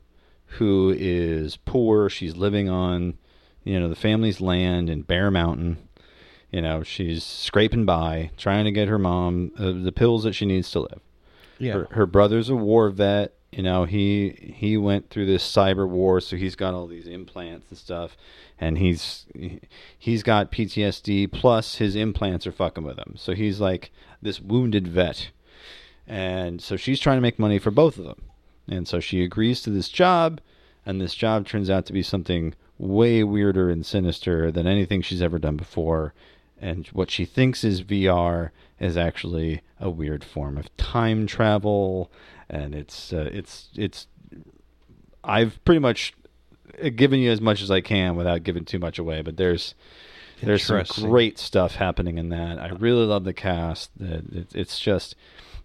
[0.60, 2.10] who is poor.
[2.10, 3.18] She's living on,
[3.64, 5.77] you know, the family's land in Bear Mountain.
[6.52, 10.45] You know, she's scraping by, trying to get her mom uh, the pills that she
[10.45, 11.02] needs to live.
[11.57, 11.73] Yeah.
[11.73, 13.34] Her, her brother's a war vet.
[13.52, 17.69] You know, he he went through this cyber war, so he's got all these implants
[17.69, 18.18] and stuff,
[18.60, 19.26] and he's
[19.98, 21.32] he's got PTSD.
[21.32, 23.14] Plus, his implants are fucking with him.
[23.18, 23.91] So he's like
[24.22, 25.30] this wounded vet,
[26.06, 28.23] and so she's trying to make money for both of them.
[28.68, 30.41] And so she agrees to this job,
[30.86, 35.22] and this job turns out to be something way weirder and sinister than anything she's
[35.22, 36.14] ever done before.
[36.60, 42.11] And what she thinks is VR is actually a weird form of time travel,
[42.49, 44.07] and it's uh, it's it's.
[45.23, 46.14] I've pretty much
[46.95, 49.76] given you as much as I can without giving too much away, but there's
[50.41, 52.60] there's some great stuff happening in that.
[52.60, 53.91] I really love the cast.
[53.99, 55.15] It's just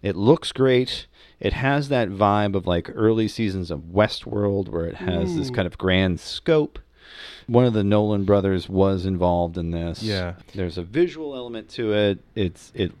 [0.01, 1.07] it looks great.
[1.39, 5.67] It has that vibe of like early seasons of Westworld, where it has this kind
[5.67, 6.79] of grand scope.
[7.47, 10.01] One of the Nolan brothers was involved in this.
[10.03, 10.35] Yeah.
[10.55, 12.19] there's a visual element to it.
[12.35, 12.91] It's it.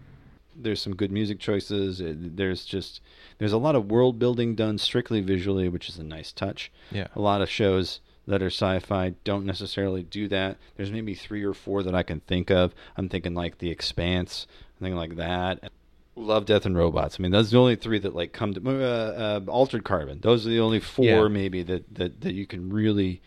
[0.55, 2.01] There's some good music choices.
[2.01, 3.01] It, there's just
[3.37, 6.71] there's a lot of world building done strictly visually, which is a nice touch.
[6.91, 7.07] Yeah.
[7.15, 10.57] a lot of shows that are sci-fi don't necessarily do that.
[10.77, 12.73] There's maybe three or four that I can think of.
[12.95, 14.45] I'm thinking like The Expanse,
[14.77, 15.71] something like that.
[16.15, 17.15] Love, Death, and Robots.
[17.19, 20.19] I mean, those are the only three that like come to uh, uh, Altered Carbon.
[20.21, 21.27] Those are the only four Yeah.
[21.29, 23.21] maybe that, that that you can really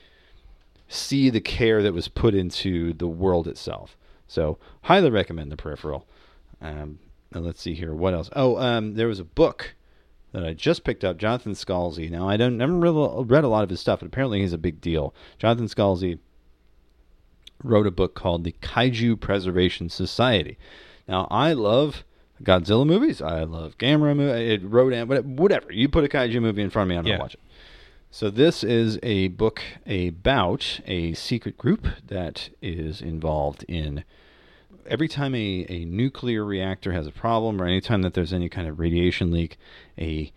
[0.89, 3.97] see the care that was put into the world itself.
[4.27, 6.07] So highly recommend the Peripheral.
[6.61, 6.99] Um,
[7.33, 8.31] and let's see here, what else?
[8.35, 9.75] Oh, um, there was a book
[10.33, 12.11] that I just picked up, Jonathan Scalzi.
[12.11, 14.59] Now I don't never really read a lot of his stuff, but apparently he's a
[14.59, 15.15] big deal.
[15.39, 16.19] Jonathan Scalzi
[17.63, 20.59] wrote a book called The Kaiju Preservation Society.
[21.09, 22.05] Now I love
[22.43, 23.23] Godzilla movies.
[23.23, 24.63] I love Gamera movies.
[24.63, 25.73] Rodan, whatever- whatever.
[25.73, 27.13] You put a kaiju movie in front of me, I'm Yeah.
[27.15, 27.41] gonna watch it.
[28.15, 34.05] So this is a book about a secret group that is involved in
[34.87, 38.69] every time a, a nuclear reactor has a problem or anytime that there's any kind
[38.69, 39.59] of radiation leak,
[39.99, 40.31] a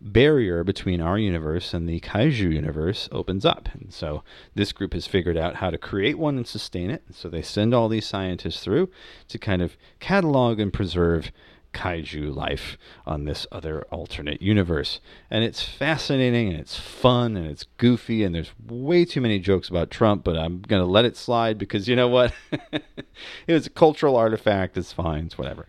[0.00, 3.68] barrier between our universe and the kaiju universe opens up.
[3.74, 4.24] And so
[4.54, 7.02] this group has figured out how to create one and sustain it.
[7.12, 8.88] So they send all these scientists through
[9.28, 11.32] to kind of catalog and preserve
[11.72, 12.76] kaiju life
[13.06, 15.00] on this other alternate universe.
[15.30, 19.68] And it's fascinating and it's fun and it's goofy and there's way too many jokes
[19.68, 22.32] about Trump, but I'm going to let it slide because you know what?
[22.72, 24.76] it was a cultural artifact.
[24.76, 25.26] It's fine.
[25.26, 25.66] It's whatever.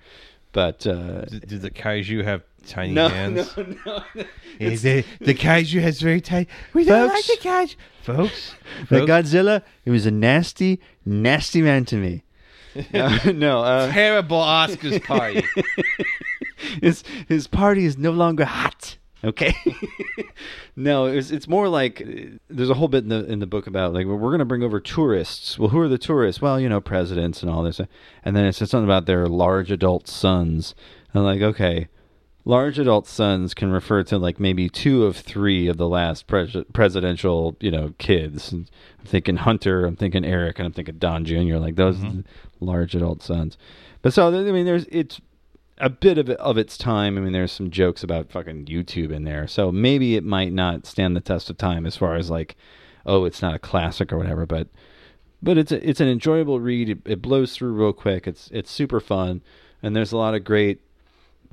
[0.52, 3.56] But uh, the kaiju have tiny no, hands?
[3.56, 4.03] no, no.
[4.60, 6.49] Is it, the kaiju has very tight.
[6.73, 8.53] We don't like the kaiju, folks.
[8.90, 9.11] The folks.
[9.11, 12.23] Godzilla, he was a nasty, nasty man to me.
[12.93, 15.43] no, no uh, terrible Oscars party.
[16.81, 18.98] his his party is no longer hot.
[19.23, 19.56] Okay.
[20.76, 23.68] no, it's it's more like uh, there's a whole bit in the in the book
[23.68, 25.60] about like well, we're going to bring over tourists.
[25.60, 26.41] Well, who are the tourists?
[26.41, 27.80] Well, you know, presidents and all this.
[28.23, 30.73] And then it says something about their large adult sons.
[31.14, 31.88] And I'm like, okay,
[32.45, 36.63] large adult sons can refer to like maybe two of three of the last pres-
[36.73, 38.51] presidential, you know, kids.
[38.51, 38.68] I'm
[39.05, 41.57] thinking Hunter, I'm thinking Eric, and I'm thinking Don Jr.
[41.57, 42.23] Like those the
[42.59, 43.57] large adult sons.
[44.01, 45.22] But so I mean, there's it's
[45.77, 47.18] a bit of of its time.
[47.18, 50.85] I mean, there's some jokes about fucking YouTube in there, so maybe it might not
[50.85, 52.55] stand the test of time as far as like,
[53.05, 54.45] oh, it's not a classic or whatever.
[54.45, 54.68] But
[55.43, 56.89] but it's a, it's an enjoyable read.
[56.89, 58.27] It, it blows through real quick.
[58.27, 59.41] It's it's super fun,
[59.84, 60.81] and there's a lot of great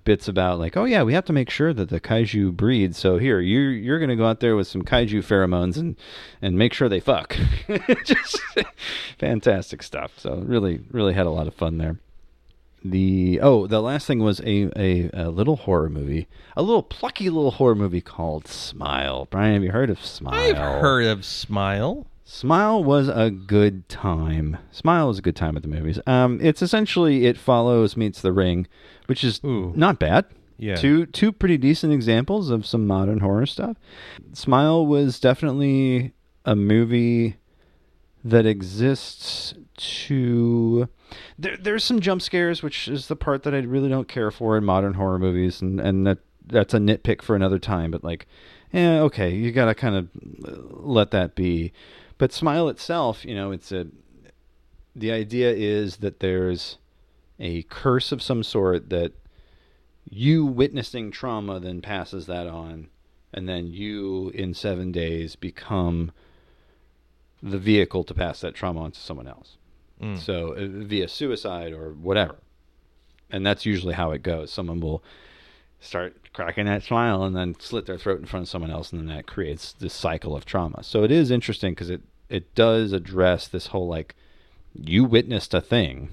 [0.08, 2.96] bits about like, oh yeah, we have to make sure that the kaiju breed.
[2.96, 5.96] So here, you you're gonna go out there with some kaiju pheromones and
[6.40, 7.36] and make sure they fuck.
[8.04, 8.40] Just
[9.18, 10.18] fantastic stuff.
[10.18, 12.00] So really really had a lot of fun there.
[12.82, 16.26] The oh, the last thing was a, a, a little horror movie,
[16.56, 19.26] a little plucky little horror movie called Smile.
[19.30, 20.32] Brian, have you heard of Smile?
[20.32, 22.06] I've heard of Smile.
[22.30, 24.58] Smile was a good time.
[24.70, 25.98] Smile was a good time at the movies.
[26.06, 28.66] Um, it's essentially it follows meets The Ring,
[29.06, 30.26] which is not bad.
[30.58, 30.76] Yeah.
[30.76, 33.78] Two two pretty decent examples of some modern horror stuff.
[34.34, 36.12] Smile was definitely
[36.44, 37.36] a movie
[38.22, 40.86] that exists to
[41.38, 44.58] there, there's some jump scares which is the part that I really don't care for
[44.58, 48.26] in modern horror movies and and that that's a nitpick for another time but like
[48.72, 50.08] yeah okay you got to kind of
[50.84, 51.72] let that be
[52.18, 53.86] but smile itself you know it's a
[54.94, 56.78] the idea is that there's
[57.38, 59.12] a curse of some sort that
[60.10, 62.88] you witnessing trauma then passes that on
[63.32, 66.10] and then you in 7 days become
[67.42, 69.56] the vehicle to pass that trauma on to someone else.
[70.00, 70.18] Mm.
[70.18, 72.36] So uh, via suicide or whatever.
[73.30, 74.50] And that's usually how it goes.
[74.50, 75.02] Someone will
[75.80, 79.00] start cracking that smile and then slit their throat in front of someone else and
[79.00, 80.82] then that creates this cycle of trauma.
[80.82, 84.14] So it is interesting because it it does address this whole like
[84.74, 86.10] you witnessed a thing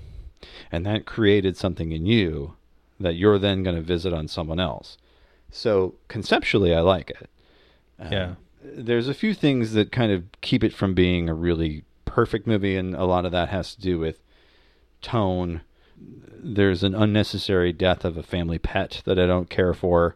[0.71, 2.55] and that created something in you
[2.99, 4.97] that you're then going to visit on someone else.
[5.51, 7.29] So conceptually I like it.
[7.99, 8.35] Um, Yeah.
[8.63, 12.77] there's a few things that kind of keep it from being a really perfect movie,
[12.77, 14.19] and a lot of that has to do with
[15.01, 15.61] tone.
[15.97, 20.15] There's an unnecessary death of a family pet that I don't care for,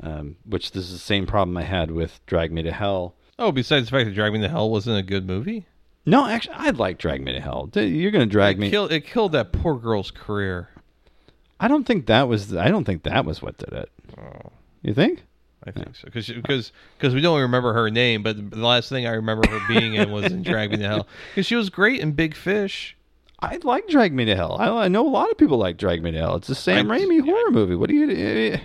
[0.00, 3.14] um, which this is the same problem I had with Drag Me to Hell.
[3.38, 5.66] Oh, besides the fact that Drag Me to Hell wasn't a good movie,
[6.04, 7.68] No, actually, I'd like Drag Me to Hell.
[7.74, 8.70] You're going to drag it me.
[8.70, 10.68] killed it killed that poor girl's career.
[11.58, 12.54] I don't think that was.
[12.54, 13.90] I don't think that was what did it.
[14.82, 15.24] You think?
[15.66, 19.06] I think so because because because we don't remember her name, but the last thing
[19.06, 22.00] I remember her being in was in Drag Me to Hell because she was great
[22.00, 22.95] in Big Fish.
[23.40, 24.56] I like Drag Me to Hell.
[24.58, 26.36] I, I know a lot of people like Drag Me to Hell.
[26.36, 27.74] It's a Sam I- Raimi horror movie.
[27.74, 28.10] What do you?
[28.10, 28.58] eh,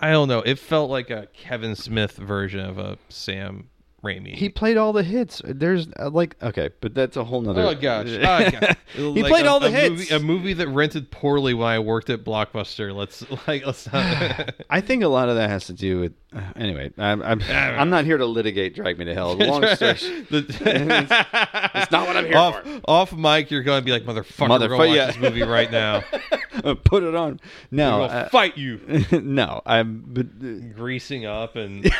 [0.00, 0.40] I don't know.
[0.40, 3.68] It felt like a Kevin Smith version of a Sam
[4.04, 4.34] Raimi.
[4.34, 5.42] He played all the hits.
[5.44, 7.62] There's uh, like okay, but that's a whole nother.
[7.62, 8.06] Oh gosh!
[8.10, 8.76] Oh, gosh.
[8.94, 9.90] he Like played a- all the a hits.
[9.90, 12.94] Movie, a movie that rented poorly when I worked at Blockbuster.
[12.94, 14.54] Let's like let's not.
[14.70, 17.90] I think a lot of that has to do with Uh, anyway, I'm I'm, I'm
[17.90, 19.36] not here to litigate Drag Me to Hell.
[19.36, 19.94] Long story.
[20.30, 20.46] The-
[21.74, 22.80] it's not what I'm here off, for.
[22.86, 25.06] Off mic, you're going to be like, motherfucker, to watch yeah.
[25.06, 26.02] this movie right now.
[26.84, 27.40] Put it on.
[27.70, 28.80] No, uh, fight you.
[29.12, 31.90] no, I'm but, uh, Greasing up and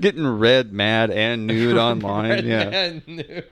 [0.00, 2.46] getting red, mad, and nude online.
[2.46, 2.68] Yeah.
[2.70, 3.44] And this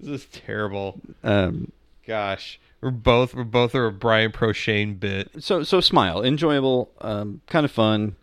[0.00, 1.00] is terrible.
[1.24, 1.72] Um,
[2.06, 5.30] Gosh, we're both we're both are a Brian Proshane bit.
[5.38, 8.16] so so smile, enjoyable, um, kind of fun.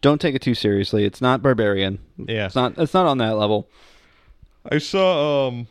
[0.00, 1.04] Don't take it too seriously.
[1.04, 1.98] It's not barbarian.
[2.16, 2.46] Yeah.
[2.46, 2.78] It's not.
[2.78, 3.68] It's not on that level.
[4.70, 5.66] I saw um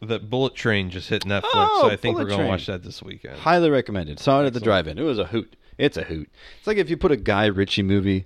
[0.00, 2.82] that Bullet Train just hit Netflix, Oh, so I think Bullet we're gonna watch that
[2.82, 3.36] this weekend.
[3.38, 4.18] Highly recommended.
[4.18, 4.98] Saw it at the drive-in.
[4.98, 5.54] It was a hoot.
[5.78, 6.28] It's a hoot.
[6.58, 8.24] It's like if you put a Guy Ritchie movie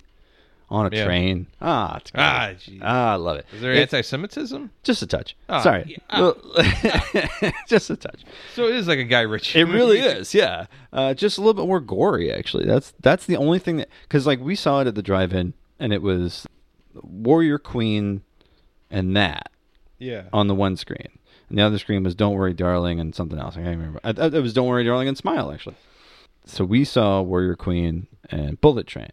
[0.69, 1.05] on a Yeah.
[1.05, 1.47] train.
[1.61, 2.21] Ah, it's great.
[2.23, 2.79] Ah, geez.
[2.81, 3.45] ah, I love it.
[3.53, 4.69] Is there It's anti-Semitism?
[4.83, 5.35] just a touch?
[5.47, 5.97] Ah, Sorry, yeah.
[6.19, 6.37] Well,
[7.67, 8.21] just a touch.
[8.53, 9.59] So it is like a Guy Ritchie.
[9.59, 10.09] It really movie.
[10.19, 10.65] is, yeah.
[10.91, 12.65] Uh, just a little bit more gory, actually.
[12.65, 15.93] That's that's the only thing that because like we saw it at the drive-in, and
[15.93, 16.45] it was
[16.95, 18.21] Warrior Queen
[18.89, 19.51] and that
[19.99, 20.23] Yeah.
[20.33, 21.07] on the one screen,
[21.49, 23.55] and the other screen was Don't Worry, Darling, and something else.
[23.55, 23.99] I can't remember.
[24.03, 25.75] I, I, it was Don't Worry, Darling, and Smile actually.
[26.45, 29.11] So we saw Warrior Queen and Bullet Train,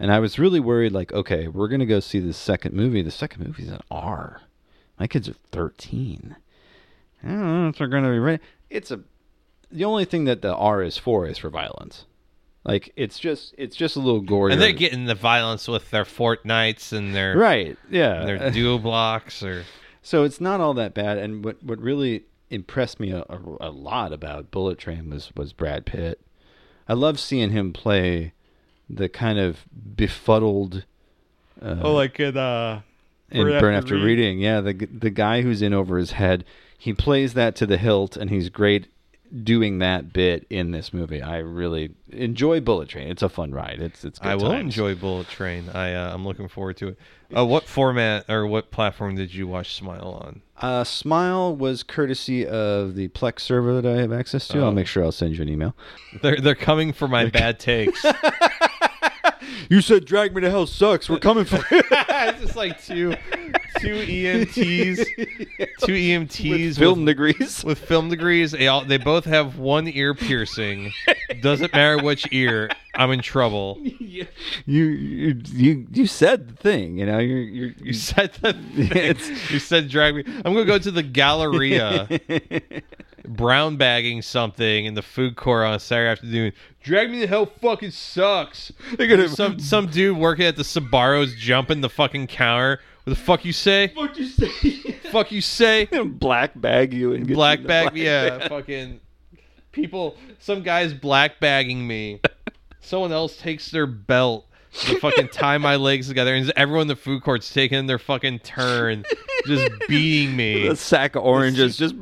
[0.00, 0.92] and I was really worried.
[0.92, 3.02] Like, okay, we're gonna go see the second movie.
[3.02, 4.40] The second movie's an R.
[4.98, 6.36] My kids are thirteen.
[7.22, 8.42] I don't know if they're gonna be ready.
[8.70, 9.00] It's a.
[9.70, 12.06] The only thing that the R is for is for violence.
[12.64, 14.52] Like it's just it's just a little gory.
[14.52, 19.42] And they're getting the violence with their Fortnites and their right, yeah, their duo blocks
[19.42, 19.64] or
[20.02, 21.18] So it's not all that bad.
[21.18, 25.52] And what what really impressed me a, a, a lot about Bullet Train was was
[25.52, 26.20] Brad Pitt.
[26.88, 28.32] I love seeing him play
[28.94, 29.64] the kind of
[29.96, 30.84] befuddled.
[31.60, 32.80] Uh, oh, like in uh,
[33.30, 34.38] in Burn, After, reading.
[34.40, 36.44] yeah, the the guy who's in over his head.
[36.76, 38.86] He plays that to the hilt, and he's great
[39.44, 41.22] doing that bit in this movie.
[41.22, 43.08] I really enjoy Bullet Train.
[43.08, 43.78] It's a fun ride.
[43.80, 44.18] It's it's.
[44.18, 44.60] Good I will times.
[44.62, 45.68] enjoy Bullet Train.
[45.68, 46.98] I uh, I'm looking forward to it.
[47.36, 50.42] Uh, what format or what platform did you watch Smile on?
[50.56, 54.60] Uh, Smile was courtesy of the Plex server that I have access to.
[54.60, 54.64] Oh.
[54.64, 55.76] I'll make sure I'll send you an email.
[56.22, 58.04] They're they're coming for my bad takes.
[59.68, 61.08] You said Drag Me to Hell sucks.
[61.08, 61.82] We're coming for you.
[61.90, 63.14] it's just like two
[63.80, 64.96] two EMTs,
[65.80, 67.64] two EMTs With film degrees.
[67.64, 68.52] with film degrees.
[68.52, 70.92] They all they both have one ear piercing.
[71.40, 72.70] Doesn't matter which ear.
[72.94, 73.78] I'm in trouble.
[73.82, 74.26] you,
[74.66, 76.98] you you you said the thing.
[76.98, 78.56] You know, you're you're You said that.
[79.50, 80.24] you said drag me.
[80.44, 82.08] I'm gonna go to the Galleria,
[83.26, 86.52] brown bagging something in the food court on a Saturday afternoon.
[86.82, 88.72] Drag me to hell fucking sucks.
[88.96, 92.80] They're gonna- some some dude working at the Sbarro's jumping the fucking counter.
[93.10, 93.90] What the fuck you say?
[93.94, 94.70] What you say?
[95.10, 95.86] Fuck you say?
[95.86, 97.86] black bag you and get you black in bag.
[97.86, 98.48] black yeah, bag.
[98.48, 99.00] fucking
[99.72, 100.16] people.
[100.38, 102.20] Some guys black bagging me.
[102.78, 106.94] Someone else takes their belt to fucking tie my legs together, and everyone in the
[106.94, 109.04] food court's taking their fucking turn,
[109.44, 110.68] just beating me.
[110.68, 111.96] A sack of oranges, just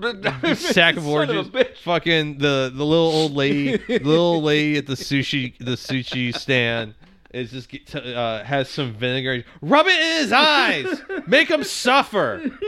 [0.56, 1.47] sack of oranges.
[1.47, 1.78] a bitch.
[1.78, 6.93] fucking the the little old lady, the little lady at the sushi the sushi stand
[7.33, 9.45] is just get to, uh, has some vinegar.
[9.61, 11.03] Rub it in his eyes.
[11.27, 12.51] Make him suffer.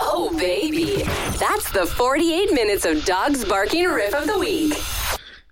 [0.00, 1.02] Oh, baby.
[1.38, 4.72] That's the 48 minutes of dogs barking riff of the week.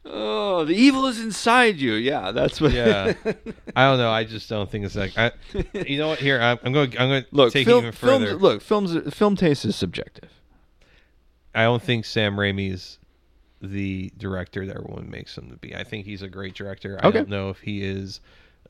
[0.04, 1.94] Oh, the evil is inside you.
[1.94, 2.72] Yeah, that's what.
[2.72, 3.14] Yeah,
[3.76, 4.10] I don't know.
[4.10, 5.16] I just don't think it's like.
[5.16, 5.32] I,
[5.86, 6.18] you know what?
[6.18, 6.90] Here, I'm, I'm going.
[6.98, 8.26] I'm going to look, take film, it even further.
[8.26, 8.42] films.
[8.42, 9.14] Look, films.
[9.14, 10.30] Film taste is subjective.
[11.54, 12.98] I don't think Sam Raimi's
[13.62, 15.74] the director that everyone makes him to be.
[15.74, 16.98] I think he's a great director.
[17.02, 17.18] I Okay.
[17.18, 18.20] don't know if he is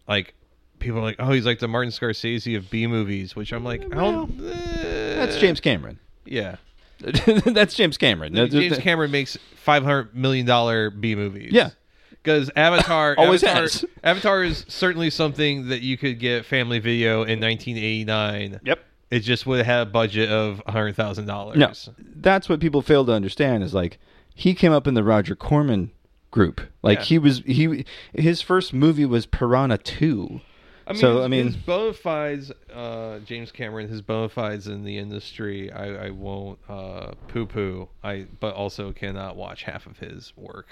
[0.07, 0.35] like
[0.79, 3.83] people are like, oh, he's like the Martin Scorsese of B movies, which I'm like,
[3.83, 4.31] I don't.
[4.45, 5.15] eh.
[5.17, 5.99] That's James Cameron.
[6.25, 6.57] Yeah,
[7.01, 8.35] that's James Cameron.
[8.35, 11.53] That's- James Cameron makes five hundred million dollar B movies.
[11.53, 11.71] Yeah.
[12.11, 13.85] Because Avatar, Always Avatar, has.
[14.05, 18.61] Avatar is certainly something that you could get Family Video in 1989.
[18.65, 18.79] Yep.
[19.11, 21.59] It just would have had a budget of hundred thousand dollars.
[21.59, 21.73] No,
[22.17, 23.99] that's what people fail to understand is like
[24.35, 25.91] he came up in the Roger Corman
[26.31, 26.61] group.
[26.83, 27.05] Like Yeah.
[27.05, 27.85] he was he
[28.15, 30.41] his first movie was Piranha 2.
[30.85, 34.67] I mean, so his, I mean his bona fides, uh, James Cameron, his bona fides
[34.67, 37.89] in the industry, I, I won't uh, poo-poo.
[38.03, 40.67] I but also cannot watch half of his work,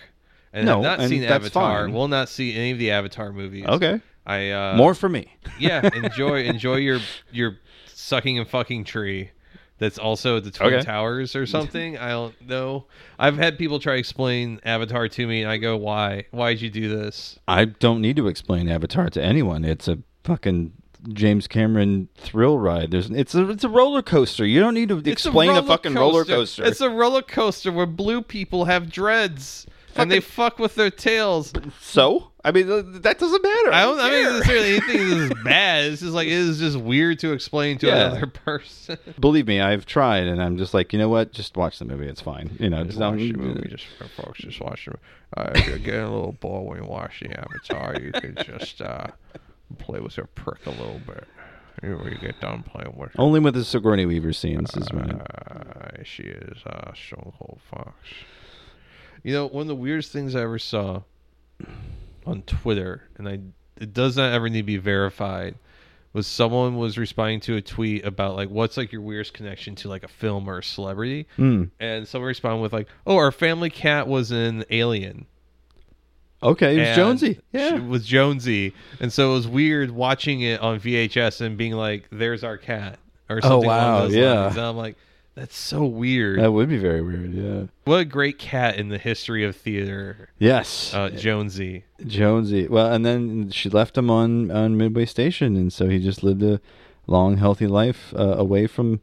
[0.52, 1.84] and No, I've not seen that's Avatar.
[1.84, 1.92] fine.
[1.94, 3.66] Will not see any of the Avatar movies.
[3.66, 4.00] Okay.
[4.26, 5.32] I uh, more for me.
[5.60, 6.98] yeah, enjoy enjoy your
[7.30, 9.30] your sucking and fucking tree.
[9.80, 10.84] That's also at the Twin Okay.
[10.84, 11.98] Towers or something.
[11.98, 12.86] I don't know.
[13.18, 16.26] I've had people try to explain Avatar to me, and I go, "Why?
[16.30, 19.64] Why'd you do this?" I don't need to explain Avatar to anyone.
[19.64, 20.72] It's a fucking
[21.12, 22.90] James Cameron thrill ride.
[22.90, 24.44] There's it's a it's a roller coaster.
[24.46, 26.64] You don't need to explain a, fucking roller coaster.
[26.64, 29.66] It's a roller coaster where blue people have dreads
[29.96, 31.52] and they fuck with their tails.
[31.80, 32.66] so I mean,
[33.02, 33.72] that doesn't matter.
[33.72, 34.00] I don't.
[34.00, 34.32] I mean, care.
[34.32, 35.84] necessarily anything is bad.
[35.92, 38.10] It's just like it is just weird to explain to Yeah.
[38.12, 38.96] another person.
[39.18, 41.32] Believe me, I've tried, and I'm just like, you know what?
[41.32, 42.06] Just watch the movie.
[42.06, 42.56] It's fine.
[42.58, 43.84] You know, Just don't- watch the movie, just
[44.16, 44.38] folks.
[44.40, 44.96] Just watch the.
[45.38, 48.80] Uh, if you're getting a little bored when you watch the Avatar, you can just
[48.80, 49.06] uh,
[49.78, 51.24] play with your prick a little bit.
[51.82, 53.10] You know, you get done playing with.
[53.12, 53.20] her.
[53.20, 55.10] Only with the Sigourney Weaver scenes is when.
[55.12, 57.94] Uh, she is uh, Stone Cold Fox.
[59.22, 61.02] You know, one of the weirdest things I ever saw
[62.30, 63.38] on Twitter, and I
[63.80, 65.54] it does not ever need to be verified,
[66.12, 69.88] was someone was responding to a tweet about like what's like your weirdest connection to
[69.88, 71.64] like a film or a celebrity, Hmm.
[71.78, 75.26] and someone responded with like, "Oh, our family cat was in Alien."
[76.42, 77.40] Okay, it was And Jonesy.
[77.52, 77.74] Yeah.
[77.76, 82.06] she was Jonesy, and so it was weird watching it on VHS and being like,
[82.10, 82.98] "There's our cat,"
[83.28, 84.68] or Oh, something wow, along those yeah.
[84.68, 84.96] I'm like,
[85.40, 87.32] "That's so weird." That would be very weird.
[87.34, 87.62] Yeah.
[87.84, 90.28] What a great cat in the history of theater.
[90.38, 90.92] Yes.
[90.94, 91.84] Uh, Jonesy.
[92.06, 92.68] Jonesy.
[92.68, 96.42] Well, and then she left him on on Midway Station, and so he just lived
[96.42, 96.60] a
[97.06, 99.00] long, healthy life uh, away from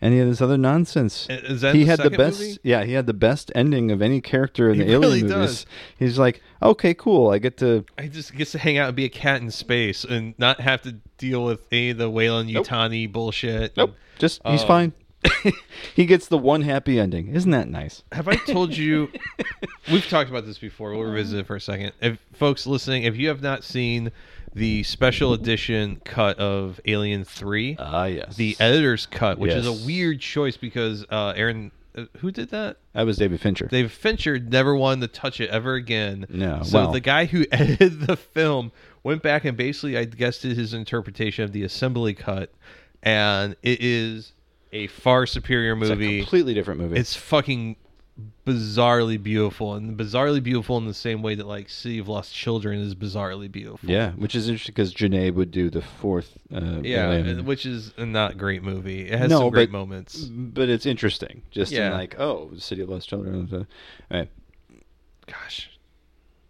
[0.00, 1.26] any of this other nonsense.
[1.28, 2.38] Is that he the had the best?
[2.38, 2.58] movie?
[2.62, 5.34] Yeah, he had the best ending of any character in He the Alien really movies.
[5.64, 5.66] does.
[5.98, 7.30] He's like, okay, cool.
[7.30, 7.84] I get to.
[7.96, 10.82] I just gets to hang out and be a cat in space and not have
[10.82, 13.76] to deal with any of the Weyland Yutani bullshit.
[13.76, 13.96] Nope.
[14.18, 14.92] Just he's Um, fine.
[15.94, 17.28] he gets the one happy ending.
[17.28, 18.02] Isn't that nice?
[18.12, 19.10] Have I told you?
[19.92, 20.92] we've talked about this before.
[20.94, 21.92] We'll revisit it for a second.
[22.00, 24.12] If folks listening, if you have not seen
[24.54, 29.72] the special edition cut of Alien Three, ah yes, the editor's cut, which is a
[29.86, 32.78] weird choice because uh, Aaron, uh, who did that?
[32.94, 33.66] That was David Fincher.
[33.66, 36.26] David Fincher never wanted to touch it ever again.
[36.28, 38.72] No, So well- the guy who edited the film
[39.02, 42.52] went back and basically, I guess, did his interpretation of the assembly cut,
[43.02, 44.32] and it is
[44.72, 46.18] a far superior It's a movie.
[46.20, 46.98] completely different movie.
[46.98, 47.76] It's fucking
[48.44, 52.80] bizarrely beautiful, and bizarrely beautiful in the same way that like City of Lost Children
[52.80, 53.88] is bizarrely beautiful.
[53.88, 56.36] yeah, which is interesting because Jeunet would do the fourth.
[56.52, 57.44] Uh, Yeah, Alien.
[57.44, 59.02] which is a not great movie.
[59.08, 60.24] It has no, some great but, moments.
[60.24, 61.42] but it's interesting.
[61.50, 63.48] Just in like, oh, City of Lost Children.
[63.52, 63.66] uh, All
[64.10, 64.30] right.
[65.26, 65.70] Gosh,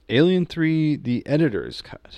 [0.09, 2.17] Alien Three, the editor's cut.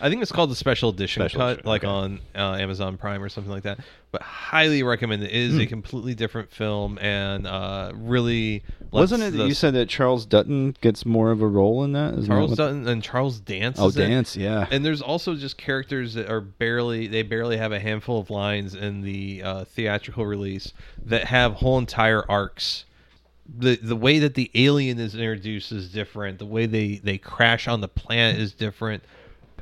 [0.00, 1.90] I think it's called the special edition Special cut, edition, like okay.
[1.90, 3.78] on uh, Amazon Prime or something like that.
[4.12, 5.26] But highly recommend it.
[5.30, 5.68] It is a Hmm.
[5.68, 11.06] completely different film and uh, really Wasn't it the- you said that Charles Dutton gets
[11.06, 12.14] more of a role in that?
[12.14, 13.78] Isn't that Charles what- Dutton and Charles Dance.
[13.78, 14.06] Oh, in it.
[14.08, 14.66] Dance, yeah.
[14.70, 18.74] And there's also just characters that are barely they barely have a handful of lines
[18.74, 20.72] in the uh, theatrical release
[21.06, 22.84] that have whole entire arcs.
[23.52, 26.38] The the way that the alien is introduced is different.
[26.38, 29.02] The way they they crash on the planet is different.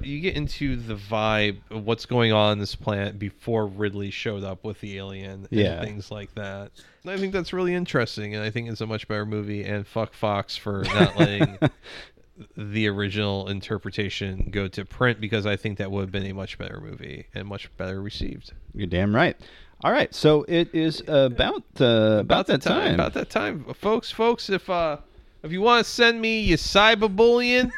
[0.03, 4.45] You get into the vibe of what's going on in this planet before Ripley showed
[4.45, 5.83] up with the alien and Yeah.
[5.83, 6.70] things like that.
[7.03, 9.87] And I think that's really interesting and I think it's a much better movie and
[9.87, 11.59] fuck Fox for not letting
[12.57, 16.59] the original interpretation go to print because I think that would have been a much
[16.59, 18.53] better movie and much better received.
[18.75, 19.37] You're damn right.
[19.85, 22.95] All right, so it is about uh, about, that time.
[22.95, 24.11] About that time, folks.
[24.11, 24.97] Folks, if uh,
[25.43, 27.70] if you want to send me your cyberbullying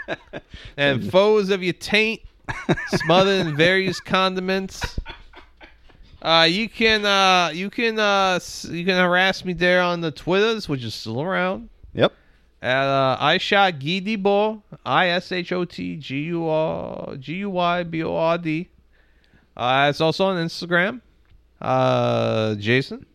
[0.76, 2.20] and foes of your taint
[2.88, 4.98] smothered in various condiments,
[6.22, 10.68] uh, you can uh, you can uh, you can harass me there on the Twitters,
[10.68, 11.68] which is still around.
[11.94, 12.12] Yep.
[12.60, 14.00] At uh, I shot Guy
[14.84, 18.68] I S H O T G U R G U Y B O R D.
[19.56, 21.00] Uh, it's also on Instagram.
[21.60, 23.06] Uh, Jason.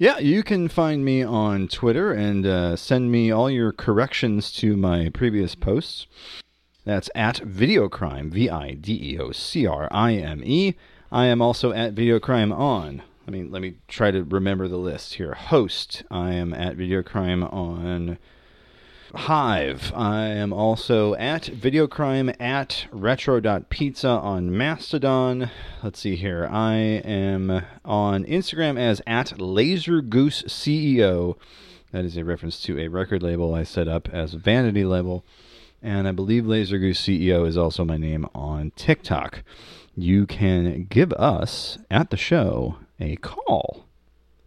[0.00, 4.74] Yeah, you can find me on Twitter and uh, send me all your corrections to
[4.74, 6.06] my previous posts.
[6.86, 10.72] That's at Videocrime, V I D E O C R I M E.
[11.12, 13.02] I am also at Videocrime on.
[13.28, 15.34] I mean, let me try to remember the list here.
[15.34, 18.16] Host, I am at Videocrime on
[19.14, 19.92] Hive.
[19.94, 25.50] I am also at Videocrime at retro.pizza on Mastodon.
[25.82, 26.48] Let's see here.
[26.50, 31.36] I am on Instagram as at LaserGooseCEO.
[31.92, 35.24] That is a reference to a record label I set up as vanity label.
[35.82, 39.42] And I believe Laser Goose CEO is also my name on TikTok.
[39.96, 43.89] You can give us at the show a call.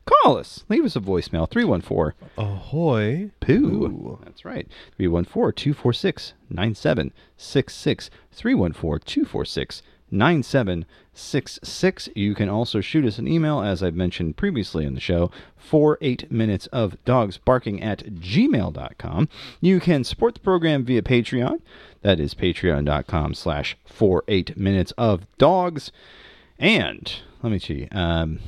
[0.06, 0.66] Call us.
[0.70, 3.32] Leave us a voicemail 314 Ahoy.
[3.40, 4.20] Poo.
[4.24, 4.68] That's right.
[4.98, 8.10] 314 246 9766.
[8.32, 12.10] 314 246 9766.
[12.16, 16.32] You can also shoot us an email, as I've mentioned previously in the show, 48
[16.32, 19.30] minutes of dogs barking at gmail.com.
[19.60, 21.62] You can support the program via Patreon.
[22.02, 25.92] That is patreon.com slash 48 minutes of dogs.
[26.60, 27.12] And
[27.42, 27.88] let me see.
[27.92, 28.40] Um,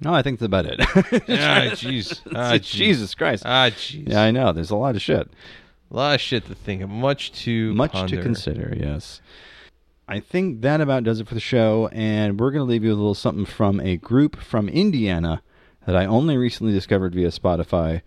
[0.00, 0.80] no, I think that's about it.
[1.28, 2.20] Ah, jeez.
[2.34, 2.58] Ah.
[2.58, 3.42] Jesus Christ.
[3.46, 4.08] Ah, jeez.
[4.08, 4.52] Yeah, I know.
[4.52, 5.28] There's a lot of shit.
[5.90, 6.88] A lot of shit to think of.
[6.90, 8.16] Much to Much ponder.
[8.16, 9.20] to consider, yes.
[10.08, 12.90] I think that about does it for the show, and we're going to leave you
[12.90, 15.42] with a little something from a group from Indiana
[15.86, 18.02] that I only recently discovered via Spotify.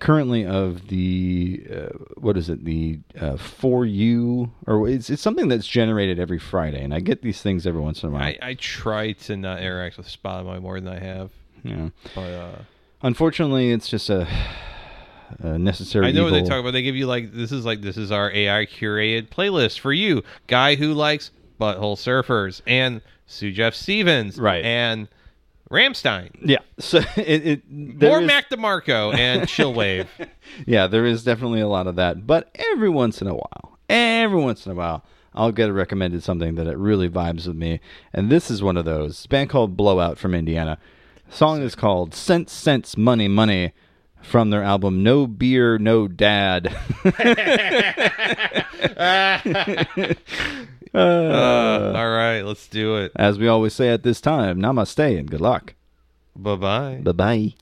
[0.00, 2.64] Currently, of the uh, what is it?
[2.64, 7.22] The uh, for you, or it's it's something that's generated every Friday, and I get
[7.22, 8.22] these things every once in a while.
[8.22, 11.30] I, I try to not interact with Spotify more than I have.
[11.62, 11.90] Yeah.
[12.16, 12.58] But uh,
[13.02, 14.26] Unfortunately, it's just a,
[15.38, 16.06] a necessary.
[16.08, 16.72] I know what they talk about.
[16.72, 20.24] They give you like this is like this is our AI curated playlist for you,
[20.48, 21.30] guy who likes
[21.60, 24.64] butthole surfers and Sufjan Stevens, Right.
[24.64, 25.06] and
[25.70, 26.58] Rammstein, Yeah.
[26.78, 30.06] So it, it more is- Mac DeMarco and Chillwave.
[30.66, 32.26] yeah, there is definitely a lot of that.
[32.26, 36.54] But every once in a while, every once in a while, I'll get recommended something
[36.54, 37.80] that it really vibes with me.
[38.14, 39.10] And this is one of those.
[39.12, 40.78] It's a band called Blowout from Indiana.
[41.28, 43.72] The song is called Cents, Cents, Money, Money
[44.22, 46.74] from their album No Beer, No Dad.
[50.96, 53.12] Uh, all right, let's do it.
[53.16, 55.74] As we always say at this time, namaste and good luck.
[56.34, 57.00] Bye bye.
[57.02, 57.54] Bye bye.